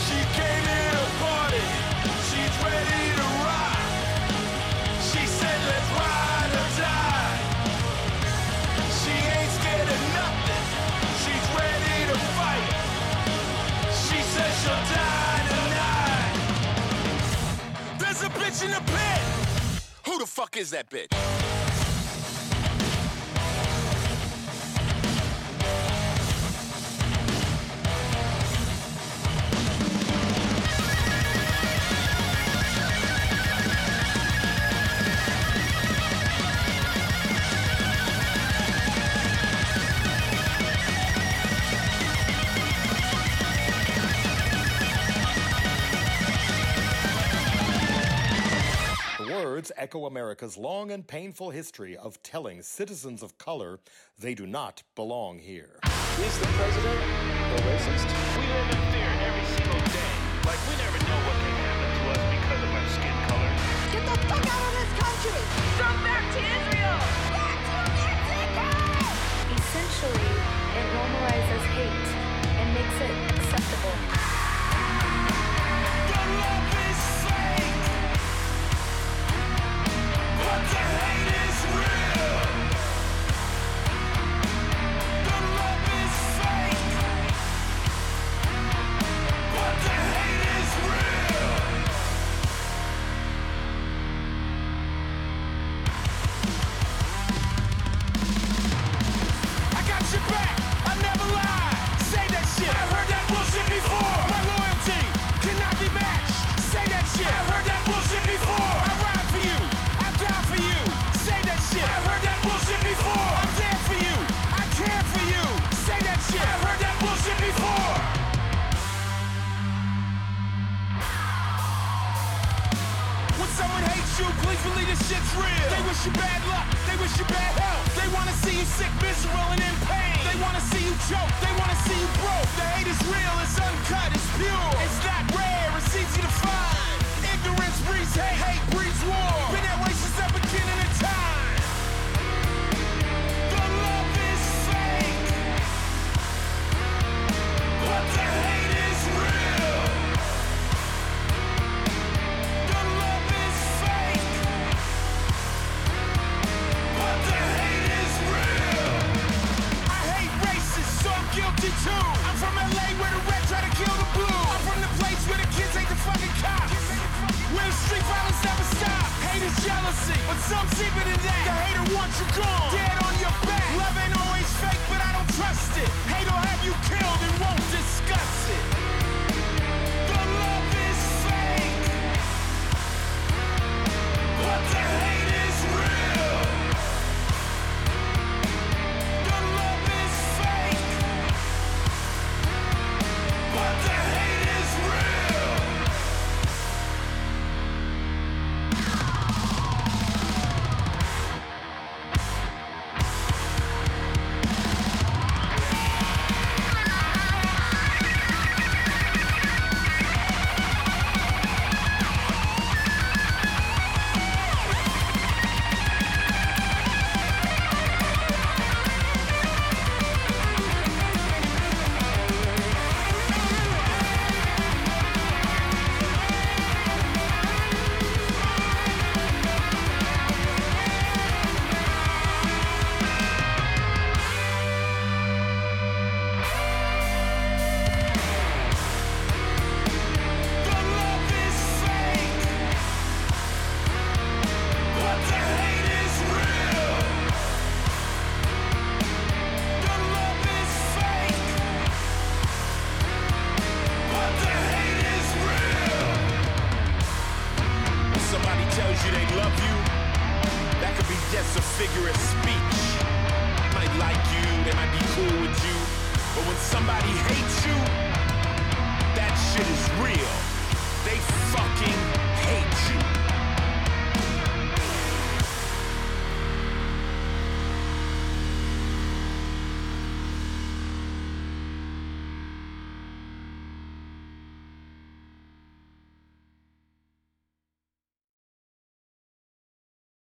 She 0.05 0.19
came 0.35 0.65
in 0.79 0.93
a 0.95 1.07
party. 1.23 1.65
She's 2.29 2.55
ready 2.63 3.03
to 3.19 3.27
rock. 3.45 3.79
She 5.09 5.23
said, 5.25 5.59
let's 5.69 5.89
ride 5.99 6.51
or 6.59 6.69
die. 6.81 7.37
She 8.99 9.13
ain't 9.37 9.51
scared 9.59 9.89
of 9.95 10.01
nothing. 10.19 10.63
She's 11.23 11.47
ready 11.55 11.97
to 12.11 12.17
fight. 12.37 12.67
She 14.03 14.19
says 14.33 14.53
she'll 14.61 14.85
die 14.95 15.41
tonight. 15.53 16.35
There's 17.99 18.21
a 18.23 18.29
bitch 18.29 18.59
in 18.65 18.71
the 18.71 18.81
pit. 18.91 19.21
Who 20.05 20.17
the 20.19 20.25
fuck 20.25 20.57
is 20.57 20.71
that 20.71 20.89
bitch? 20.89 21.20
words 49.61 49.71
echo 49.77 50.07
America's 50.07 50.57
long 50.57 50.89
and 50.89 51.05
painful 51.05 51.51
history 51.51 51.95
of 51.95 52.21
telling 52.23 52.63
citizens 52.63 53.21
of 53.21 53.37
color 53.37 53.79
they 54.17 54.33
do 54.33 54.47
not 54.47 54.81
belong 54.95 55.37
here. 55.37 55.79
Is 56.17 56.39
the 56.39 56.47
president 56.47 56.99
a 56.99 57.61
racist? 57.61 58.39
We 58.39 58.47
live 58.47 58.69
in 58.71 58.91
fear 58.91 59.09
every 59.21 59.45
single 59.45 59.79
day. 59.93 60.10